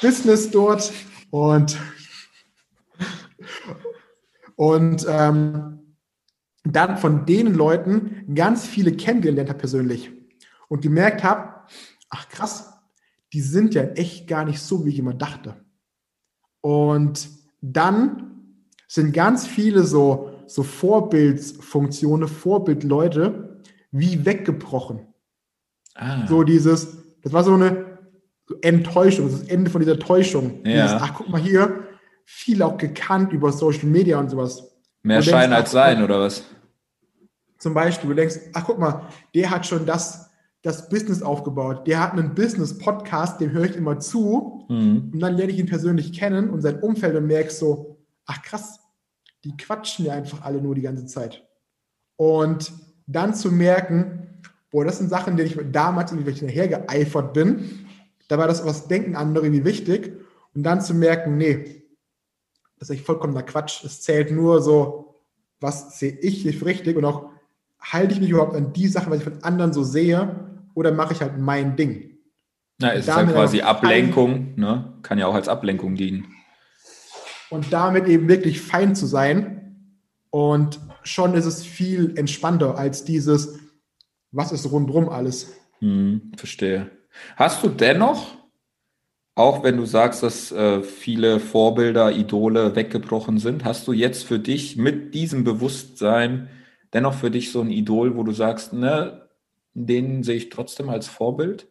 Business 0.00 0.50
dort 0.50 0.92
und, 1.30 1.78
und 4.56 5.06
ähm, 5.08 5.96
dann 6.64 6.98
von 6.98 7.26
den 7.26 7.54
Leuten 7.54 8.34
ganz 8.34 8.66
viele 8.66 8.92
kennengelernt 8.92 9.48
habe 9.48 9.58
persönlich 9.58 10.10
und 10.68 10.82
gemerkt 10.82 11.22
habe, 11.22 11.54
ach 12.10 12.28
krass, 12.28 12.67
die 13.32 13.40
sind 13.40 13.74
ja 13.74 13.82
echt 13.82 14.26
gar 14.26 14.44
nicht 14.44 14.60
so, 14.60 14.84
wie 14.84 14.90
ich 14.90 14.98
immer 14.98 15.14
dachte. 15.14 15.56
Und 16.60 17.28
dann 17.60 18.28
sind 18.86 19.12
ganz 19.12 19.46
viele 19.46 19.84
so, 19.84 20.30
so 20.46 20.62
Vorbildsfunktionen, 20.62 22.28
Vorbildleute 22.28 23.62
wie 23.90 24.24
weggebrochen. 24.24 25.06
Ah. 25.94 26.26
So 26.26 26.42
dieses, 26.42 26.98
das 27.22 27.32
war 27.32 27.44
so 27.44 27.54
eine 27.54 27.98
Enttäuschung, 28.62 29.30
das 29.30 29.42
Ende 29.42 29.70
von 29.70 29.80
dieser 29.80 29.98
Täuschung. 29.98 30.64
Ja. 30.64 30.84
Dieses, 30.84 31.02
ach, 31.02 31.14
guck 31.14 31.28
mal 31.28 31.40
hier, 31.40 31.84
viel 32.24 32.62
auch 32.62 32.78
gekannt 32.78 33.32
über 33.32 33.52
Social 33.52 33.86
Media 33.86 34.18
und 34.18 34.30
sowas. 34.30 34.62
Mehr 35.02 35.22
Schein 35.22 35.52
als 35.52 35.70
Sein, 35.70 36.02
oder 36.02 36.20
was? 36.20 36.44
Zum 37.58 37.74
Beispiel, 37.74 38.10
du 38.10 38.16
denkst, 38.16 38.36
ach 38.54 38.64
guck 38.64 38.78
mal, 38.78 39.08
der 39.34 39.50
hat 39.50 39.66
schon 39.66 39.84
das, 39.84 40.27
das 40.62 40.88
Business 40.88 41.22
aufgebaut. 41.22 41.86
Der 41.86 42.00
hat 42.00 42.12
einen 42.12 42.34
Business-Podcast, 42.34 43.40
dem 43.40 43.52
höre 43.52 43.64
ich 43.64 43.76
immer 43.76 44.00
zu. 44.00 44.66
Mhm. 44.68 45.10
Und 45.12 45.20
dann 45.20 45.36
lerne 45.36 45.52
ich 45.52 45.58
ihn 45.58 45.66
persönlich 45.66 46.12
kennen 46.12 46.50
und 46.50 46.62
sein 46.62 46.80
Umfeld 46.80 47.16
und 47.16 47.26
merkst 47.26 47.58
so, 47.58 47.98
ach 48.26 48.42
krass, 48.42 48.80
die 49.44 49.56
quatschen 49.56 50.06
ja 50.06 50.14
einfach 50.14 50.42
alle 50.42 50.60
nur 50.60 50.74
die 50.74 50.82
ganze 50.82 51.06
Zeit. 51.06 51.46
Und 52.16 52.72
dann 53.06 53.34
zu 53.34 53.52
merken, 53.52 54.42
boah, 54.70 54.84
das 54.84 54.98
sind 54.98 55.10
Sachen, 55.10 55.36
denen 55.36 55.48
ich 55.48 55.58
damals 55.72 56.12
irgendwie 56.12 56.32
hinterher 56.32 56.68
geeifert 56.68 57.32
bin. 57.32 57.86
Da 58.26 58.36
war 58.36 58.48
das, 58.48 58.64
was 58.64 58.88
denken 58.88 59.16
andere 59.16 59.46
irgendwie 59.46 59.64
wichtig. 59.64 60.12
Und 60.54 60.64
dann 60.64 60.80
zu 60.80 60.92
merken, 60.92 61.36
nee, 61.36 61.84
das 62.78 62.90
ist 62.90 62.96
echt 62.96 63.06
vollkommener 63.06 63.44
Quatsch. 63.44 63.84
Es 63.84 64.02
zählt 64.02 64.32
nur 64.32 64.60
so, 64.60 65.14
was 65.60 65.98
sehe 65.98 66.18
ich 66.20 66.56
für 66.56 66.66
richtig 66.66 66.96
und 66.96 67.04
auch 67.04 67.30
halte 67.80 68.14
ich 68.14 68.20
mich 68.20 68.30
überhaupt 68.30 68.54
an 68.54 68.72
die 68.72 68.88
Sachen, 68.88 69.10
was 69.10 69.18
ich 69.18 69.24
von 69.24 69.42
anderen 69.42 69.72
so 69.72 69.82
sehe, 69.82 70.47
oder 70.78 70.92
mache 70.92 71.12
ich 71.12 71.20
halt 71.20 71.38
mein 71.38 71.76
Ding? 71.76 72.18
Na, 72.80 72.92
es 72.92 73.08
ist 73.08 73.14
halt 73.14 73.30
quasi 73.32 73.62
Ablenkung, 73.62 74.54
ne? 74.56 74.94
Kann 75.02 75.18
ja 75.18 75.26
auch 75.26 75.34
als 75.34 75.48
Ablenkung 75.48 75.96
dienen. 75.96 76.32
Und 77.50 77.72
damit 77.72 78.06
eben 78.06 78.28
wirklich 78.28 78.60
fein 78.60 78.94
zu 78.94 79.06
sein. 79.06 79.96
Und 80.30 80.78
schon 81.02 81.34
ist 81.34 81.46
es 81.46 81.64
viel 81.64 82.16
entspannter 82.16 82.78
als 82.78 83.04
dieses, 83.04 83.58
was 84.30 84.52
ist 84.52 84.70
rundrum 84.70 85.08
alles. 85.08 85.52
Hm, 85.80 86.32
verstehe. 86.36 86.90
Hast 87.36 87.64
du 87.64 87.68
dennoch 87.68 88.38
auch 89.34 89.62
wenn 89.62 89.76
du 89.76 89.84
sagst, 89.84 90.24
dass 90.24 90.50
äh, 90.50 90.82
viele 90.82 91.38
Vorbilder, 91.38 92.10
Idole 92.10 92.74
weggebrochen 92.74 93.38
sind, 93.38 93.64
hast 93.64 93.86
du 93.86 93.92
jetzt 93.92 94.24
für 94.24 94.40
dich 94.40 94.76
mit 94.76 95.14
diesem 95.14 95.44
Bewusstsein 95.44 96.48
dennoch 96.92 97.14
für 97.14 97.30
dich 97.30 97.52
so 97.52 97.60
ein 97.60 97.70
Idol, 97.70 98.16
wo 98.16 98.24
du 98.24 98.32
sagst, 98.32 98.72
ne, 98.72 99.27
den 99.86 100.22
sehe 100.22 100.36
ich 100.36 100.48
trotzdem 100.48 100.88
als 100.88 101.08
Vorbild? 101.08 101.68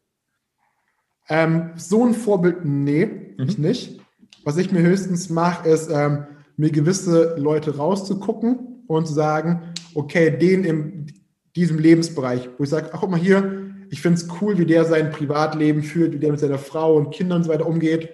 Ähm, 1.30 1.72
so 1.76 2.06
ein 2.06 2.14
Vorbild, 2.14 2.64
nee, 2.64 3.06
mhm. 3.06 3.46
ich 3.48 3.58
nicht. 3.58 4.00
Was 4.44 4.58
ich 4.58 4.72
mir 4.72 4.82
höchstens 4.82 5.30
mache, 5.30 5.68
ist, 5.68 5.90
ähm, 5.92 6.26
mir 6.56 6.72
gewisse 6.72 7.36
Leute 7.38 7.78
rauszugucken 7.78 8.84
und 8.88 9.08
zu 9.08 9.14
sagen, 9.14 9.74
okay, 9.94 10.38
den 10.38 10.64
in 10.64 11.14
diesem 11.56 11.80
Lebensbereich, 11.80 12.50
wo 12.58 12.64
ich 12.64 12.70
sage, 12.70 12.90
ach 12.94 13.02
guck 13.02 13.12
mal 13.12 13.20
hier, 13.20 13.68
ich 13.90 14.02
finde 14.02 14.18
es 14.18 14.28
cool, 14.42 14.58
wie 14.58 14.66
der 14.66 14.86
sein 14.86 15.12
Privatleben 15.12 15.84
führt, 15.84 16.14
wie 16.14 16.20
der 16.20 16.32
mit 16.32 16.40
seiner 16.40 16.58
Frau 16.58 16.96
und 16.96 17.12
Kindern 17.12 17.38
und 17.38 17.44
so 17.44 17.52
weiter 17.52 17.68
umgeht. 17.68 18.14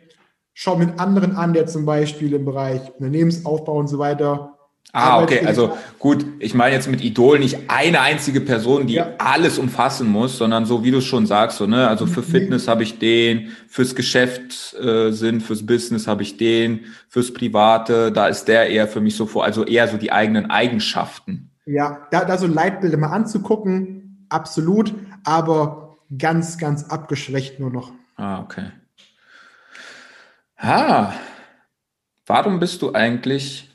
Schau 0.54 0.78
mit 0.78 1.00
anderen 1.00 1.36
an, 1.36 1.54
der 1.54 1.66
zum 1.66 1.86
Beispiel 1.86 2.34
im 2.34 2.46
Bereich 2.46 2.94
Unternehmensaufbau 2.96 3.78
und 3.80 3.88
so 3.88 3.98
weiter. 3.98 4.53
Ah, 4.96 5.24
okay, 5.24 5.44
also 5.44 5.76
gut, 5.98 6.24
ich 6.38 6.54
meine 6.54 6.76
jetzt 6.76 6.88
mit 6.88 7.04
Idol 7.04 7.40
nicht 7.40 7.68
eine 7.68 8.02
einzige 8.02 8.42
Person, 8.42 8.86
die 8.86 8.96
ja. 8.96 9.14
alles 9.18 9.58
umfassen 9.58 10.08
muss, 10.08 10.38
sondern 10.38 10.68
so 10.68 10.84
wie 10.84 10.92
du 10.92 11.02
schon 11.02 11.26
sagst, 11.26 11.58
so, 11.58 11.66
ne, 11.66 11.88
also 11.88 12.06
für 12.06 12.22
mhm. 12.22 12.26
Fitness 12.26 12.68
habe 12.68 12.84
ich 12.84 13.00
den, 13.00 13.50
fürs 13.68 13.96
Geschäft 13.96 14.76
äh, 14.76 15.12
Sinn, 15.12 15.42
fürs 15.42 15.66
Business 15.66 16.06
habe 16.06 16.22
ich 16.22 16.38
den, 16.38 16.82
fürs 17.10 17.34
Private, 17.34 18.12
da 18.12 18.28
ist 18.28 18.46
der 18.46 18.70
eher 18.70 18.88
für 18.88 19.02
mich 19.02 19.16
so 19.16 19.26
vor, 19.26 19.44
also 19.44 19.66
eher 19.66 19.88
so 19.88 19.98
die 19.98 20.12
eigenen 20.12 20.52
Eigenschaften. 20.52 21.50
Ja, 21.66 22.08
da, 22.12 22.24
da 22.24 22.38
so 22.38 22.46
Leitbilder 22.46 22.98
mal 22.98 23.08
anzugucken, 23.08 24.28
absolut 24.30 24.94
aber 25.24 25.98
ganz, 26.18 26.60
ganz 26.60 26.84
abgeschwächt 26.84 27.60
nur 27.60 27.72
noch. 27.72 27.92
Ah, 28.16 28.42
okay. 28.42 28.72
Ah, 30.58 31.14
warum 32.28 32.60
bist 32.60 32.82
du 32.84 32.94
eigentlich 32.94 33.73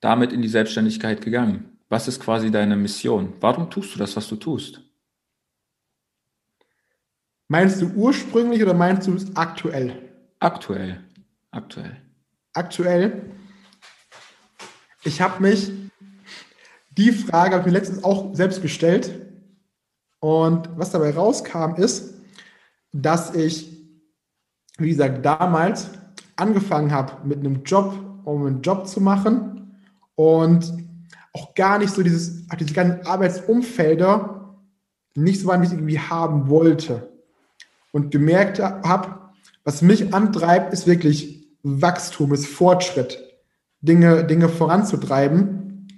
damit 0.00 0.32
in 0.32 0.42
die 0.42 0.48
Selbstständigkeit 0.48 1.22
gegangen? 1.22 1.78
Was 1.88 2.08
ist 2.08 2.20
quasi 2.20 2.50
deine 2.50 2.76
Mission? 2.76 3.34
Warum 3.40 3.68
tust 3.70 3.94
du 3.94 3.98
das, 3.98 4.16
was 4.16 4.28
du 4.28 4.36
tust? 4.36 4.80
Meinst 7.48 7.82
du 7.82 7.88
ursprünglich 7.94 8.62
oder 8.62 8.74
meinst 8.74 9.08
du 9.08 9.14
es 9.14 9.34
aktuell? 9.34 10.10
Aktuell. 10.38 11.04
Aktuell. 11.50 11.96
Aktuell. 12.52 13.22
Ich 15.02 15.20
habe 15.20 15.42
mich, 15.42 15.72
die 16.92 17.10
Frage 17.10 17.56
habe 17.56 17.66
ich 17.66 17.72
mir 17.72 17.78
letztens 17.78 18.04
auch 18.04 18.34
selbst 18.34 18.62
gestellt. 18.62 19.26
Und 20.20 20.68
was 20.78 20.90
dabei 20.90 21.10
rauskam, 21.10 21.74
ist, 21.74 22.14
dass 22.92 23.34
ich, 23.34 23.68
wie 24.78 24.90
gesagt, 24.90 25.24
damals 25.24 25.90
angefangen 26.36 26.92
habe 26.92 27.26
mit 27.26 27.40
einem 27.40 27.64
Job, 27.64 27.98
um 28.24 28.46
einen 28.46 28.62
Job 28.62 28.86
zu 28.86 29.00
machen 29.00 29.59
und 30.20 30.70
auch 31.32 31.54
gar 31.54 31.78
nicht 31.78 31.94
so 31.94 32.02
dieses, 32.02 32.46
diese 32.58 32.74
ganzen 32.74 33.06
Arbeitsumfelder 33.06 34.54
nicht 35.14 35.40
so 35.40 35.46
waren, 35.46 35.62
wie 35.62 35.66
ich 35.66 35.72
irgendwie 35.72 35.98
haben 35.98 36.50
wollte. 36.50 37.10
Und 37.90 38.10
gemerkt 38.10 38.58
habe, 38.58 39.32
was 39.64 39.80
mich 39.80 40.12
antreibt, 40.12 40.74
ist 40.74 40.86
wirklich 40.86 41.48
Wachstum, 41.62 42.34
ist 42.34 42.48
Fortschritt, 42.48 43.18
Dinge, 43.80 44.24
Dinge 44.26 44.50
voranzutreiben. 44.50 45.88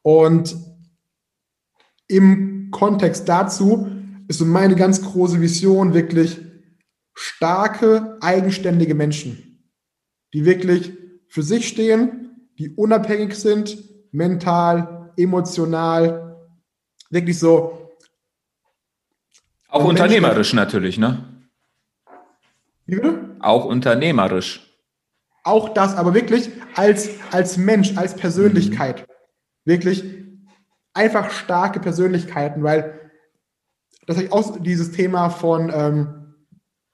Und 0.00 0.56
im 2.08 2.70
Kontext 2.70 3.28
dazu 3.28 3.88
ist 4.26 4.38
so 4.38 4.46
meine 4.46 4.74
ganz 4.74 5.02
große 5.02 5.42
Vision 5.42 5.92
wirklich 5.92 6.40
starke, 7.12 8.16
eigenständige 8.22 8.94
Menschen, 8.94 9.68
die 10.32 10.46
wirklich 10.46 10.94
für 11.28 11.42
sich 11.42 11.68
stehen, 11.68 12.23
die 12.58 12.70
unabhängig 12.74 13.34
sind, 13.34 13.76
mental, 14.12 15.12
emotional, 15.16 16.36
wirklich 17.10 17.38
so. 17.38 17.90
Auch 19.68 19.84
unternehmerisch 19.84 20.52
Menschen, 20.52 20.56
natürlich, 20.56 20.98
ne? 20.98 21.24
Wie 22.86 22.96
bitte? 22.96 23.36
Auch 23.40 23.64
unternehmerisch. 23.64 24.70
Auch 25.42 25.70
das, 25.70 25.96
aber 25.96 26.14
wirklich 26.14 26.50
als, 26.74 27.10
als 27.30 27.56
Mensch, 27.56 27.96
als 27.96 28.14
Persönlichkeit. 28.14 29.00
Mhm. 29.00 29.12
Wirklich 29.64 30.04
einfach 30.94 31.30
starke 31.30 31.80
Persönlichkeiten, 31.80 32.62
weil 32.62 33.00
das 34.06 34.18
ist 34.18 34.32
auch 34.32 34.58
dieses 34.60 34.92
Thema 34.92 35.30
von, 35.30 35.70
ähm, 35.74 36.34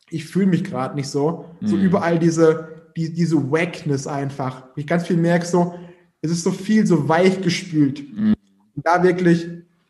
ich 0.09 0.25
fühle 0.25 0.47
mich 0.47 0.65
gerade 0.65 0.95
nicht 0.95 1.09
so, 1.09 1.47
mhm. 1.61 1.67
so 1.67 1.77
überall 1.77 2.19
diese, 2.19 2.70
die, 2.97 3.13
diese 3.13 3.51
Wackness 3.51 4.07
einfach. 4.07 4.65
Ich 4.77 4.87
ganz 4.87 5.07
viel 5.07 5.17
merke 5.17 5.47
so, 5.47 5.75
es 6.23 6.31
ist 6.31 6.43
so 6.43 6.51
viel 6.51 6.87
so 6.87 7.09
weich 7.09 7.41
gespült. 7.41 8.03
Mhm. 8.15 8.35
Da 8.77 9.03
wirklich 9.03 9.47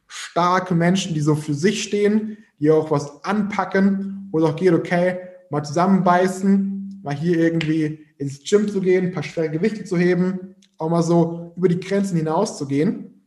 starke 0.06 0.74
Menschen, 0.74 1.14
die 1.14 1.20
so 1.20 1.34
für 1.34 1.54
sich 1.54 1.82
stehen, 1.82 2.38
die 2.58 2.70
auch 2.70 2.90
was 2.90 3.24
anpacken, 3.24 4.28
wo 4.30 4.38
es 4.38 4.44
auch 4.44 4.56
geht, 4.56 4.72
okay, 4.72 5.18
mal 5.50 5.62
zusammenbeißen, 5.62 7.00
mal 7.02 7.14
hier 7.14 7.38
irgendwie 7.38 8.06
ins 8.18 8.42
Gym 8.44 8.68
zu 8.68 8.80
gehen, 8.80 9.06
ein 9.06 9.12
paar 9.12 9.22
schwere 9.22 9.50
Gewichte 9.50 9.84
zu 9.84 9.96
heben, 9.96 10.54
auch 10.78 10.90
mal 10.90 11.02
so 11.02 11.52
über 11.56 11.68
die 11.68 11.80
Grenzen 11.80 12.16
hinaus 12.16 12.58
zu 12.58 12.66
gehen. 12.66 13.22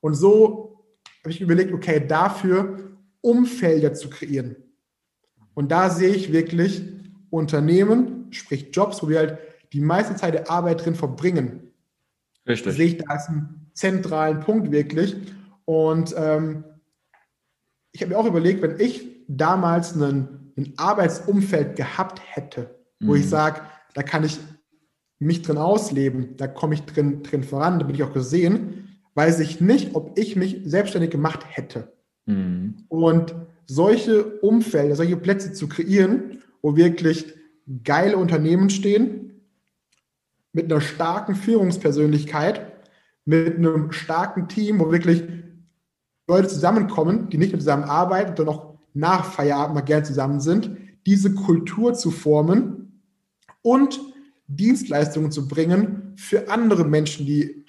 Und 0.00 0.14
so 0.14 0.84
habe 1.20 1.30
ich 1.30 1.40
überlegt, 1.40 1.72
okay, 1.72 2.04
dafür 2.06 2.96
Umfelder 3.20 3.94
zu 3.94 4.10
kreieren. 4.10 4.56
Und 5.54 5.70
da 5.70 5.90
sehe 5.90 6.14
ich 6.14 6.32
wirklich 6.32 6.82
Unternehmen, 7.32 8.26
sprich 8.30 8.68
Jobs, 8.72 9.02
wo 9.02 9.08
wir 9.08 9.18
halt 9.18 9.38
die 9.72 9.80
meiste 9.80 10.14
Zeit 10.16 10.34
der 10.34 10.50
Arbeit 10.50 10.84
drin 10.84 10.94
verbringen. 10.94 11.72
Richtig. 12.46 12.76
Sehe 12.76 12.86
ich 12.86 12.98
da 12.98 13.04
als 13.08 13.28
einen 13.28 13.70
zentralen 13.72 14.40
Punkt 14.40 14.70
wirklich. 14.70 15.16
Und 15.64 16.14
ähm, 16.16 16.64
ich 17.92 18.02
habe 18.02 18.12
mir 18.12 18.18
auch 18.18 18.26
überlegt, 18.26 18.60
wenn 18.60 18.78
ich 18.78 19.08
damals 19.28 19.94
einen, 19.94 20.52
ein 20.58 20.74
Arbeitsumfeld 20.76 21.76
gehabt 21.76 22.20
hätte, 22.22 22.78
wo 23.00 23.12
mhm. 23.12 23.20
ich 23.20 23.28
sage, 23.28 23.62
da 23.94 24.02
kann 24.02 24.24
ich 24.24 24.38
mich 25.18 25.40
drin 25.40 25.56
ausleben, 25.56 26.36
da 26.36 26.48
komme 26.48 26.74
ich 26.74 26.82
drin, 26.82 27.22
drin 27.22 27.44
voran, 27.44 27.78
da 27.78 27.86
bin 27.86 27.94
ich 27.94 28.02
auch 28.02 28.12
gesehen, 28.12 28.98
weiß 29.14 29.40
ich 29.40 29.60
nicht, 29.60 29.94
ob 29.94 30.18
ich 30.18 30.36
mich 30.36 30.60
selbstständig 30.64 31.10
gemacht 31.10 31.46
hätte. 31.48 31.92
Mhm. 32.26 32.84
Und 32.88 33.34
solche 33.64 34.24
Umfelder, 34.40 34.96
solche 34.96 35.16
Plätze 35.16 35.54
zu 35.54 35.68
kreieren, 35.68 36.42
wo 36.62 36.76
wirklich 36.76 37.34
geile 37.84 38.16
Unternehmen 38.16 38.70
stehen, 38.70 39.42
mit 40.52 40.70
einer 40.70 40.80
starken 40.80 41.34
Führungspersönlichkeit, 41.34 42.72
mit 43.24 43.56
einem 43.56 43.92
starken 43.92 44.48
Team, 44.48 44.80
wo 44.80 44.90
wirklich 44.90 45.22
Leute 46.26 46.48
zusammenkommen, 46.48 47.28
die 47.30 47.38
nicht 47.38 47.52
nur 47.52 47.60
zusammen 47.60 47.84
arbeiten, 47.84 48.36
sondern 48.36 48.54
auch 48.54 48.78
nach 48.94 49.24
Feierabend 49.24 49.74
mal 49.74 49.80
gern 49.82 50.04
zusammen 50.04 50.40
sind, 50.40 50.76
diese 51.06 51.34
Kultur 51.34 51.94
zu 51.94 52.10
formen 52.10 53.02
und 53.62 54.00
Dienstleistungen 54.46 55.30
zu 55.30 55.48
bringen 55.48 56.14
für 56.16 56.50
andere 56.50 56.84
Menschen, 56.84 57.26
die 57.26 57.64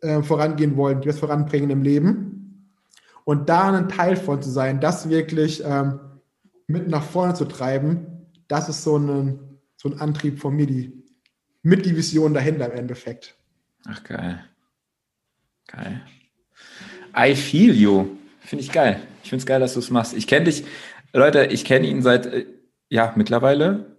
äh, 0.00 0.22
vorangehen 0.22 0.76
wollen, 0.76 1.00
die 1.00 1.08
was 1.08 1.18
voranbringen 1.18 1.70
im 1.70 1.82
Leben. 1.82 2.68
Und 3.24 3.48
da 3.48 3.72
ein 3.72 3.88
Teil 3.88 4.16
von 4.16 4.42
zu 4.42 4.50
sein, 4.50 4.80
das 4.80 5.08
wirklich 5.08 5.62
ähm, 5.64 6.00
mit 6.66 6.88
nach 6.88 7.02
vorne 7.02 7.34
zu 7.34 7.44
treiben, 7.44 8.28
das 8.48 8.68
ist 8.68 8.82
so 8.82 8.98
ein, 8.98 9.60
so 9.76 9.88
ein 9.88 10.00
Antrieb 10.00 10.38
von 10.38 10.54
mir, 10.54 10.66
die, 10.66 11.04
mit 11.62 11.86
die 11.86 11.96
Vision 11.96 12.34
dahinter 12.34 12.72
im 12.72 12.78
Endeffekt. 12.78 13.36
Ach, 13.86 14.02
geil. 14.04 14.44
Geil. 15.66 16.02
I 17.16 17.34
feel 17.34 17.74
you. 17.74 18.16
Finde 18.40 18.64
ich 18.64 18.72
geil. 18.72 19.00
Ich 19.22 19.30
finde 19.30 19.42
es 19.42 19.46
geil, 19.46 19.60
dass 19.60 19.74
du 19.74 19.80
es 19.80 19.90
machst. 19.90 20.14
Ich 20.14 20.26
kenne 20.26 20.46
dich, 20.46 20.64
Leute, 21.12 21.46
ich 21.46 21.64
kenne 21.64 21.86
ihn 21.86 22.02
seit, 22.02 22.26
äh, 22.26 22.46
ja, 22.88 23.12
mittlerweile 23.16 23.96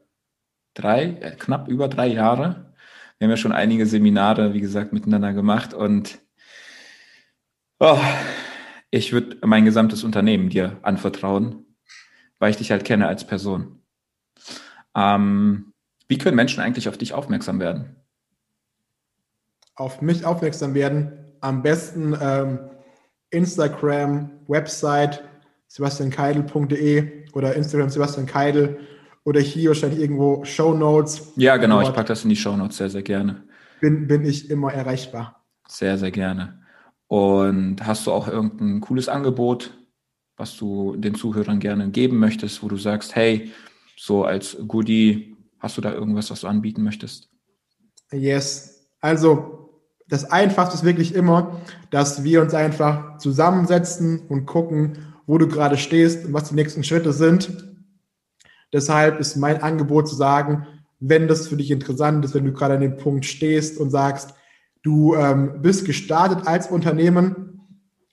drei, 0.73 1.17
äh, 1.21 1.35
knapp 1.35 1.67
über 1.67 1.87
drei 1.87 2.07
Jahre. 2.07 2.73
Wir 3.17 3.25
haben 3.25 3.31
ja 3.31 3.37
schon 3.37 3.51
einige 3.51 3.85
Seminare, 3.85 4.53
wie 4.53 4.61
gesagt, 4.61 4.93
miteinander 4.93 5.33
gemacht 5.33 5.73
und 5.73 6.19
oh, 7.79 7.99
ich 8.91 9.13
würde 9.13 9.37
mein 9.45 9.65
gesamtes 9.65 10.03
Unternehmen 10.03 10.49
dir 10.49 10.77
anvertrauen, 10.81 11.65
weil 12.43 12.51
ich 12.51 12.57
dich 12.57 12.71
halt 12.71 12.83
kenne 12.83 13.07
als 13.07 13.25
Person. 13.25 13.79
Ähm, 14.97 15.71
wie 16.09 16.17
können 16.17 16.35
Menschen 16.35 16.61
eigentlich 16.61 16.89
auf 16.89 16.97
dich 16.97 17.13
aufmerksam 17.13 17.61
werden? 17.61 17.95
Auf 19.75 20.01
mich 20.01 20.25
aufmerksam 20.25 20.73
werden, 20.73 21.13
am 21.39 21.61
besten 21.61 22.13
ähm, 22.21 22.59
Instagram, 23.29 24.29
Website 24.49 25.23
sebastiankeidel.de 25.69 27.31
oder 27.31 27.55
Instagram 27.55 27.89
Sebastian 27.89 28.25
Keidel 28.25 28.77
oder 29.23 29.39
hier 29.39 29.69
wahrscheinlich 29.69 30.01
irgendwo 30.01 30.43
Show 30.43 30.73
Notes. 30.73 31.31
Ja, 31.37 31.55
genau, 31.55 31.79
ich 31.79 31.93
packe 31.93 32.09
das 32.09 32.25
in 32.25 32.29
die 32.29 32.35
Show 32.35 32.57
Notes 32.57 32.75
sehr, 32.75 32.89
sehr 32.89 33.03
gerne. 33.03 33.41
Bin, 33.79 34.07
bin 34.07 34.25
ich 34.25 34.49
immer 34.49 34.73
erreichbar. 34.73 35.45
Sehr, 35.69 35.97
sehr 35.97 36.11
gerne. 36.11 36.59
Und 37.07 37.87
hast 37.87 38.05
du 38.05 38.11
auch 38.11 38.27
irgendein 38.27 38.81
cooles 38.81 39.07
Angebot, 39.07 39.77
was 40.37 40.57
du 40.57 40.95
den 40.95 41.15
Zuhörern 41.15 41.59
gerne 41.59 41.89
geben 41.89 42.17
möchtest, 42.19 42.63
wo 42.63 42.67
du 42.67 42.77
sagst, 42.77 43.15
hey, 43.15 43.51
so 43.97 44.23
als 44.25 44.57
Goodie, 44.67 45.35
hast 45.59 45.77
du 45.77 45.81
da 45.81 45.93
irgendwas, 45.93 46.31
was 46.31 46.41
du 46.41 46.47
anbieten 46.47 46.83
möchtest? 46.83 47.29
Yes. 48.11 48.87
Also 48.99 49.63
das 50.07 50.25
Einfachste 50.25 50.75
ist 50.75 50.83
wirklich 50.83 51.15
immer, 51.15 51.61
dass 51.89 52.23
wir 52.23 52.41
uns 52.41 52.53
einfach 52.53 53.17
zusammensetzen 53.17 54.27
und 54.29 54.45
gucken, 54.45 54.97
wo 55.25 55.37
du 55.37 55.47
gerade 55.47 55.77
stehst 55.77 56.25
und 56.25 56.33
was 56.33 56.49
die 56.49 56.55
nächsten 56.55 56.83
Schritte 56.83 57.13
sind. 57.13 57.75
Deshalb 58.73 59.19
ist 59.19 59.37
mein 59.37 59.61
Angebot 59.61 60.09
zu 60.09 60.15
sagen, 60.15 60.67
wenn 60.99 61.27
das 61.27 61.47
für 61.47 61.57
dich 61.57 61.71
interessant 61.71 62.23
ist, 62.25 62.33
wenn 62.33 62.45
du 62.45 62.53
gerade 62.53 62.75
an 62.75 62.81
dem 62.81 62.97
Punkt 62.97 63.25
stehst 63.25 63.77
und 63.77 63.89
sagst, 63.89 64.33
du 64.83 65.15
ähm, 65.15 65.61
bist 65.61 65.85
gestartet 65.85 66.47
als 66.47 66.67
Unternehmen 66.67 67.61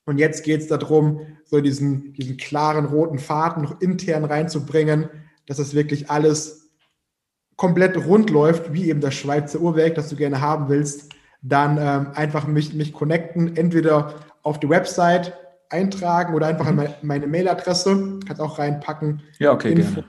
und 0.06 0.18
jetzt 0.18 0.44
geht 0.44 0.60
es 0.60 0.68
darum, 0.68 1.20
so 1.50 1.60
diesen, 1.60 2.12
diesen 2.12 2.36
klaren 2.36 2.84
roten 2.84 3.18
Faden 3.18 3.64
noch 3.64 3.80
intern 3.80 4.24
reinzubringen, 4.24 5.08
dass 5.46 5.56
das 5.56 5.74
wirklich 5.74 6.08
alles 6.08 6.70
komplett 7.56 7.96
rund 8.06 8.30
läuft, 8.30 8.72
wie 8.72 8.88
eben 8.88 9.00
das 9.00 9.14
Schweizer 9.14 9.60
Uhrwerk, 9.60 9.96
das 9.96 10.08
du 10.08 10.16
gerne 10.16 10.40
haben 10.40 10.68
willst, 10.68 11.12
dann 11.42 11.76
ähm, 11.78 12.12
einfach 12.14 12.46
mich, 12.46 12.72
mich 12.72 12.92
connecten, 12.92 13.56
entweder 13.56 14.14
auf 14.42 14.60
die 14.60 14.68
Website 14.68 15.34
eintragen 15.70 16.34
oder 16.34 16.46
einfach 16.46 16.70
mhm. 16.70 16.78
an 16.78 16.94
meine, 17.02 17.26
Mailadresse, 17.26 18.20
kannst 18.24 18.40
auch 18.40 18.58
reinpacken. 18.58 19.22
Ja, 19.38 19.52
okay, 19.52 19.72
info, 19.72 20.04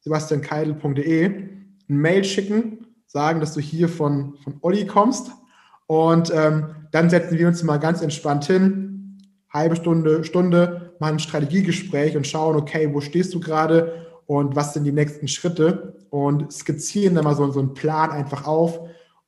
sebastiankeidel.de, 0.00 1.24
ein 1.24 1.76
Mail 1.88 2.22
schicken, 2.22 2.86
sagen, 3.06 3.40
dass 3.40 3.52
du 3.52 3.60
hier 3.60 3.88
von, 3.88 4.36
von 4.44 4.58
Olli 4.62 4.86
kommst 4.86 5.32
und 5.86 6.32
ähm, 6.34 6.66
dann 6.92 7.10
setzen 7.10 7.36
wir 7.36 7.48
uns 7.48 7.62
mal 7.64 7.78
ganz 7.78 8.00
entspannt 8.00 8.44
hin, 8.44 8.91
halbe 9.52 9.76
Stunde, 9.76 10.24
Stunde, 10.24 10.94
machen 10.98 11.16
ein 11.16 11.18
Strategiegespräch 11.18 12.16
und 12.16 12.26
schauen, 12.26 12.56
okay, 12.56 12.88
wo 12.92 13.00
stehst 13.00 13.34
du 13.34 13.40
gerade 13.40 14.06
und 14.26 14.56
was 14.56 14.72
sind 14.72 14.84
die 14.84 14.92
nächsten 14.92 15.28
Schritte 15.28 15.96
und 16.10 16.52
skizzieren 16.52 17.14
dann 17.14 17.24
mal 17.24 17.34
so, 17.34 17.50
so 17.50 17.60
einen 17.60 17.74
Plan 17.74 18.10
einfach 18.10 18.46
auf 18.46 18.80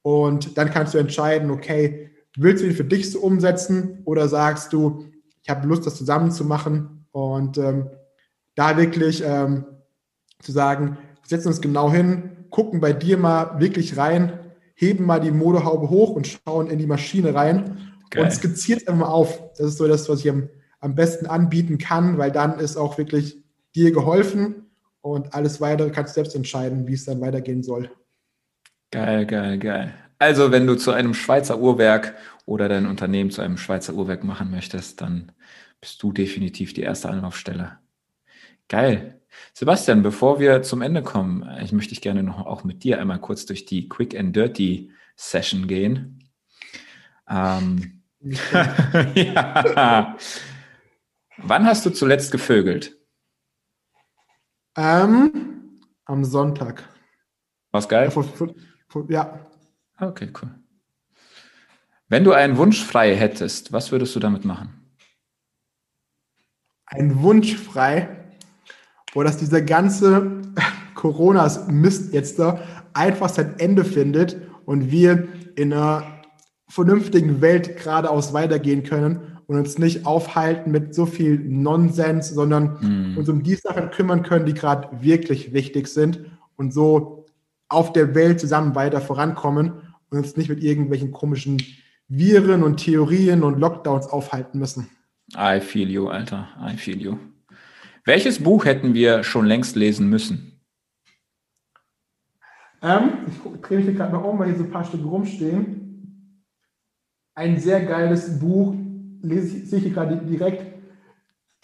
und 0.02 0.56
dann 0.56 0.70
kannst 0.70 0.94
du 0.94 0.98
entscheiden, 0.98 1.50
okay, 1.50 2.10
willst 2.36 2.62
du 2.62 2.68
ihn 2.68 2.74
für 2.74 2.84
dich 2.84 3.10
so 3.10 3.20
umsetzen 3.20 4.00
oder 4.04 4.28
sagst 4.28 4.72
du, 4.72 5.06
ich 5.42 5.50
habe 5.50 5.66
Lust, 5.66 5.86
das 5.86 5.96
zusammen 5.96 6.30
zu 6.30 6.44
machen 6.44 7.06
und 7.12 7.58
ähm, 7.58 7.90
da 8.54 8.76
wirklich 8.76 9.22
ähm, 9.24 9.66
zu 10.40 10.52
sagen, 10.52 10.96
wir 11.22 11.28
setzen 11.28 11.48
uns 11.48 11.60
genau 11.60 11.92
hin, 11.92 12.46
gucken 12.50 12.80
bei 12.80 12.92
dir 12.92 13.18
mal 13.18 13.60
wirklich 13.60 13.96
rein, 13.96 14.38
heben 14.74 15.04
mal 15.04 15.20
die 15.20 15.30
Motorhaube 15.30 15.90
hoch 15.90 16.10
und 16.10 16.26
schauen 16.26 16.68
in 16.68 16.78
die 16.78 16.86
Maschine 16.86 17.34
rein 17.34 17.93
Geil. 18.14 18.24
und 18.24 18.32
skizziert 18.32 18.86
einfach 18.88 19.06
mal 19.06 19.12
auf. 19.12 19.40
Das 19.56 19.66
ist 19.66 19.78
so 19.78 19.88
das, 19.88 20.08
was 20.08 20.20
ich 20.20 20.30
am, 20.30 20.48
am 20.80 20.94
besten 20.94 21.26
anbieten 21.26 21.78
kann, 21.78 22.18
weil 22.18 22.30
dann 22.30 22.58
ist 22.58 22.76
auch 22.76 22.96
wirklich 22.98 23.42
dir 23.74 23.92
geholfen 23.92 24.66
und 25.00 25.34
alles 25.34 25.60
weitere 25.60 25.90
kannst 25.90 26.12
du 26.12 26.20
selbst 26.20 26.34
entscheiden, 26.34 26.86
wie 26.86 26.94
es 26.94 27.04
dann 27.04 27.20
weitergehen 27.20 27.62
soll. 27.62 27.90
Geil, 28.90 29.26
geil, 29.26 29.58
geil. 29.58 29.94
Also, 30.18 30.52
wenn 30.52 30.66
du 30.66 30.76
zu 30.76 30.92
einem 30.92 31.12
Schweizer 31.12 31.58
Uhrwerk 31.58 32.14
oder 32.46 32.68
dein 32.68 32.86
Unternehmen 32.86 33.30
zu 33.30 33.42
einem 33.42 33.58
Schweizer 33.58 33.94
Uhrwerk 33.94 34.22
machen 34.22 34.50
möchtest, 34.50 35.00
dann 35.00 35.32
bist 35.80 36.02
du 36.02 36.12
definitiv 36.12 36.72
die 36.72 36.82
erste 36.82 37.10
Anlaufstelle. 37.10 37.78
Geil. 38.68 39.20
Sebastian, 39.52 40.02
bevor 40.02 40.38
wir 40.38 40.62
zum 40.62 40.80
Ende 40.80 41.02
kommen, 41.02 41.44
ich 41.62 41.72
möchte 41.72 41.92
ich 41.92 42.00
gerne 42.00 42.22
noch 42.22 42.46
auch 42.46 42.62
mit 42.62 42.84
dir 42.84 43.00
einmal 43.00 43.20
kurz 43.20 43.46
durch 43.46 43.66
die 43.66 43.88
Quick 43.88 44.18
and 44.18 44.34
Dirty 44.34 44.92
Session 45.16 45.66
gehen. 45.66 46.24
Ähm, 47.28 47.93
ja. 49.14 50.16
Wann 51.36 51.66
hast 51.66 51.84
du 51.84 51.90
zuletzt 51.90 52.32
gevögelt? 52.32 52.96
Ähm, 54.76 55.80
am 56.06 56.24
Sonntag. 56.24 56.88
Was 57.70 57.88
geil? 57.88 58.10
Ja. 59.08 59.46
Okay, 59.98 60.30
cool. 60.40 60.54
Wenn 62.08 62.24
du 62.24 62.32
einen 62.32 62.56
Wunsch 62.56 62.82
frei 62.82 63.14
hättest, 63.14 63.72
was 63.72 63.92
würdest 63.92 64.14
du 64.16 64.20
damit 64.20 64.44
machen? 64.44 64.80
Ein 66.86 67.22
Wunsch 67.22 67.56
frei, 67.56 68.30
wo 69.12 69.22
dass 69.22 69.36
dieser 69.36 69.62
ganze 69.62 70.42
Corona-Mist 70.94 72.12
jetzt 72.12 72.38
da 72.38 72.60
einfach 72.92 73.28
sein 73.28 73.58
Ende 73.58 73.84
findet 73.84 74.40
und 74.64 74.90
wir 74.90 75.28
in 75.56 75.72
einer 75.72 76.13
vernünftigen 76.68 77.40
Welt 77.40 77.76
geradeaus 77.76 78.32
weitergehen 78.32 78.82
können 78.82 79.38
und 79.46 79.58
uns 79.58 79.78
nicht 79.78 80.06
aufhalten 80.06 80.70
mit 80.70 80.94
so 80.94 81.06
viel 81.06 81.38
Nonsens, 81.38 82.30
sondern 82.30 83.12
mm. 83.14 83.18
uns 83.18 83.28
um 83.28 83.42
die 83.42 83.56
Sachen 83.56 83.90
kümmern 83.90 84.22
können, 84.22 84.46
die 84.46 84.54
gerade 84.54 84.88
wirklich 85.02 85.52
wichtig 85.52 85.88
sind 85.88 86.20
und 86.56 86.72
so 86.72 87.26
auf 87.68 87.92
der 87.92 88.14
Welt 88.14 88.40
zusammen 88.40 88.74
weiter 88.74 89.00
vorankommen 89.00 89.72
und 90.10 90.18
uns 90.18 90.36
nicht 90.36 90.48
mit 90.48 90.62
irgendwelchen 90.62 91.12
komischen 91.12 91.60
Viren 92.08 92.62
und 92.62 92.78
Theorien 92.78 93.42
und 93.42 93.58
Lockdowns 93.58 94.06
aufhalten 94.06 94.58
müssen. 94.58 94.88
I 95.36 95.60
feel 95.60 95.90
you, 95.90 96.08
Alter. 96.08 96.48
I 96.60 96.76
feel 96.76 97.00
you. 97.00 97.16
Welches 98.04 98.42
Buch 98.42 98.66
hätten 98.66 98.94
wir 98.94 99.24
schon 99.24 99.46
längst 99.46 99.76
lesen 99.76 100.08
müssen? 100.08 100.60
Ähm, 102.82 103.10
ich 103.26 103.60
drehe 103.62 103.78
mich 103.78 103.86
hier 103.86 103.94
gerade 103.94 104.12
mal 104.12 104.18
um, 104.18 104.38
weil 104.38 104.48
hier 104.48 104.58
so 104.58 104.64
ein 104.64 104.70
paar 104.70 104.84
Stück 104.84 105.02
rumstehen. 105.04 105.83
Ein 107.36 107.58
sehr 107.58 107.84
geiles 107.84 108.38
Buch, 108.38 108.74
lese 109.22 109.56
ich, 109.56 109.70
sehe 109.70 109.78
ich 109.78 109.86
hier 109.86 109.94
gerade 109.94 110.16
direkt. 110.18 110.64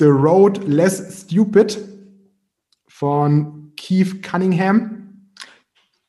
The 0.01 0.07
Road 0.07 0.67
Less 0.67 1.23
Stupid 1.23 1.79
von 2.89 3.73
Keith 3.77 4.21
Cunningham. 4.23 5.31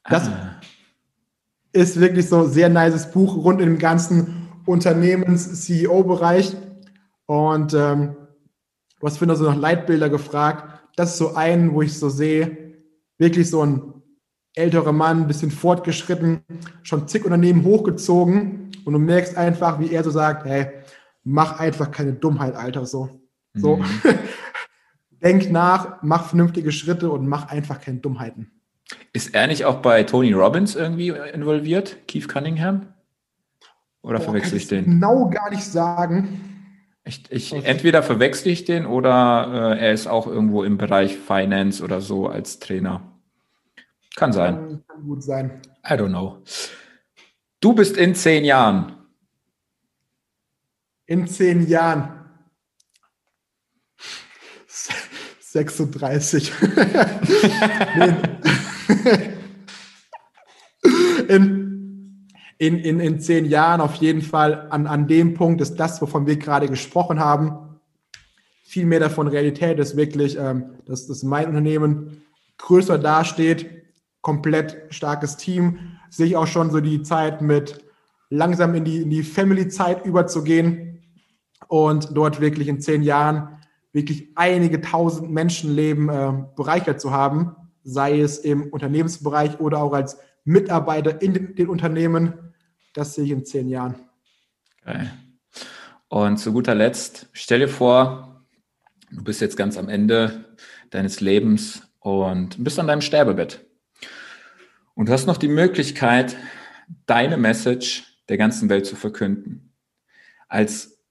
Das 0.09 0.29
ah. 0.29 0.59
ist 1.73 1.99
wirklich 1.99 2.27
so 2.27 2.43
ein 2.43 2.49
sehr 2.49 2.69
nices 2.69 3.11
Buch 3.11 3.35
rund 3.35 3.61
im 3.61 3.77
ganzen 3.77 4.47
Unternehmens-CEO-Bereich. 4.65 6.55
Und 7.27 7.73
ähm, 7.73 8.15
du 8.99 9.07
hast 9.07 9.19
vorhin 9.19 9.35
so 9.35 9.45
nach 9.45 9.55
Leitbilder 9.55 10.09
gefragt. 10.09 10.87
Das 10.95 11.11
ist 11.11 11.17
so 11.17 11.35
ein, 11.35 11.73
wo 11.73 11.83
ich 11.83 11.99
so 11.99 12.09
sehe, 12.09 12.75
wirklich 13.19 13.49
so 13.49 13.63
ein 13.63 14.00
älterer 14.55 14.91
Mann, 14.91 15.21
ein 15.21 15.27
bisschen 15.27 15.51
fortgeschritten, 15.51 16.41
schon 16.83 17.07
zig 17.07 17.23
Unternehmen 17.23 17.63
hochgezogen 17.63 18.71
und 18.85 18.93
du 18.93 18.99
merkst 18.99 19.37
einfach, 19.37 19.79
wie 19.79 19.91
er 19.91 20.03
so 20.03 20.11
sagt, 20.11 20.45
hey, 20.45 20.67
mach 21.23 21.59
einfach 21.59 21.91
keine 21.91 22.13
Dummheit, 22.13 22.55
Alter, 22.55 22.85
so. 22.85 23.09
So. 23.53 23.77
Mhm. 23.77 23.85
Denk 25.21 25.51
nach, 25.51 26.01
mach 26.01 26.25
vernünftige 26.25 26.71
Schritte 26.71 27.11
und 27.11 27.27
mach 27.27 27.49
einfach 27.49 27.79
keine 27.79 27.99
Dummheiten. 27.99 28.51
Ist 29.13 29.35
er 29.35 29.47
nicht 29.47 29.65
auch 29.65 29.81
bei 29.81 30.03
Tony 30.03 30.33
Robbins 30.33 30.75
irgendwie 30.75 31.09
involviert, 31.09 32.07
Keith 32.07 32.27
Cunningham? 32.27 32.87
Oder 34.01 34.17
Boah, 34.17 34.25
verwechsel 34.25 34.57
ich 34.57 34.67
den? 34.67 34.85
Genau 34.85 35.29
gar 35.29 35.49
nicht 35.51 35.63
sagen. 35.63 36.51
Ich, 37.03 37.23
ich, 37.29 37.53
entweder 37.53 38.03
verwechsel 38.03 38.51
ich 38.51 38.65
den 38.65 38.85
oder 38.85 39.75
äh, 39.75 39.79
er 39.79 39.91
ist 39.91 40.07
auch 40.07 40.27
irgendwo 40.27 40.63
im 40.63 40.77
Bereich 40.77 41.17
Finance 41.17 41.83
oder 41.83 42.01
so 42.01 42.27
als 42.27 42.59
Trainer. 42.59 43.10
Kann 44.15 44.33
sein. 44.33 44.55
Kann, 44.55 44.83
kann 44.87 45.03
gut 45.03 45.23
sein. 45.23 45.61
I 45.85 45.93
don't 45.93 46.09
know. 46.09 46.43
Du 47.59 47.73
bist 47.73 47.97
in 47.97 48.15
zehn 48.15 48.43
Jahren. 48.43 48.95
In 51.05 51.27
zehn 51.27 51.67
Jahren. 51.67 52.17
36. 55.51 56.51
in, 61.27 62.27
in, 62.57 62.79
in, 62.79 62.99
in 62.99 63.19
zehn 63.19 63.45
Jahren 63.45 63.81
auf 63.81 63.95
jeden 63.95 64.21
Fall 64.21 64.67
an, 64.69 64.87
an 64.87 65.07
dem 65.07 65.33
Punkt 65.33 65.59
ist 65.61 65.75
das, 65.75 66.01
wovon 66.01 66.25
wir 66.25 66.37
gerade 66.37 66.67
gesprochen 66.67 67.19
haben, 67.19 67.79
viel 68.63 68.85
mehr 68.85 69.01
davon 69.01 69.27
Realität 69.27 69.79
ist 69.79 69.97
wirklich, 69.97 70.37
ähm, 70.37 70.75
dass, 70.85 71.07
dass 71.07 71.23
mein 71.23 71.47
Unternehmen 71.47 72.23
größer 72.57 72.97
dasteht, 72.97 73.80
komplett 74.21 74.93
starkes 74.93 75.37
Team, 75.37 75.97
sich 76.09 76.35
auch 76.35 76.47
schon 76.47 76.71
so 76.71 76.79
die 76.79 77.01
Zeit 77.01 77.41
mit 77.41 77.83
langsam 78.29 78.75
in 78.75 78.85
die, 78.85 79.01
in 79.01 79.09
die 79.09 79.23
Family-Zeit 79.23 80.05
überzugehen 80.05 81.03
und 81.67 82.15
dort 82.15 82.39
wirklich 82.39 82.67
in 82.67 82.81
zehn 82.81 83.03
Jahren 83.03 83.59
wirklich 83.93 84.29
einige 84.35 84.81
tausend 84.81 85.31
Menschenleben 85.31 86.09
äh, 86.09 86.33
bereichert 86.55 87.01
zu 87.01 87.11
haben, 87.11 87.55
sei 87.83 88.21
es 88.21 88.37
im 88.37 88.67
Unternehmensbereich 88.67 89.59
oder 89.59 89.79
auch 89.79 89.93
als 89.93 90.17
Mitarbeiter 90.45 91.21
in 91.21 91.33
den, 91.33 91.55
den 91.55 91.69
Unternehmen. 91.69 92.53
Das 92.93 93.15
sehe 93.15 93.25
ich 93.25 93.31
in 93.31 93.45
zehn 93.45 93.69
Jahren. 93.69 93.95
Geil. 94.83 95.11
Und 96.07 96.37
zu 96.37 96.51
guter 96.51 96.75
Letzt, 96.75 97.27
stell 97.33 97.59
dir 97.59 97.69
vor, 97.69 98.43
du 99.11 99.23
bist 99.23 99.41
jetzt 99.41 99.57
ganz 99.57 99.77
am 99.77 99.89
Ende 99.89 100.45
deines 100.89 101.21
Lebens 101.21 101.83
und 101.99 102.61
bist 102.63 102.79
an 102.79 102.87
deinem 102.87 103.01
Sterbebett. 103.01 103.65
Und 105.01 105.09
du 105.09 105.13
hast 105.13 105.25
noch 105.25 105.37
die 105.37 105.47
Möglichkeit, 105.47 106.37
deine 107.07 107.35
Message 107.35 108.21
der 108.29 108.37
ganzen 108.37 108.69
Welt 108.69 108.85
zu 108.85 108.95
verkünden. 108.95 109.73
Als, 110.47 111.03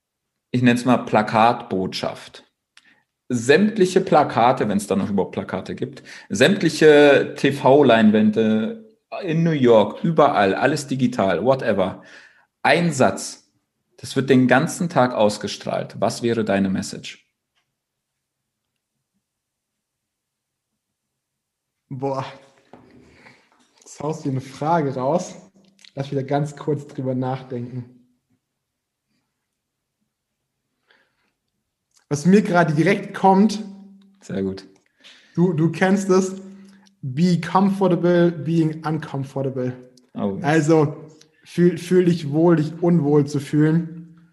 ich 0.52 0.62
nenne 0.62 0.78
es 0.78 0.84
mal 0.84 0.98
Plakatbotschaft 0.98 2.44
sämtliche 3.26 4.00
Plakate, 4.00 4.68
wenn 4.68 4.78
es 4.78 4.86
da 4.86 4.94
noch 4.94 5.10
überhaupt 5.10 5.32
Plakate 5.32 5.74
gibt, 5.74 6.04
sämtliche 6.28 7.34
TV-Leinwände 7.36 8.88
in 9.24 9.42
New 9.42 9.50
York, 9.50 10.04
überall, 10.04 10.54
alles 10.54 10.86
digital, 10.86 11.44
whatever. 11.44 12.04
Ein 12.62 12.92
Satz, 12.92 13.52
das 13.96 14.14
wird 14.14 14.30
den 14.30 14.46
ganzen 14.46 14.88
Tag 14.88 15.14
ausgestrahlt. 15.14 15.96
Was 15.98 16.22
wäre 16.22 16.44
deine 16.44 16.68
Message? 16.68 17.28
Boah, 21.88 22.24
jetzt 24.01 24.02
haust 24.02 24.24
du 24.24 24.31
eine 24.31 24.40
Frage 24.40 24.94
raus. 24.94 25.36
Lass 25.94 26.10
wieder 26.10 26.22
ganz 26.22 26.56
kurz 26.56 26.86
drüber 26.86 27.14
nachdenken. 27.14 27.97
was 32.12 32.27
mir 32.27 32.43
gerade 32.43 32.74
direkt 32.74 33.14
kommt. 33.14 33.62
Sehr 34.20 34.43
gut. 34.43 34.66
Du, 35.36 35.52
du 35.52 35.70
kennst 35.70 36.10
es. 36.10 36.35
Be 37.02 37.40
comfortable 37.40 38.32
being 38.32 38.85
uncomfortable. 38.85 39.72
Oh. 40.14 40.40
Also 40.43 41.09
fühl, 41.44 41.78
fühl 41.78 42.06
dich 42.06 42.31
wohl, 42.31 42.56
dich 42.56 42.72
unwohl 42.82 43.28
zu 43.28 43.39
fühlen. 43.39 44.32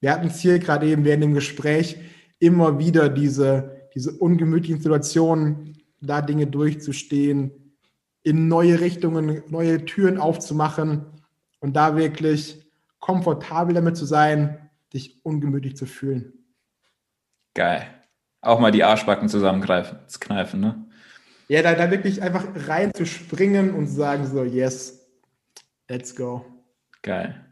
Wir 0.00 0.12
hatten 0.12 0.28
es 0.28 0.40
hier 0.40 0.58
gerade 0.58 0.86
eben 0.86 1.04
während 1.04 1.22
dem 1.22 1.34
Gespräch 1.34 1.98
immer 2.38 2.78
wieder 2.78 3.10
diese, 3.10 3.88
diese 3.94 4.12
ungemütlichen 4.12 4.80
Situationen, 4.80 5.76
da 6.00 6.22
Dinge 6.22 6.46
durchzustehen, 6.46 7.67
in 8.28 8.46
neue 8.46 8.80
Richtungen, 8.80 9.42
neue 9.48 9.86
Türen 9.86 10.18
aufzumachen 10.18 11.06
und 11.60 11.76
da 11.76 11.96
wirklich 11.96 12.62
komfortabel 12.98 13.74
damit 13.74 13.96
zu 13.96 14.04
sein, 14.04 14.70
dich 14.92 15.24
ungemütlich 15.24 15.78
zu 15.78 15.86
fühlen. 15.86 16.34
Geil. 17.54 17.86
Auch 18.42 18.60
mal 18.60 18.70
die 18.70 18.84
Arschbacken 18.84 19.30
zusammengreifen, 19.30 19.98
kneifen, 20.20 20.60
ne? 20.60 20.84
Ja, 21.48 21.62
da, 21.62 21.72
da 21.72 21.90
wirklich 21.90 22.20
einfach 22.20 22.44
rein 22.66 22.92
zu 22.92 23.06
springen 23.06 23.72
und 23.72 23.86
sagen 23.86 24.26
so, 24.26 24.44
yes, 24.44 25.08
let's 25.88 26.14
go. 26.14 26.44
Geil. 27.00 27.46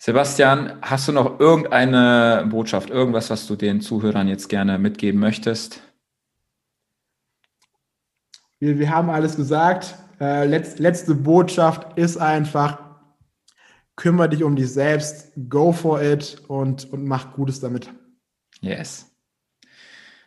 Sebastian, 0.00 0.78
hast 0.82 1.06
du 1.06 1.12
noch 1.12 1.38
irgendeine 1.38 2.44
Botschaft, 2.50 2.90
irgendwas, 2.90 3.30
was 3.30 3.46
du 3.46 3.54
den 3.54 3.80
Zuhörern 3.80 4.26
jetzt 4.26 4.48
gerne 4.48 4.80
mitgeben 4.80 5.20
möchtest? 5.20 5.80
Wir, 8.58 8.78
wir 8.78 8.90
haben 8.90 9.10
alles 9.10 9.36
gesagt. 9.36 9.96
Äh, 10.20 10.46
letz, 10.46 10.78
letzte 10.78 11.14
Botschaft 11.14 11.98
ist 11.98 12.16
einfach, 12.16 12.78
kümmere 13.96 14.28
dich 14.28 14.42
um 14.42 14.56
dich 14.56 14.72
selbst, 14.72 15.32
go 15.48 15.72
for 15.72 16.02
it 16.02 16.40
und, 16.48 16.92
und 16.92 17.04
mach 17.04 17.34
Gutes 17.34 17.60
damit. 17.60 17.90
Yes. 18.60 19.10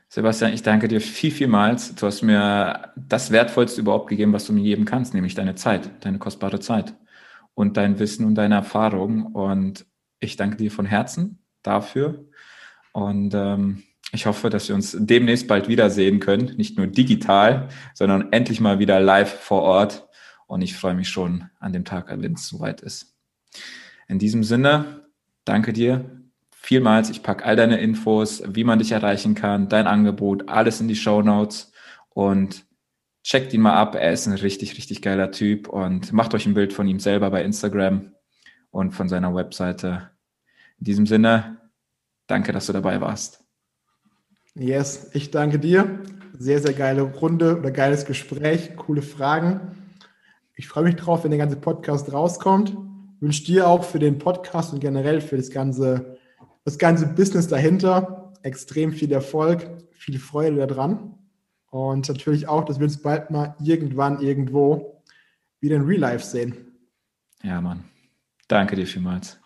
Sebastian, 0.10 0.54
ich 0.54 0.64
danke 0.64 0.88
dir 0.88 1.02
viel, 1.02 1.32
vielmals. 1.32 1.94
Du 1.96 2.08
hast 2.08 2.22
mir 2.22 2.94
das 2.96 3.32
Wertvollste 3.32 3.82
überhaupt 3.82 4.08
gegeben, 4.08 4.32
was 4.32 4.46
du 4.46 4.54
mir 4.54 4.64
geben 4.64 4.86
kannst, 4.86 5.14
nämlich 5.14 5.36
deine 5.36 5.56
Zeit, 5.56 5.90
deine 6.06 6.18
kostbare 6.18 6.60
Zeit 6.60 6.96
und 7.56 7.76
dein 7.76 8.00
Wissen 8.00 8.26
und 8.26 8.36
deine 8.36 8.56
Erfahrung. 8.56 9.26
Und 9.26 9.86
ich 10.20 10.38
danke 10.38 10.56
dir 10.56 10.72
von 10.72 10.86
Herzen 10.86 11.44
dafür. 11.62 12.26
Und 12.94 13.34
ähm, 13.34 13.84
ich 14.12 14.26
hoffe, 14.26 14.50
dass 14.50 14.68
wir 14.68 14.76
uns 14.76 14.96
demnächst 14.98 15.48
bald 15.48 15.68
wiedersehen 15.68 16.20
können, 16.20 16.56
nicht 16.58 16.78
nur 16.78 16.88
digital, 16.88 17.68
sondern 17.94 18.32
endlich 18.32 18.60
mal 18.60 18.80
wieder 18.80 19.00
live 19.00 19.40
vor 19.40 19.64
Ort. 19.64 20.08
Und 20.48 20.62
ich 20.62 20.76
freue 20.76 20.94
mich 20.94 21.10
schon 21.10 21.50
an 21.60 21.74
dem 21.74 21.84
Tag, 21.84 22.08
wenn 22.10 22.34
es 22.34 22.48
soweit 22.48 22.82
ist. 22.82 23.16
In 24.08 24.18
diesem 24.18 24.44
Sinne, 24.44 25.08
danke 25.44 25.74
dir 25.74 26.10
vielmals. 26.68 27.10
Ich 27.10 27.24
packe 27.24 27.46
all 27.46 27.56
deine 27.56 27.80
Infos, 27.80 28.44
wie 28.46 28.64
man 28.64 28.80
dich 28.80 28.92
erreichen 28.92 29.36
kann, 29.36 29.70
dein 29.70 29.88
Angebot, 29.88 30.50
alles 30.50 30.82
in 30.82 30.88
die 30.88 30.96
Show 30.96 31.22
Notes 31.22 31.72
und 32.10 32.66
checkt 33.24 33.54
ihn 33.54 33.62
mal 33.62 33.76
ab. 33.76 33.96
Er 33.96 34.12
ist 34.12 34.28
ein 34.28 34.34
richtig, 34.34 34.78
richtig 34.78 35.02
geiler 35.02 35.32
Typ 35.32 35.70
und 35.70 36.12
macht 36.12 36.34
euch 36.34 36.46
ein 36.46 36.54
Bild 36.54 36.74
von 36.74 36.88
ihm 36.88 37.00
selber 37.00 37.30
bei 37.30 37.44
Instagram 37.44 38.14
und 38.70 38.92
von 38.92 39.08
seiner 39.08 39.34
Webseite. 39.34 40.12
In 40.80 40.86
diesem 40.86 41.06
Sinne, 41.06 41.58
danke, 42.28 42.52
dass 42.52 42.68
du 42.68 42.74
dabei 42.74 43.00
warst. 43.00 43.47
Yes, 44.60 45.12
ich 45.14 45.32
danke 45.32 45.60
dir. 45.60 46.00
Sehr, 46.38 46.60
sehr 46.62 46.74
geile 46.74 47.02
Runde 47.02 47.58
oder 47.58 47.72
geiles 47.72 48.06
Gespräch, 48.06 48.76
coole 48.76 49.02
Fragen. 49.02 49.76
Ich 50.56 50.68
freue 50.68 50.84
mich 50.84 50.96
drauf, 50.96 51.24
wenn 51.24 51.32
der 51.32 51.40
ganze 51.40 51.58
Podcast 51.58 52.12
rauskommt. 52.12 52.70
Ich 52.70 53.22
wünsche 53.22 53.46
dir 53.46 53.68
auch 53.68 53.84
für 53.84 54.00
den 54.00 54.18
Podcast 54.18 54.74
und 54.74 54.80
generell 54.80 55.22
für 55.22 55.38
das 55.38 55.50
ganze 55.50 56.18
das 56.68 56.78
ganze 56.78 57.08
Business 57.08 57.48
dahinter. 57.48 58.34
Extrem 58.44 58.92
viel 58.92 59.10
Erfolg, 59.14 59.70
viel 59.92 60.20
Freude 60.20 60.68
daran. 60.68 61.16
Und 61.70 62.10
natürlich 62.10 62.50
auch, 62.50 62.66
dass 62.66 62.78
wir 62.78 62.84
uns 62.84 63.02
bald 63.02 63.32
mal 63.32 63.56
irgendwann 63.64 64.20
irgendwo 64.20 65.02
wieder 65.62 65.78
in 65.78 65.84
Real 65.84 66.02
Life 66.02 66.26
sehen. 66.26 66.58
Ja, 67.42 67.62
Mann. 67.62 67.86
Danke 68.50 68.76
dir 68.76 68.86
vielmals. 68.86 69.40